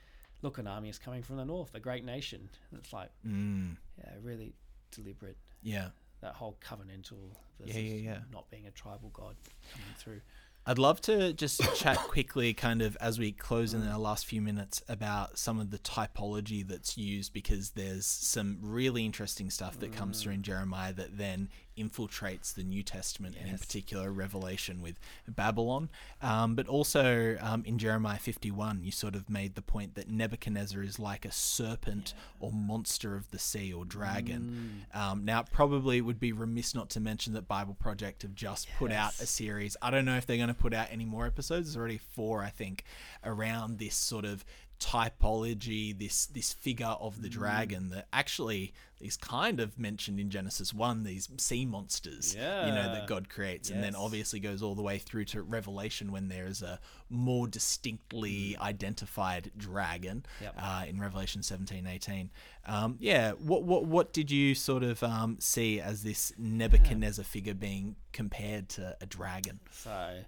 look, 0.43 0.59
an 0.59 0.67
army 0.67 0.89
is 0.89 0.99
coming 0.99 1.23
from 1.23 1.37
the 1.37 1.45
north, 1.45 1.73
a 1.73 1.79
great 1.79 2.05
nation. 2.05 2.47
And 2.69 2.79
it's 2.79 2.93
like, 2.93 3.09
Mm, 3.25 3.77
yeah, 3.97 4.13
really 4.21 4.53
deliberate. 4.91 5.37
yeah. 5.63 5.89
That 6.19 6.35
whole 6.35 6.55
covenantal 6.61 7.35
versus 7.59 7.75
Yeah, 7.75 7.81
yeah, 7.81 7.95
yeah. 8.11 8.19
not 8.31 8.47
being 8.51 8.67
a 8.67 8.71
tribal 8.71 9.09
god 9.09 9.35
coming 9.73 9.93
through. 9.97 10.21
I'd 10.65 10.77
love 10.77 11.01
to 11.01 11.33
just 11.33 11.61
chat 11.75 11.97
quickly, 11.97 12.53
kind 12.53 12.81
of 12.81 12.95
as 13.01 13.17
we 13.17 13.31
close 13.31 13.73
in 13.73 13.87
our 13.87 13.97
last 13.97 14.27
few 14.27 14.41
minutes, 14.41 14.81
about 14.87 15.39
some 15.39 15.59
of 15.59 15.71
the 15.71 15.79
typology 15.79 16.65
that's 16.67 16.97
used 16.97 17.33
because 17.33 17.71
there's 17.71 18.05
some 18.05 18.59
really 18.61 19.03
interesting 19.03 19.49
stuff 19.49 19.79
that 19.79 19.91
comes 19.91 20.21
through 20.21 20.33
in 20.33 20.39
mm. 20.41 20.43
Jeremiah 20.43 20.93
that 20.93 21.17
then 21.17 21.49
infiltrates 21.81 22.53
the 22.53 22.63
New 22.63 22.83
Testament 22.83 23.35
and 23.39 23.49
in 23.49 23.57
particular 23.57 24.11
Revelation 24.11 24.81
with 24.81 24.99
Babylon. 25.27 25.89
Um, 26.21 26.55
but 26.55 26.67
also 26.67 27.37
um, 27.41 27.63
in 27.65 27.77
Jeremiah 27.77 28.19
51, 28.19 28.83
you 28.83 28.91
sort 28.91 29.15
of 29.15 29.29
made 29.29 29.55
the 29.55 29.61
point 29.61 29.95
that 29.95 30.09
Nebuchadnezzar 30.09 30.83
is 30.83 30.99
like 30.99 31.25
a 31.25 31.31
serpent 31.31 32.13
or 32.39 32.51
monster 32.51 33.15
of 33.15 33.31
the 33.31 33.39
sea 33.39 33.73
or 33.73 33.85
dragon. 33.85 34.85
Um, 34.93 35.25
now, 35.25 35.41
it 35.41 35.47
probably 35.51 36.01
would 36.01 36.19
be 36.19 36.31
remiss 36.31 36.75
not 36.75 36.89
to 36.91 36.99
mention 36.99 37.33
that 37.33 37.47
Bible 37.47 37.73
Project 37.73 38.21
have 38.21 38.35
just 38.35 38.67
put 38.77 38.91
out 38.91 39.13
a 39.19 39.25
series. 39.25 39.75
I 39.81 39.89
don't 39.91 40.05
know 40.05 40.17
if 40.17 40.25
they're 40.25 40.37
going 40.37 40.47
to 40.49 40.53
put 40.53 40.73
out 40.73 40.87
any 40.91 41.05
more 41.05 41.25
episodes. 41.25 41.67
There's 41.67 41.77
already 41.77 41.97
four, 41.97 42.43
I 42.43 42.49
think, 42.49 42.83
around 43.23 43.77
this 43.79 43.95
sort 43.95 44.25
of 44.25 44.45
typology, 44.81 45.97
this 45.97 46.25
this 46.25 46.51
figure 46.53 46.85
of 46.99 47.21
the 47.21 47.29
Mm. 47.29 47.33
dragon 47.33 47.89
that 47.91 48.07
actually 48.11 48.73
is 48.99 49.15
kind 49.17 49.59
of 49.59 49.77
mentioned 49.79 50.19
in 50.19 50.29
Genesis 50.29 50.73
one. 50.73 51.03
These 51.03 51.29
sea 51.37 51.65
monsters, 51.65 52.33
you 52.35 52.41
know, 52.41 52.91
that 52.93 53.07
God 53.07 53.29
creates, 53.29 53.69
and 53.69 53.81
then 53.83 53.95
obviously 53.95 54.39
goes 54.39 54.61
all 54.61 54.75
the 54.75 54.81
way 54.81 54.97
through 54.99 55.25
to 55.25 55.41
Revelation 55.43 56.11
when 56.11 56.27
there 56.27 56.45
is 56.45 56.61
a 56.61 56.79
more 57.09 57.47
distinctly 57.47 58.57
identified 58.59 59.51
dragon. 59.57 60.25
Yep. 60.41 60.55
uh, 60.57 60.85
in 60.87 60.99
Revelation 60.99 61.43
17, 61.43 61.85
18. 61.87 62.29
Um, 62.65 62.97
yeah, 62.99 63.31
what 63.33 63.63
what 63.63 63.85
what 63.85 64.13
did 64.13 64.29
you 64.31 64.55
sort 64.55 64.83
of 64.83 65.01
um, 65.03 65.37
see 65.39 65.79
as 65.79 66.03
this 66.03 66.33
Nebuchadnezzar 66.37 67.23
figure 67.25 67.53
being 67.53 67.95
compared 68.13 68.69
to 68.69 68.97
a 68.99 69.05
dragon? 69.05 69.59
So, 69.71 70.23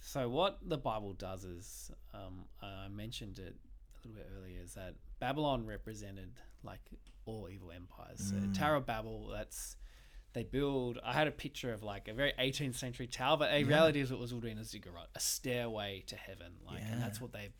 so 0.00 0.28
what 0.28 0.58
the 0.62 0.78
Bible 0.78 1.12
does 1.12 1.44
is, 1.44 1.90
um, 2.14 2.44
I 2.62 2.88
mentioned 2.88 3.38
it 3.38 3.56
a 4.04 4.08
little 4.08 4.22
bit 4.22 4.30
earlier, 4.38 4.60
is 4.62 4.74
that 4.74 4.94
Babylon 5.18 5.66
represented 5.66 6.30
like 6.62 6.80
all 7.26 7.48
evil 7.52 7.70
empires. 7.72 8.18
So 8.30 8.36
Tower 8.58 8.76
of 8.76 8.86
Babel, 8.86 9.28
that's 9.32 9.76
they 10.32 10.42
build. 10.44 10.98
I 11.04 11.12
had 11.12 11.26
a 11.26 11.32
picture 11.32 11.72
of 11.72 11.82
like 11.82 12.06
a 12.08 12.12
very 12.14 12.32
18th 12.38 12.76
century 12.76 13.06
tower, 13.06 13.36
but 13.36 13.52
in 13.52 13.66
reality, 13.66 14.00
is 14.00 14.10
it 14.10 14.18
was 14.18 14.32
all 14.32 14.40
doing 14.40 14.58
a 14.58 14.64
ziggurat, 14.64 15.08
a 15.14 15.20
stairway 15.20 16.04
to 16.06 16.16
heaven. 16.16 16.52
Like, 16.66 16.82
and 16.90 17.00
that's 17.02 17.20
what 17.20 17.32
they. 17.32 17.50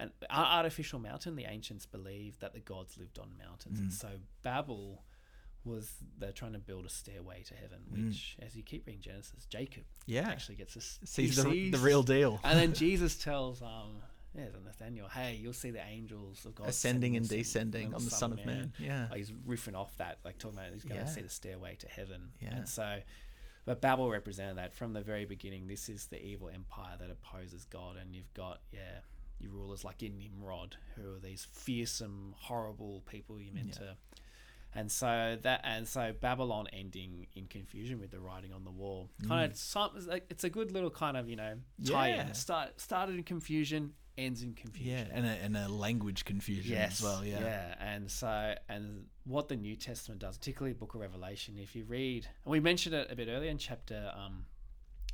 An 0.00 0.10
artificial 0.28 0.98
mountain. 0.98 1.36
The 1.36 1.44
ancients 1.44 1.86
believed 1.86 2.40
that 2.40 2.52
the 2.52 2.60
gods 2.60 2.98
lived 2.98 3.18
on 3.18 3.28
mountains, 3.38 3.78
Mm. 3.78 3.82
and 3.84 3.92
so 3.92 4.08
Babel 4.42 5.04
was 5.64 5.92
they're 6.18 6.32
trying 6.32 6.52
to 6.54 6.58
build 6.58 6.84
a 6.84 6.88
stairway 6.88 7.42
to 7.44 7.54
heaven. 7.54 7.78
Which, 7.90 8.36
as 8.42 8.56
you 8.56 8.62
keep 8.62 8.86
reading 8.86 9.00
Genesis, 9.02 9.46
Jacob 9.46 9.84
Mm. 9.84 10.02
Yeah. 10.06 10.28
actually 10.28 10.56
gets 10.56 10.74
this. 10.74 10.98
Sees 11.04 11.36
he 11.36 11.42
the, 11.42 11.50
sees- 11.50 11.72
the 11.72 11.78
real 11.78 12.02
deal. 12.02 12.40
And 12.42 12.58
then 12.58 12.72
Jesus 12.84 13.16
tells 13.16 13.62
um 13.62 14.02
yeah 14.34 14.44
Nathaniel, 14.64 15.08
hey, 15.08 15.38
you'll 15.40 15.52
see 15.52 15.70
the 15.70 15.84
angels 15.84 16.44
of 16.44 16.54
God 16.54 16.68
Ascending 16.68 17.16
and 17.16 17.28
descending 17.28 17.94
on 17.94 18.04
the 18.04 18.10
Son 18.10 18.32
of 18.32 18.44
Man. 18.44 18.72
Yeah. 18.78 19.06
Like, 19.10 19.18
he's 19.18 19.30
riffing 19.32 19.74
off 19.76 19.96
that, 19.98 20.18
like 20.24 20.38
talking 20.38 20.58
about 20.58 20.72
he's 20.72 20.84
going 20.84 21.00
Yeah. 21.00 21.06
to 21.06 21.10
see 21.12 21.20
the 21.22 21.28
stairway 21.28 21.76
to 21.76 21.88
heaven. 21.88 22.30
Yeah. 22.40 22.56
And 22.56 22.68
so, 22.68 22.98
but 23.64 23.80
Babel 23.80 24.10
represented 24.10 24.58
that 24.58 24.72
from 24.74 24.92
the 24.92 25.00
very 25.02 25.24
beginning. 25.24 25.66
This 25.68 25.88
is 25.88 26.06
the 26.06 26.20
evil 26.22 26.48
empire 26.52 26.96
that 26.98 27.10
opposes 27.10 27.64
God, 27.64 27.96
and 27.96 28.14
you've 28.14 28.32
got 28.34 28.60
yeah. 28.72 29.00
Your 29.40 29.50
rulers 29.52 29.84
like 29.84 30.02
in 30.02 30.16
Nimrod, 30.16 30.76
who 30.94 31.16
are 31.16 31.18
these 31.18 31.46
fearsome, 31.52 32.34
horrible 32.38 33.02
people 33.04 33.40
you're 33.40 33.52
meant 33.52 33.72
to 33.74 33.96
and 34.76 34.90
so 34.90 35.36
that 35.42 35.60
and 35.64 35.86
so 35.86 36.12
Babylon 36.20 36.66
ending 36.72 37.26
in 37.36 37.46
confusion 37.46 38.00
with 38.00 38.10
the 38.10 38.18
writing 38.20 38.52
on 38.52 38.64
the 38.64 38.70
wall. 38.70 39.10
Kind 39.28 39.50
of 39.52 39.56
some 39.58 39.90
it's 40.30 40.44
a 40.44 40.50
good 40.50 40.72
little 40.72 40.90
kind 40.90 41.16
of 41.16 41.28
you 41.28 41.36
know 41.36 41.54
tie 41.84 42.10
Mm. 42.10 42.16
Yeah. 42.16 42.26
in. 42.28 42.34
Start 42.34 42.80
started 42.80 43.16
in 43.16 43.22
confusion, 43.24 43.92
ends 44.16 44.42
in 44.42 44.50
Yeah, 44.50 44.62
confusion. 44.62 45.08
and 45.12 45.26
a, 45.26 45.30
and 45.30 45.56
a 45.56 45.68
language 45.68 46.24
confusion 46.24 46.72
Yes, 46.72 46.98
as 47.00 47.02
well. 47.04 47.24
Yeah. 47.24 47.40
yeah, 47.40 47.74
and 47.80 48.10
so 48.10 48.54
and 48.68 49.06
what 49.24 49.48
the 49.48 49.56
New 49.56 49.76
Testament 49.76 50.20
does, 50.20 50.38
particularly 50.38 50.72
Book 50.74 50.94
of 50.94 51.00
Revelation, 51.00 51.56
if 51.58 51.74
you 51.74 51.84
read, 51.84 52.26
and 52.44 52.50
we 52.52 52.60
mentioned 52.60 52.94
it 52.94 53.08
a 53.10 53.16
bit 53.16 53.28
earlier 53.28 53.50
in 53.50 53.58
chapter 53.58 54.12
um, 54.16 54.46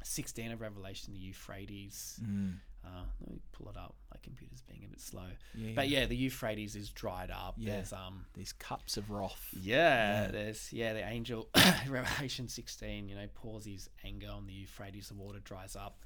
sixteen 0.03 0.51
of 0.53 0.61
Revelation, 0.61 1.13
the 1.13 1.19
Euphrates. 1.19 2.21
Mm. 2.23 2.55
Uh, 2.83 3.05
let 3.21 3.31
me 3.31 3.39
pull 3.53 3.69
it 3.69 3.77
up. 3.77 3.95
My 4.11 4.17
computer's 4.23 4.63
being 4.63 4.85
a 4.87 4.89
bit 4.89 5.03
slow, 5.03 5.27
Yeah, 5.55 5.73
but 5.77 5.91
yeah, 5.91 6.07
the 6.07 6.17
Euphrates 6.17 6.75
is 6.77 6.89
dried 6.89 7.31
up. 7.31 7.57
Yeah. 7.59 7.75
There's 7.75 7.93
um, 7.93 8.25
These 8.33 8.55
cups 8.55 8.97
of 8.97 9.11
wrath. 9.11 9.49
yeah, 9.53 10.23
Yeah. 10.25 10.31
there's 10.31 10.73
yeah 10.73 10.95
the 10.95 11.07
angel 11.07 11.49
Revelation 11.89 12.49
16. 12.49 13.07
You 13.09 13.17
know, 13.17 13.27
pours 13.35 13.67
his 13.67 13.91
anger 14.03 14.29
on 14.33 14.47
the 14.47 14.55
Euphrates. 14.55 15.09
The 15.09 15.15
water 15.15 15.41
dries 15.41 15.77
up. 15.77 16.01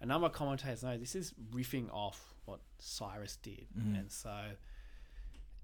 A 0.00 0.06
number 0.06 0.26
of 0.28 0.32
commentators 0.32 0.84
know 0.84 0.96
this 0.96 1.16
is 1.16 1.34
riffing 1.52 1.88
off 1.92 2.31
what 2.44 2.60
Cyrus 2.78 3.36
did, 3.36 3.68
Mm. 3.76 3.98
and 3.98 4.12
so 4.12 4.56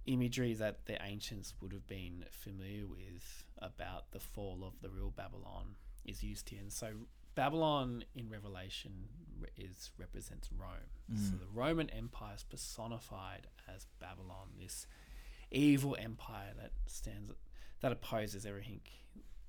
imagery 0.06 0.54
that 0.54 0.86
the 0.86 1.00
ancients 1.02 1.54
would 1.60 1.72
have 1.72 1.86
been 1.86 2.24
familiar 2.30 2.86
with 2.86 3.44
about 3.58 4.10
the 4.12 4.20
fall 4.20 4.64
of 4.64 4.80
the 4.80 4.88
real 4.88 5.10
Babylon 5.10 5.76
is 6.04 6.22
used 6.22 6.48
here. 6.48 6.60
And 6.60 6.72
so 6.72 7.06
Babylon 7.34 8.04
in 8.14 8.28
Revelation 8.30 9.08
is 9.56 9.90
represents 9.98 10.50
Rome. 10.50 10.90
So 11.14 11.34
Mm. 11.36 11.38
the 11.40 11.46
Roman 11.46 11.90
Empire 11.90 12.34
is 12.36 12.44
personified 12.44 13.48
as 13.66 13.84
Babylon, 13.98 14.54
this 14.58 14.86
evil 15.50 15.94
empire 15.98 16.54
that 16.54 16.72
stands 16.86 17.30
that 17.80 17.92
opposes 17.92 18.44
everything 18.44 18.80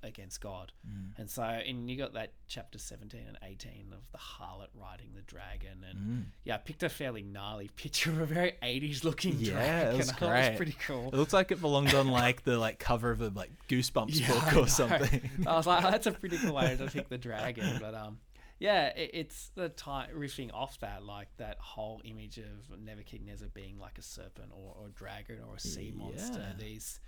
against 0.04 0.39
God. 0.41 0.72
Mm. 0.88 1.12
And 1.18 1.30
so 1.30 1.43
and 1.43 1.89
you 1.89 1.97
got 1.97 2.14
that 2.14 2.34
chapter 2.47 2.78
17 2.80 3.22
and 3.28 3.38
18 3.43 3.91
of 3.93 4.00
the 4.12 4.18
harlot 4.18 4.68
riding 4.74 5.08
the 5.16 5.22
dragon 5.22 5.84
and 5.89 6.00
Mm. 6.00 6.24
yeah, 6.45 6.56
I 6.56 6.58
picked 6.58 6.84
a 6.84 6.89
fairly 6.89 7.22
gnarly 7.22 7.70
picture 7.76 8.12
of 8.12 8.22
a 8.22 8.26
very 8.26 8.54
80s 8.64 9.04
looking 9.04 9.36
Yeah, 9.39 9.54
dragon. 9.54 9.93
it 9.93 9.97
was 9.97 10.10
It 10.22 10.22
was 10.22 10.58
pretty 10.58 10.76
cool. 10.86 11.10
It 11.10 11.16
looks 11.16 11.34
like 11.34 11.52
it 11.52 11.60
belonged 11.62 11.93
on 11.93 12.08
like 12.24 12.43
the 12.43 12.58
like 12.58 12.80
cover 12.80 13.12
of 13.12 13.22
a 13.22 13.30
like 13.30 13.52
Goosebumps 13.68 14.20
Yeah, 14.20 14.32
book 14.34 14.56
or 14.56 14.68
something. 14.68 15.30
I 15.47 15.56
was 15.56 15.68
like, 15.68 15.84
that's 15.84 16.08
a 16.08 16.12
pretty 16.12 16.38
cool 16.38 16.54
way 16.56 16.76
to 16.78 16.88
pick 16.88 17.10
the 17.10 17.18
dragon. 17.18 17.78
But 17.82 17.93
um, 17.95 18.20
yeah, 18.60 18.88
it, 18.88 19.12
it's 19.14 19.52
the 19.56 19.70
time 19.70 20.10
riffing 20.16 20.54
off 20.54 20.80
that, 20.80 21.04
like 21.06 21.28
that 21.38 21.58
whole 21.60 22.02
image 22.04 22.38
of 22.38 22.80
Nebuchadnezzar 22.80 23.50
being 23.54 23.80
like 23.80 23.97
a 23.97 24.02
serpent 24.02 24.52
or, 24.52 24.76
or 24.80 24.88
a 24.88 24.91
dragon 24.91 25.39
or 25.47 25.56
a 25.56 25.60
sea 25.60 25.93
monster. 25.95 26.39
Yeah. 26.39 26.54
These 26.58 27.00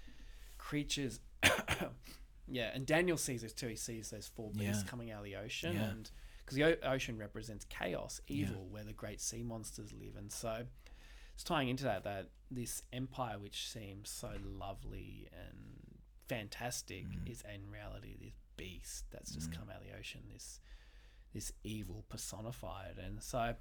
creatures. 0.58 1.20
yeah, 2.52 2.72
and 2.74 2.86
Daniel 2.86 3.18
sees 3.18 3.42
this 3.42 3.54
too. 3.54 3.68
He 3.68 3.76
sees 3.76 4.10
those 4.10 4.28
four 4.28 4.52
beasts 4.52 4.84
Yeah. 4.84 4.90
coming 4.90 5.12
out 5.12 5.20
of 5.20 5.26
the 5.26 5.36
ocean, 5.38 5.76
Yeah. 5.76 5.90
and 5.90 6.12
because 6.44 6.56
the 6.56 6.64
o- 6.64 6.92
ocean 6.92 7.18
represents 7.18 7.66
chaos, 7.66 8.20
evil, 8.28 8.68
where 8.70 8.84
the 8.84 8.94
great 8.94 9.22
sea 9.22 9.44
monsters 9.44 9.94
live, 9.94 10.16
and 10.16 10.32
so. 10.32 10.68
it's 11.34 11.44
tying 11.46 11.70
into 11.70 11.86
that 11.86 12.04
that 12.04 12.30
this 12.52 12.84
empire 12.92 13.40
which 13.40 13.68
seems 13.68 14.10
so 14.10 14.32
lovely 14.44 15.28
and 15.32 15.98
fantastic 16.28 17.06
mm. 17.08 17.32
is 17.32 17.42
in 17.52 17.72
reality 17.72 18.16
this 18.20 18.34
beast 18.58 19.06
that's 19.12 19.32
just 19.32 19.50
mm. 19.50 19.58
come 19.58 19.70
out 19.70 19.78
of 19.82 19.88
the 19.88 19.98
ocean 19.98 20.22
this 20.32 20.60
this 21.34 21.52
evil 21.64 22.06
personified 22.10 22.98
and 23.04 23.24
so 23.24 23.56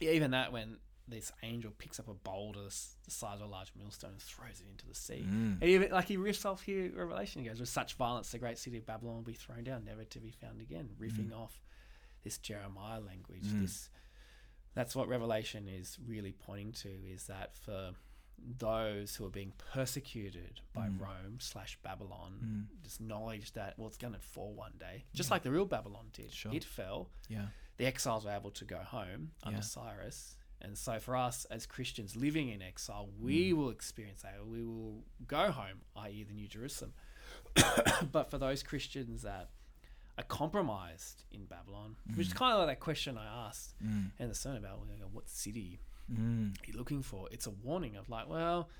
yeah, 0.00 0.10
even 0.10 0.32
that 0.32 0.52
when 0.52 0.78
this 1.08 1.30
angel 1.42 1.72
picks 1.78 2.00
up 2.00 2.08
a 2.08 2.14
boulder 2.14 2.64
the 2.64 3.10
size 3.10 3.40
of 3.40 3.46
a 3.46 3.50
large 3.50 3.72
millstone 3.78 4.10
and 4.12 4.20
throws 4.20 4.60
it 4.60 4.66
into 4.70 4.86
the 4.86 4.94
sea 4.94 5.24
Mm. 5.28 5.60
and 5.60 5.64
even 5.64 5.90
like 5.92 6.06
he 6.08 6.16
riffs 6.16 6.44
off 6.44 6.62
here 6.62 6.90
revelation 6.94 7.42
he 7.42 7.48
goes 7.48 7.60
with 7.60 7.68
such 7.68 7.94
violence 7.94 8.30
the 8.32 8.38
great 8.38 8.58
city 8.58 8.76
of 8.78 8.86
babylon 8.86 9.16
will 9.16 9.22
be 9.22 9.32
thrown 9.32 9.62
down 9.64 9.84
never 9.84 10.04
to 10.04 10.18
be 10.20 10.30
found 10.32 10.60
again 10.60 10.88
riffing 11.00 11.32
off 11.32 11.62
this 12.24 12.38
jeremiah 12.38 13.00
language 13.00 13.44
Mm. 13.44 13.62
this 13.62 13.88
that's 14.74 14.96
what 14.96 15.08
revelation 15.08 15.68
is 15.68 15.96
really 16.06 16.32
pointing 16.32 16.72
to 16.72 16.88
is 16.88 17.26
that 17.28 17.54
for 17.54 17.92
those 18.58 19.16
who 19.16 19.24
are 19.24 19.30
being 19.30 19.52
persecuted 19.72 20.60
by 20.74 20.88
Mm. 20.88 21.00
rome 21.00 21.36
slash 21.40 21.78
babylon 21.82 22.68
just 22.82 23.00
knowledge 23.00 23.52
that 23.52 23.78
well 23.78 23.88
it's 23.88 23.96
going 23.96 24.12
to 24.12 24.18
fall 24.20 24.52
one 24.54 24.72
day 24.78 25.04
just 25.14 25.30
like 25.30 25.42
the 25.42 25.50
real 25.50 25.64
babylon 25.66 26.08
did 26.12 26.32
Sure. 26.32 26.52
it 26.52 26.64
fell 26.64 27.10
Yeah. 27.28 27.48
the 27.76 27.86
exiles 27.86 28.24
were 28.24 28.32
able 28.32 28.50
to 28.50 28.64
go 28.64 28.78
home 28.78 29.32
under 29.42 29.58
Yeah. 29.58 29.62
Cyrus. 29.62 30.36
And 30.60 30.76
so 30.76 30.98
for 30.98 31.14
us 31.16 31.44
as 31.46 31.66
Christians 31.66 32.16
living 32.16 32.48
in 32.48 32.62
exile, 32.62 33.08
we 33.20 33.50
Mm. 33.52 33.56
will 33.56 33.70
experience 33.70 34.22
that. 34.22 34.44
We 34.46 34.64
will 34.64 35.04
go 35.26 35.50
home, 35.50 35.82
i.e., 35.96 36.22
the 36.24 36.32
New 36.34 36.48
Jerusalem. 36.48 36.94
but 38.12 38.30
for 38.30 38.38
those 38.38 38.62
Christians 38.62 39.22
that 39.22 39.50
are 40.18 40.24
compromised 40.24 41.24
in 41.30 41.44
Babylon, 41.44 41.96
which 42.14 42.28
is 42.28 42.32
Mm. 42.32 42.36
kind 42.36 42.52
of 42.54 42.58
like 42.60 42.68
that 42.78 42.80
question 42.80 43.18
I 43.18 43.48
asked 43.48 43.74
in 43.80 44.28
the 44.28 44.34
sermon 44.34 44.58
about 44.64 44.80
you 44.98 45.06
what 45.12 45.28
city 45.28 45.78
Mm. 46.10 46.54
are 46.62 46.66
you 46.66 46.72
looking 46.78 47.02
for? 47.02 47.28
It's 47.32 47.46
a 47.46 47.50
warning 47.50 47.96
of 47.96 48.08
like, 48.08 48.28
well, 48.28 48.70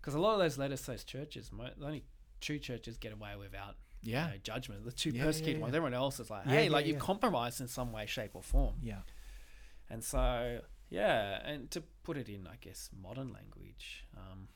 because 0.00 0.14
a 0.14 0.18
lot 0.20 0.34
of 0.34 0.40
those 0.40 0.58
letters 0.58 0.82
to 0.82 0.90
those 0.90 1.04
churches, 1.04 1.50
the 1.50 1.84
only 1.86 2.04
true 2.40 2.58
churches 2.58 2.96
get 2.98 3.12
away 3.12 3.34
without 3.36 3.76
you 4.02 4.12
Yeah. 4.12 4.26
know, 4.32 4.36
judgment. 4.38 4.84
The 4.84 4.92
two 4.92 5.10
Yeah, 5.10 5.16
yeah, 5.18 5.24
persecuted 5.24 5.56
yeah. 5.56 5.62
ones, 5.62 5.74
everyone 5.74 5.94
else 5.94 6.20
is 6.20 6.28
like, 6.28 6.44
Yeah, 6.44 6.52
hey, 6.52 6.64
yeah, 6.64 6.70
like 6.70 6.84
yeah. 6.84 6.92
you've 6.92 7.00
compromised 7.00 7.60
in 7.62 7.68
some 7.68 7.90
way, 7.92 8.04
shape, 8.04 8.34
or 8.34 8.42
form. 8.42 8.74
Yeah. 8.82 9.00
And 9.88 10.04
so, 10.04 10.60
yeah, 10.94 11.40
and 11.44 11.68
to 11.72 11.82
put 12.04 12.16
it 12.16 12.28
in, 12.28 12.46
I 12.46 12.54
guess, 12.60 12.88
modern 13.02 13.32
language, 13.32 14.06
um, 14.16 14.46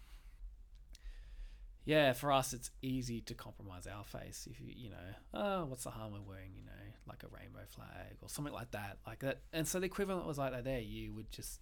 yeah, 1.85 2.13
for 2.13 2.31
us, 2.31 2.53
it's 2.53 2.71
easy 2.81 3.21
to 3.23 3.35
compromise 3.35 3.89
our 3.89 4.05
face 4.05 4.47
if 4.49 4.61
you, 4.61 4.73
you 4.77 4.91
know, 4.91 4.97
oh, 5.35 5.65
what's 5.65 5.83
the 5.83 5.91
harm 5.91 6.15
of 6.15 6.25
wearing, 6.29 6.53
you 6.55 6.63
know, 6.65 6.71
like 7.09 7.25
a 7.25 7.27
rainbow 7.27 7.67
flag 7.69 8.19
or 8.23 8.29
something 8.29 8.55
like 8.55 8.71
that, 8.71 8.99
like 9.05 9.19
that. 9.21 9.41
And 9.53 9.67
so 9.67 9.81
the 9.81 9.87
equivalent 9.87 10.27
was 10.27 10.39
like 10.39 10.53
that. 10.53 10.63
There, 10.63 10.79
you 10.79 11.13
would 11.15 11.33
just 11.33 11.61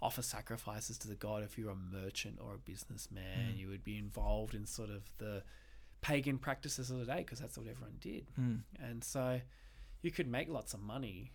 offer 0.00 0.22
sacrifices 0.22 0.98
to 0.98 1.08
the 1.08 1.16
god 1.16 1.42
if 1.42 1.58
you're 1.58 1.70
a 1.70 1.74
merchant 1.74 2.38
or 2.40 2.54
a 2.54 2.58
businessman. 2.58 3.54
You 3.56 3.68
would 3.70 3.82
be 3.82 3.98
involved 3.98 4.54
in 4.54 4.66
sort 4.66 4.90
of 4.90 5.02
the 5.18 5.42
pagan 6.00 6.38
practices 6.38 6.92
of 6.92 6.98
the 6.98 7.06
day 7.06 7.18
because 7.18 7.40
that's 7.40 7.58
what 7.58 7.66
everyone 7.66 7.96
did. 8.00 8.26
Mm. 8.38 8.60
And 8.80 9.02
so 9.02 9.40
you 10.00 10.12
could 10.12 10.28
make 10.28 10.48
lots 10.48 10.74
of 10.74 10.80
money 10.80 11.32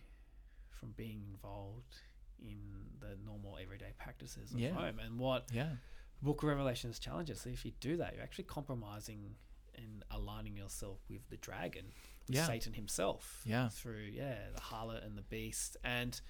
from 0.70 0.94
being 0.96 1.24
involved 1.28 1.96
in 2.40 2.58
the 3.00 3.16
normal 3.24 3.58
everyday 3.60 3.92
practices 3.98 4.52
of 4.52 4.58
Yeah. 4.60 4.72
home. 4.72 4.98
And 4.98 5.18
what 5.18 5.50
Yeah. 5.52 5.76
Book 6.22 6.42
of 6.42 6.48
Revelations 6.48 6.98
challenges, 6.98 7.40
so 7.40 7.50
if 7.50 7.64
you 7.64 7.72
do 7.80 7.96
that, 7.98 8.14
you're 8.14 8.22
actually 8.24 8.44
compromising 8.44 9.36
and 9.74 10.02
aligning 10.10 10.56
yourself 10.56 10.98
with 11.08 11.28
the 11.28 11.36
dragon, 11.36 11.92
with 12.26 12.36
Yeah. 12.36 12.46
Satan 12.46 12.72
himself. 12.74 13.42
Yeah. 13.46 13.68
Through, 13.68 14.06
yeah, 14.12 14.50
the 14.50 14.60
harlot 14.60 15.04
and 15.04 15.16
the 15.16 15.22
beast. 15.22 15.76
And 15.84 16.20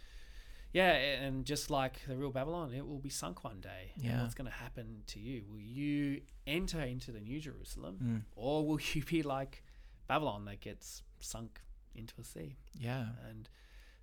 yeah, 0.75 0.91
and 0.93 1.47
just 1.47 1.71
like 1.71 2.05
the 2.07 2.17
real 2.19 2.31
Babylon, 2.31 2.75
it 2.75 2.87
will 2.87 2.99
be 2.99 3.09
sunk 3.09 3.43
one 3.45 3.61
day. 3.63 3.93
And 3.95 4.05
Yeah. 4.05 4.23
what's 4.23 4.35
going 4.35 4.51
to 4.51 4.57
happen 4.57 5.03
to 5.07 5.19
you? 5.19 5.47
Will 5.47 5.61
you 5.63 6.23
enter 6.47 6.83
into 6.83 7.11
the 7.11 7.21
New 7.21 7.41
Jerusalem, 7.41 7.99
Mm. 8.03 8.25
or 8.37 8.67
will 8.67 8.79
you 8.95 9.03
be 9.05 9.23
like 9.23 9.65
Babylon 10.07 10.45
that 10.45 10.61
gets 10.61 11.03
sunk 11.21 11.63
into 11.95 12.21
a 12.21 12.25
sea? 12.25 12.59
Yeah. 12.75 13.15
And 13.27 13.49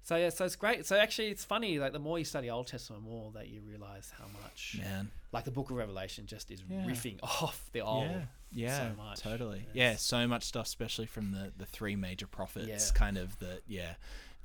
so 0.05 0.15
yeah, 0.15 0.29
so 0.29 0.45
it's 0.45 0.55
great. 0.55 0.85
So 0.85 0.95
actually, 0.95 1.27
it's 1.29 1.43
funny. 1.43 1.77
Like 1.79 1.91
the 1.91 1.99
more 1.99 2.17
you 2.17 2.25
study 2.25 2.49
Old 2.49 2.67
Testament, 2.67 3.03
the 3.03 3.09
more 3.09 3.31
that 3.33 3.49
you 3.49 3.59
realize 3.67 4.11
how 4.17 4.25
much, 4.41 4.77
Man. 4.79 5.09
like 5.33 5.43
the 5.45 5.51
Book 5.51 5.69
of 5.71 5.75
Revelation, 5.77 6.25
just 6.27 6.49
is 6.51 6.61
Yeah. 6.69 6.85
riffing 6.85 7.19
off 7.23 7.69
the 7.73 7.81
old. 7.81 8.05
yeah. 8.09 8.21
Yeah. 8.53 8.89
so 8.91 8.95
much. 8.95 9.19
Totally. 9.19 9.57
It's- 9.59 9.75
Yeah. 9.75 9.95
So 9.97 10.25
much 10.27 10.43
stuff, 10.43 10.67
especially 10.67 11.07
from 11.07 11.31
the 11.31 11.51
the 11.57 11.65
three 11.65 11.95
major 11.97 12.27
prophets. 12.27 12.67
Yeah. 12.93 12.97
Kind 12.97 13.17
of 13.17 13.37
the 13.39 13.59
yeah. 13.67 13.95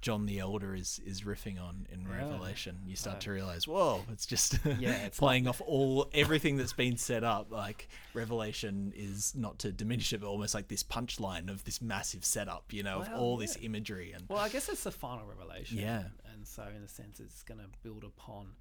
John 0.01 0.25
the 0.27 0.39
Elder 0.39 0.75
is 0.75 0.99
is 1.05 1.23
riffing 1.23 1.61
on 1.61 1.87
in 1.91 2.03
Yeah. 2.03 2.17
Revelation. 2.17 2.79
You 2.87 2.97
start 2.97 3.15
Right. 3.17 3.21
to 3.23 3.31
realize, 3.33 3.69
whoa, 3.69 4.05
it's 4.11 4.25
just 4.27 4.59
Yeah, 4.79 4.97
it's 5.05 5.19
playing 5.19 5.47
off 5.47 5.61
all 5.61 6.09
everything 6.15 6.57
that's 6.57 6.73
been 6.73 6.97
set 6.97 7.23
up. 7.25 7.51
Like 7.51 7.89
Revelation 8.15 8.93
is 8.97 9.35
not 9.35 9.59
to 9.61 9.73
diminish 9.73 10.13
it, 10.13 10.21
but 10.21 10.29
almost 10.29 10.55
like 10.55 10.69
this 10.69 10.83
punchline 10.83 11.49
of 11.51 11.65
this 11.65 11.83
massive 11.83 12.25
setup. 12.25 12.73
You 12.73 12.83
know, 12.83 13.01
of 13.01 13.09
Well, 13.09 13.21
all 13.21 13.37
this 13.37 13.59
imagery 13.61 14.13
and 14.13 14.25
Well, 14.29 14.39
I 14.39 14.49
guess 14.49 14.69
it's 14.69 14.85
the 14.85 14.91
final 14.91 15.27
revelation. 15.27 15.79
Yeah. 15.79 16.05
And 16.33 16.47
so, 16.47 16.63
in 16.75 16.83
a 16.83 16.89
sense, 16.89 17.21
it's 17.21 17.43
going 17.43 17.61
to 17.61 17.67
build 17.83 18.05
upon 18.05 18.55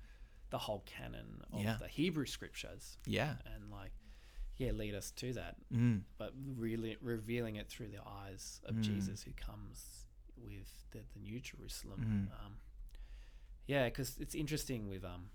the 0.50 0.58
whole 0.58 0.84
canon 0.86 1.42
of 1.54 1.62
Yeah. 1.62 1.78
the 1.80 1.88
Hebrew 1.88 2.26
scriptures 2.26 2.98
yeah. 3.06 3.36
and, 3.46 3.70
like, 3.72 3.92
yeah, 4.58 4.72
lead 4.72 4.96
us 4.96 5.12
to 5.12 5.32
that. 5.34 5.56
Mm. 5.72 6.02
But 6.18 6.34
really 6.58 6.98
revealing 7.02 7.56
it 7.58 7.70
through 7.70 7.90
the 7.90 8.02
eyes 8.06 8.60
of 8.66 8.76
Mm. 8.76 8.82
Jesus 8.82 9.22
who 9.24 9.32
comes 9.34 10.08
with 10.44 10.68
the, 10.92 11.00
the 11.14 11.20
New 11.20 11.40
Jerusalem. 11.40 12.30
Mm. 12.32 12.46
Um, 12.46 12.54
yeah, 13.68 13.86
because 13.86 14.18
it's 14.20 14.36
interesting 14.36 14.88
with 14.90 15.04
um, 15.06 15.30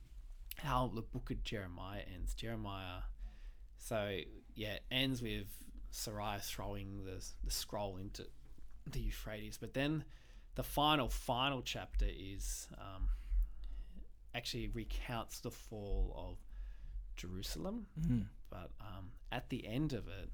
how 0.59 0.91
the 0.95 1.03
book 1.03 1.31
of 1.31 1.43
Jeremiah 1.45 2.03
ends. 2.15 2.35
Jeremiah, 2.35 3.03
so 3.79 4.19
yeah, 4.55 4.75
it 4.75 4.83
ends 4.91 5.23
with 5.23 5.47
Seraiah 5.93 6.41
throwing 6.43 7.05
the, 7.05 7.25
the 7.45 7.51
scroll 7.51 7.97
into 7.97 8.27
the 8.87 9.01
Euphrates, 9.01 9.57
but 9.59 9.75
then 9.75 10.05
the 10.57 10.63
final, 10.63 11.09
final 11.09 11.63
chapter 11.63 12.07
is 12.09 12.69
um, 12.79 13.09
actually 14.35 14.69
recounts 14.69 15.41
the 15.41 15.51
fall 15.51 16.13
of 16.17 16.39
Jerusalem 17.17 17.87
Mm. 18.01 18.25
but 18.51 18.71
um, 18.81 19.13
at 19.31 19.49
the 19.51 19.67
end 19.67 19.93
of 19.93 20.09
it, 20.09 20.31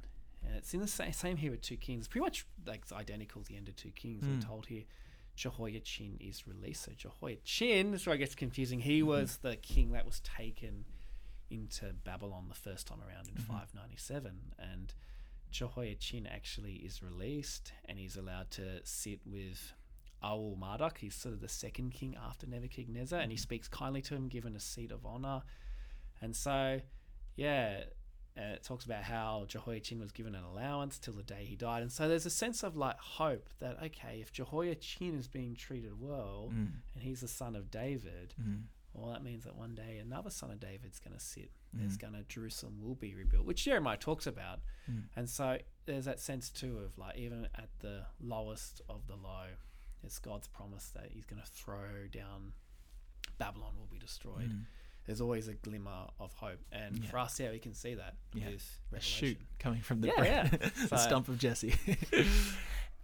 and 0.46 0.56
it's 0.56 0.72
in 0.74 0.80
the 0.80 0.86
same, 0.86 1.12
same 1.12 1.36
here 1.36 1.50
with 1.50 1.62
Two 1.62 1.76
Kings, 1.76 2.08
pretty 2.08 2.24
much 2.24 2.46
like 2.66 2.80
it's 2.82 2.92
identical 2.92 3.42
to 3.42 3.48
the 3.48 3.56
end 3.56 3.68
of 3.68 3.76
Two 3.76 3.90
Kings. 3.90 4.22
Mm. 4.22 4.28
We're 4.28 4.34
hmm. 4.34 4.48
told 4.48 4.66
here 4.66 4.84
Jehoiachin 5.36 6.18
is 6.20 6.46
released. 6.46 6.84
So 6.84 6.92
Jehoiachin, 6.96 7.92
that's 7.92 8.06
where 8.06 8.14
it 8.14 8.18
gets 8.18 8.34
confusing. 8.34 8.80
He 8.80 9.00
mm-hmm. 9.00 9.08
was 9.08 9.38
the 9.38 9.56
king 9.56 9.92
that 9.92 10.04
was 10.04 10.20
taken 10.20 10.84
into 11.50 11.92
Babylon 12.04 12.46
the 12.48 12.54
first 12.54 12.86
time 12.86 12.98
around 13.00 13.28
in 13.28 13.34
mm-hmm. 13.34 13.52
597, 13.52 14.32
and 14.58 14.94
Jehoiachin 15.50 16.26
actually 16.26 16.74
is 16.74 17.02
released, 17.02 17.72
and 17.86 17.98
he's 17.98 18.16
allowed 18.16 18.50
to 18.52 18.80
sit 18.84 19.20
with. 19.24 19.72
Awul 20.22 20.58
Marduk, 20.58 20.98
he's 20.98 21.14
sort 21.14 21.32
of 21.32 21.40
the 21.40 21.48
second 21.48 21.92
king 21.92 22.14
after 22.22 22.46
Nebuchadnezzar, 22.46 23.18
and 23.18 23.32
he 23.32 23.36
mm-hmm. 23.36 23.42
speaks 23.42 23.68
kindly 23.68 24.02
to 24.02 24.14
him, 24.14 24.28
given 24.28 24.54
a 24.54 24.60
seat 24.60 24.92
of 24.92 25.06
honor. 25.06 25.40
And 26.20 26.36
so, 26.36 26.82
yeah, 27.36 27.84
uh, 28.40 28.54
it 28.54 28.62
talks 28.64 28.84
about 28.84 29.02
how 29.02 29.44
Jehoiachin 29.48 30.00
was 30.00 30.12
given 30.12 30.34
an 30.34 30.44
allowance 30.44 30.98
till 30.98 31.14
the 31.14 31.22
day 31.22 31.44
he 31.44 31.56
died. 31.56 31.82
And 31.82 31.92
so 31.92 32.08
there's 32.08 32.26
a 32.26 32.30
sense 32.30 32.62
of 32.62 32.76
like 32.76 32.98
hope 32.98 33.48
that, 33.60 33.76
okay, 33.82 34.20
if 34.20 34.32
Jehoiachin 34.32 35.18
is 35.18 35.28
being 35.28 35.54
treated 35.54 36.00
well 36.00 36.48
Mm. 36.52 36.72
and 36.94 37.02
he's 37.02 37.20
the 37.20 37.28
son 37.28 37.54
of 37.56 37.70
David, 37.70 38.34
Mm. 38.40 38.62
well, 38.94 39.10
that 39.12 39.22
means 39.22 39.44
that 39.44 39.54
one 39.56 39.74
day 39.74 39.98
another 39.98 40.30
son 40.30 40.50
of 40.50 40.58
David's 40.60 40.98
going 40.98 41.14
to 41.16 41.20
sit. 41.24 41.50
Mm. 41.74 41.80
There's 41.80 41.96
going 41.96 42.14
to, 42.14 42.22
Jerusalem 42.24 42.80
will 42.80 42.94
be 42.96 43.14
rebuilt, 43.14 43.44
which 43.46 43.64
Jeremiah 43.64 43.96
talks 43.98 44.26
about. 44.26 44.60
Mm. 44.90 45.04
And 45.16 45.28
so 45.28 45.58
there's 45.86 46.06
that 46.06 46.18
sense 46.20 46.50
too 46.50 46.78
of 46.78 46.96
like, 46.98 47.16
even 47.16 47.46
at 47.54 47.68
the 47.80 48.06
lowest 48.20 48.80
of 48.88 49.06
the 49.06 49.16
low, 49.16 49.46
it's 50.02 50.18
God's 50.18 50.48
promise 50.48 50.88
that 50.94 51.08
he's 51.12 51.26
going 51.26 51.42
to 51.42 51.48
throw 51.48 52.06
down, 52.10 52.52
Babylon 53.38 53.74
will 53.78 53.86
be 53.90 53.98
destroyed 53.98 54.50
Mm. 54.50 54.64
There's 55.06 55.20
always 55.20 55.48
a 55.48 55.54
glimmer 55.54 56.06
of 56.18 56.32
hope. 56.34 56.60
And 56.72 56.98
Yeah. 57.04 57.10
for 57.10 57.18
us, 57.18 57.38
yeah, 57.40 57.50
we 57.50 57.58
can 57.58 57.74
see 57.74 57.94
that 57.94 58.16
Yeah. 58.34 58.50
with 58.50 58.78
A 58.92 59.00
shoot 59.00 59.38
coming 59.58 59.80
from 59.82 60.00
the 60.00 60.08
Yeah, 60.08 60.14
brain. 60.16 60.58
yeah. 60.60 60.68
the 60.88 60.88
So- 60.88 60.96
stump 60.96 61.28
of 61.28 61.38
Jesse. 61.38 61.74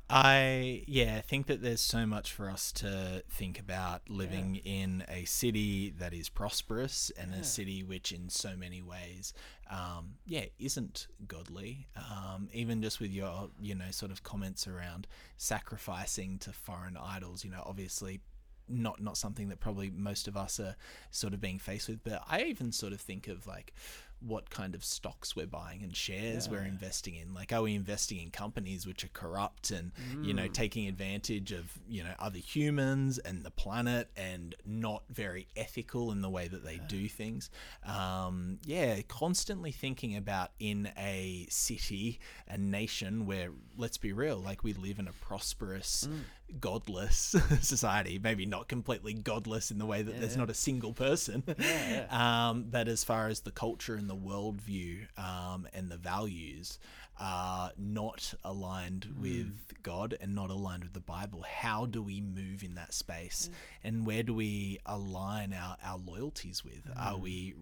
I 0.09 0.84
yeah 0.86 1.16
I 1.16 1.20
think 1.20 1.47
that 1.49 1.62
there's 1.62 1.80
so 1.80 2.07
much 2.07 2.32
for 2.32 2.49
us 2.49 2.70
to 2.74 3.24
think 3.28 3.59
about 3.59 4.09
living 4.09 4.55
in 4.55 5.03
a 5.09 5.24
city 5.24 5.90
that 5.99 6.14
is 6.14 6.28
prosperous 6.28 7.11
and 7.18 7.32
Yeah. 7.32 7.38
a 7.38 7.42
city 7.44 7.82
which 7.82 8.12
in 8.12 8.28
so 8.28 8.57
many 8.57 8.80
ways 8.80 9.34
um, 9.68 10.14
yeah 10.24 10.44
isn't 10.61 11.09
godly 11.26 11.88
um, 11.97 12.49
even 12.53 12.82
just 12.82 13.01
with 13.01 13.11
your 13.11 13.51
you 13.61 13.74
know 13.74 13.90
sort 13.90 14.12
of 14.12 14.22
comments 14.22 14.68
around 14.68 15.09
sacrificing 15.38 16.38
to 16.38 16.53
foreign 16.53 16.97
idols 16.97 17.44
you 17.44 17.51
know 17.51 17.64
obviously 17.66 18.20
not 18.68 19.00
not 19.00 19.16
something 19.16 19.48
that 19.48 19.60
probably 19.60 19.90
most 19.90 20.26
of 20.28 20.36
us 20.36 20.58
are 20.60 20.76
sort 21.10 21.32
of 21.34 21.40
being 21.40 21.58
faced 21.58 21.88
with 21.88 22.02
but 22.04 22.22
I 22.28 22.42
even 22.42 22.72
sort 22.72 22.92
of 22.92 23.00
think 23.00 23.28
of 23.28 23.46
like 23.46 23.72
what 24.20 24.48
kind 24.48 24.74
of 24.74 24.82
stocks 24.82 25.36
we're 25.36 25.46
buying 25.46 25.82
and 25.82 25.94
shares 25.94 26.48
we're 26.48 26.62
investing 26.64 27.14
in. 27.16 27.34
Like, 27.34 27.52
are 27.52 27.60
we 27.60 27.74
investing 27.74 28.18
in 28.18 28.30
companies 28.30 28.86
which 28.86 29.04
are 29.04 29.08
corrupt 29.12 29.70
and 29.70 29.92
you 30.22 30.32
know 30.32 30.44
Mm. 30.48 30.52
taking 30.54 30.88
advantage 30.88 31.52
of 31.52 31.78
you 31.86 32.02
know 32.02 32.14
other 32.18 32.38
humans 32.38 33.18
and 33.18 33.44
the 33.44 33.50
planet 33.50 34.08
and 34.16 34.54
not 34.64 35.02
very 35.10 35.46
ethical 35.54 36.12
in 36.12 36.22
the 36.22 36.30
way 36.30 36.48
that 36.48 36.64
they 36.64 36.78
do 36.88 37.08
things? 37.10 37.50
Um, 37.84 38.58
yeah, 38.64 39.02
constantly 39.06 39.70
thinking 39.70 40.16
about 40.16 40.50
in 40.58 40.90
a 40.96 41.46
city, 41.50 42.18
a 42.48 42.56
nation 42.56 43.26
where 43.26 43.50
let's 43.76 43.98
be 43.98 44.14
real, 44.14 44.38
like 44.38 44.64
we 44.64 44.72
live 44.72 44.98
in 44.98 45.08
a 45.08 45.12
prosperous, 45.12 46.08
Mm. 46.10 46.20
Godless 46.61 47.34
society. 47.61 48.18
Maybe 48.22 48.47
not 48.47 48.68
completely 48.68 49.14
godless 49.14 49.70
in 49.70 49.78
the 49.78 49.86
way 49.86 50.03
that 50.03 50.20
there's 50.20 50.32
Yeah. 50.34 50.38
not 50.38 50.51
a 50.51 50.55
single 50.55 50.92
person. 50.92 51.42
Yeah, 51.59 52.07
Um, 52.51 52.64
but 52.70 52.88
as 52.88 53.05
far 53.05 53.28
as 53.28 53.40
the 53.40 53.51
culture 53.51 53.94
and 53.94 54.09
the 54.09 54.16
worldview 54.16 55.07
um, 55.18 55.66
and 55.72 55.90
the 55.90 55.97
values 55.97 56.78
are 57.18 57.72
not 57.78 58.34
aligned 58.44 59.07
Mm. 59.07 59.20
with 59.20 59.82
God 59.82 60.16
and 60.20 60.34
not 60.34 60.51
aligned 60.51 60.84
with 60.84 60.92
the 60.92 61.01
Bible, 61.01 61.42
how 61.42 61.86
do 61.86 62.03
we 62.03 62.20
move 62.20 62.62
in 62.62 62.74
that 62.74 62.92
space? 62.92 63.49
And 63.82 64.07
where 64.07 64.22
do 64.22 64.34
we 64.34 64.78
align 64.86 65.53
our, 65.55 65.76
our 65.82 65.99
loyalties 65.99 66.62
with? 66.64 66.84
Mm. 66.86 66.92
Are 67.07 67.16
we 67.16 67.55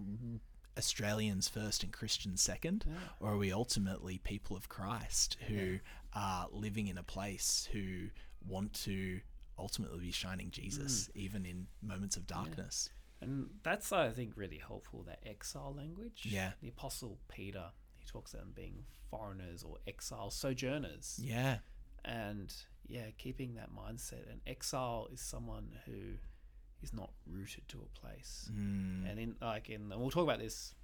Australians 0.77 1.49
first 1.49 1.83
and 1.85 1.93
Christians 1.93 2.43
second? 2.43 2.85
Or 3.21 3.31
are 3.33 3.37
we 3.37 3.53
ultimately 3.53 4.19
people 4.19 4.57
of 4.57 4.69
Christ 4.69 5.37
who 5.49 5.79
are 6.15 6.49
living 6.51 6.89
in 6.89 6.99
a 6.99 7.03
place 7.05 7.69
who 7.73 8.09
want 8.47 8.73
to 8.85 9.21
ultimately 9.59 10.01
be 10.01 10.11
shining 10.11 10.51
Jesus 10.51 11.09
Mm. 11.09 11.17
even 11.17 11.47
in 11.47 11.67
moments 11.83 12.17
of 12.17 12.27
darkness? 12.27 12.91
And 13.21 13.49
that's, 13.63 13.91
I 13.93 14.11
think, 14.11 14.33
really 14.37 14.59
helpful, 14.59 15.03
that 15.05 15.21
exile 15.25 15.73
language. 15.75 16.27
Yeah. 16.27 16.53
The 16.61 16.69
Apostle 16.69 17.19
Peter, 17.29 17.71
he 17.95 18.05
talks 18.05 18.35
about 18.35 18.45
them 18.45 18.53
being 18.55 18.85
foreigners 19.09 19.63
or 19.63 19.79
exile 19.87 20.31
sojourners. 20.31 21.19
Yeah. 21.23 21.59
And 22.05 22.53
yeah, 22.87 23.07
keeping 23.17 23.55
that 23.55 23.71
mindset. 23.75 24.31
And 24.31 24.41
exile 24.47 25.09
is 25.13 25.21
someone 25.21 25.79
who 25.87 26.19
is 26.83 26.93
not 26.93 27.13
rooted 27.27 27.67
to 27.69 27.79
a 27.81 27.99
place. 27.99 28.51
Mm. 28.53 29.11
And 29.11 29.19
in 29.19 29.37
like 29.41 29.71
in, 29.71 29.91
and 29.91 29.99
we'll 30.01 30.11
talk 30.11 30.25
about 30.25 30.41
this 30.41 30.75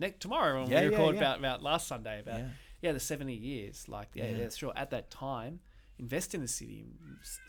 next 0.00 0.18
tomorrow 0.20 0.62
when 0.62 0.70
Yeah, 0.70 0.80
we 0.80 0.84
yeah, 0.86 0.90
record 0.96 1.14
yeah. 1.14 1.20
about 1.20 1.38
about 1.38 1.62
last 1.62 1.86
Sunday 1.86 2.18
about 2.20 2.40
Yeah. 2.40 2.48
yeah, 2.82 2.92
the 2.92 2.98
seventy 3.00 3.34
years. 3.36 3.88
Like 3.88 4.08
yeah, 4.14 4.30
Yeah. 4.30 4.36
yeah, 4.38 4.48
sure. 4.48 4.72
At 4.74 4.90
that 4.90 5.10
time, 5.12 5.60
invest 5.98 6.34
in 6.34 6.40
the 6.42 6.48
city, 6.48 6.86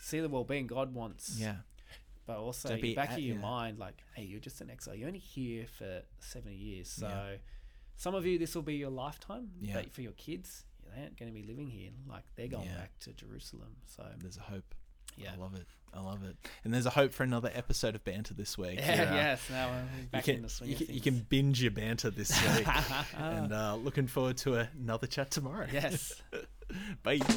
see 0.00 0.20
the 0.20 0.28
well 0.28 0.44
being 0.44 0.66
God 0.66 0.94
wants. 0.94 1.36
Yeah. 1.38 1.56
But 2.26 2.36
also, 2.38 2.76
be 2.78 2.94
back 2.94 3.10
at- 3.10 3.18
of 3.18 3.24
your 3.24 3.36
yeah. 3.36 3.42
mind, 3.42 3.78
like, 3.78 4.02
hey, 4.14 4.22
you're 4.24 4.40
just 4.40 4.60
an 4.60 4.70
exile. 4.70 4.94
You're 4.94 5.08
only 5.08 5.18
here 5.18 5.66
for 5.78 6.02
70 6.20 6.54
years. 6.54 6.88
So, 6.88 7.08
Yeah. 7.08 7.36
some 7.96 8.14
of 8.14 8.24
you, 8.24 8.38
this 8.38 8.54
will 8.54 8.62
be 8.62 8.76
your 8.76 8.90
lifetime. 8.90 9.50
Yeah. 9.60 9.74
But 9.74 9.92
for 9.92 10.02
your 10.02 10.12
kids, 10.12 10.64
they 10.94 11.00
aren't 11.02 11.16
going 11.18 11.32
to 11.32 11.34
be 11.34 11.44
living 11.46 11.66
here. 11.68 11.90
Like, 12.08 12.24
they're 12.36 12.46
going 12.48 12.66
Yeah. 12.66 12.76
back 12.76 12.98
to 13.00 13.12
Jerusalem. 13.12 13.76
So, 13.86 14.06
There's 14.18 14.36
a 14.36 14.42
hope. 14.42 14.74
yeah. 15.16 15.32
I 15.32 15.36
love 15.36 15.54
it. 15.56 15.66
I 15.92 16.00
love 16.00 16.22
it. 16.22 16.36
And 16.62 16.72
there's 16.72 16.86
a 16.86 16.90
hope 16.90 17.12
for 17.12 17.24
another 17.24 17.50
episode 17.52 17.96
of 17.96 18.04
banter 18.04 18.32
this 18.34 18.56
week. 18.56 18.78
Yeah, 18.78 19.10
uh, 19.10 19.14
yes. 19.14 19.50
Now 19.50 19.70
we're 19.70 20.02
You 20.02 20.06
back 20.12 20.24
can, 20.24 20.36
in 20.36 20.42
the 20.42 20.48
swing 20.48 20.70
you, 20.70 20.76
of 20.76 20.86
can, 20.86 20.94
you 20.94 21.00
can 21.00 21.18
binge 21.28 21.60
your 21.60 21.72
banter 21.72 22.10
this 22.10 22.30
week. 22.56 22.68
and 23.18 23.52
uh, 23.52 23.74
looking 23.74 24.06
forward 24.06 24.36
to 24.38 24.54
another 24.78 25.08
chat 25.08 25.32
tomorrow. 25.32 25.66
yes. 25.72 26.22
Bye. 27.02 27.14
Yeah. 27.14 27.36